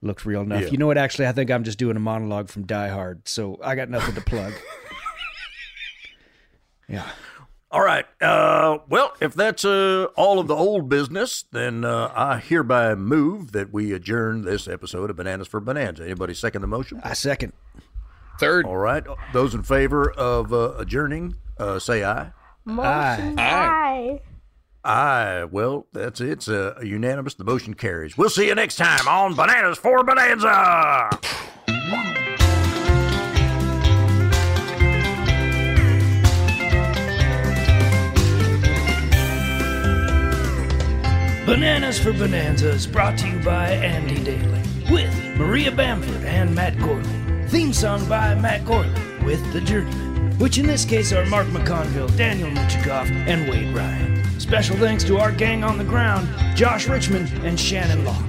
Looked 0.00 0.24
real 0.24 0.42
enough. 0.42 0.62
Yeah. 0.62 0.68
You 0.68 0.78
know 0.78 0.86
what? 0.86 0.98
Actually, 0.98 1.26
I 1.26 1.32
think 1.32 1.50
I'm 1.50 1.64
just 1.64 1.78
doing 1.78 1.96
a 1.96 2.00
monologue 2.00 2.50
from 2.50 2.66
Die 2.66 2.88
Hard. 2.88 3.26
So 3.26 3.58
I 3.64 3.74
got 3.74 3.88
nothing 3.88 4.14
to 4.14 4.20
plug. 4.20 4.52
yeah. 6.88 7.08
All 7.74 7.82
right. 7.84 8.06
Uh, 8.22 8.78
well, 8.88 9.14
if 9.20 9.34
that's 9.34 9.64
uh, 9.64 10.06
all 10.16 10.38
of 10.38 10.46
the 10.46 10.54
old 10.54 10.88
business, 10.88 11.44
then 11.50 11.84
uh, 11.84 12.12
I 12.14 12.38
hereby 12.38 12.94
move 12.94 13.50
that 13.50 13.72
we 13.72 13.92
adjourn 13.92 14.42
this 14.42 14.68
episode 14.68 15.10
of 15.10 15.16
Bonanas 15.16 15.48
for 15.48 15.58
Bonanza. 15.58 16.04
Anybody 16.04 16.34
second 16.34 16.62
the 16.62 16.68
motion? 16.68 17.00
I 17.02 17.14
second. 17.14 17.52
Third. 18.38 18.64
All 18.64 18.76
right. 18.76 19.02
Those 19.32 19.56
in 19.56 19.64
favor 19.64 20.08
of 20.12 20.52
uh, 20.52 20.74
adjourning, 20.78 21.34
uh, 21.58 21.80
say 21.80 22.04
aye. 22.04 22.30
Motion 22.64 23.38
Aye. 23.40 24.20
aye. 24.84 24.90
Aye. 25.40 25.44
Well, 25.50 25.88
that's 25.92 26.20
it. 26.20 26.28
It's 26.28 26.48
uh, 26.48 26.78
unanimous. 26.80 27.34
The 27.34 27.42
motion 27.42 27.74
carries. 27.74 28.16
We'll 28.16 28.30
see 28.30 28.46
you 28.46 28.54
next 28.54 28.76
time 28.76 29.08
on 29.08 29.34
Bonanas 29.34 29.78
for 29.78 30.04
Bonanza. 30.04 31.10
Bonanas 41.44 42.02
for 42.02 42.10
Bonanzas, 42.14 42.90
brought 42.90 43.18
to 43.18 43.28
you 43.28 43.38
by 43.40 43.68
Andy 43.72 44.14
Daly 44.24 44.62
with 44.90 45.14
Maria 45.36 45.70
Bamford 45.70 46.24
and 46.24 46.54
Matt 46.54 46.74
Gourley. 46.76 47.50
Theme 47.50 47.74
song 47.74 48.08
by 48.08 48.34
Matt 48.34 48.62
Gourley 48.62 49.22
with 49.24 49.52
The 49.52 49.60
Journeyman, 49.60 50.38
which 50.38 50.56
in 50.56 50.66
this 50.66 50.86
case 50.86 51.12
are 51.12 51.26
Mark 51.26 51.46
McConville, 51.48 52.16
Daniel 52.16 52.48
Michikoff, 52.48 53.10
and 53.28 53.46
Wade 53.46 53.76
Ryan. 53.76 54.40
Special 54.40 54.74
thanks 54.78 55.04
to 55.04 55.18
our 55.18 55.32
gang 55.32 55.62
on 55.64 55.76
the 55.76 55.84
ground, 55.84 56.26
Josh 56.56 56.88
Richmond 56.88 57.28
and 57.44 57.60
Shannon 57.60 58.06
Locke. 58.06 58.24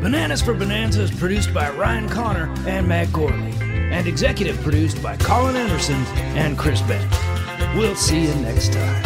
Bonanas 0.00 0.42
for 0.42 0.54
Bonanza 0.54 1.02
is 1.02 1.10
produced 1.10 1.52
by 1.52 1.68
Ryan 1.72 2.08
Connor 2.08 2.48
and 2.66 2.88
Matt 2.88 3.08
Gourley, 3.08 3.52
and 3.60 4.06
executive 4.06 4.58
produced 4.62 5.02
by 5.02 5.14
Colin 5.18 5.56
Anderson 5.56 6.02
and 6.38 6.56
Chris 6.56 6.80
Bennett. 6.80 7.76
We'll 7.76 7.96
see 7.96 8.22
you 8.22 8.34
next 8.36 8.72
time. 8.72 9.05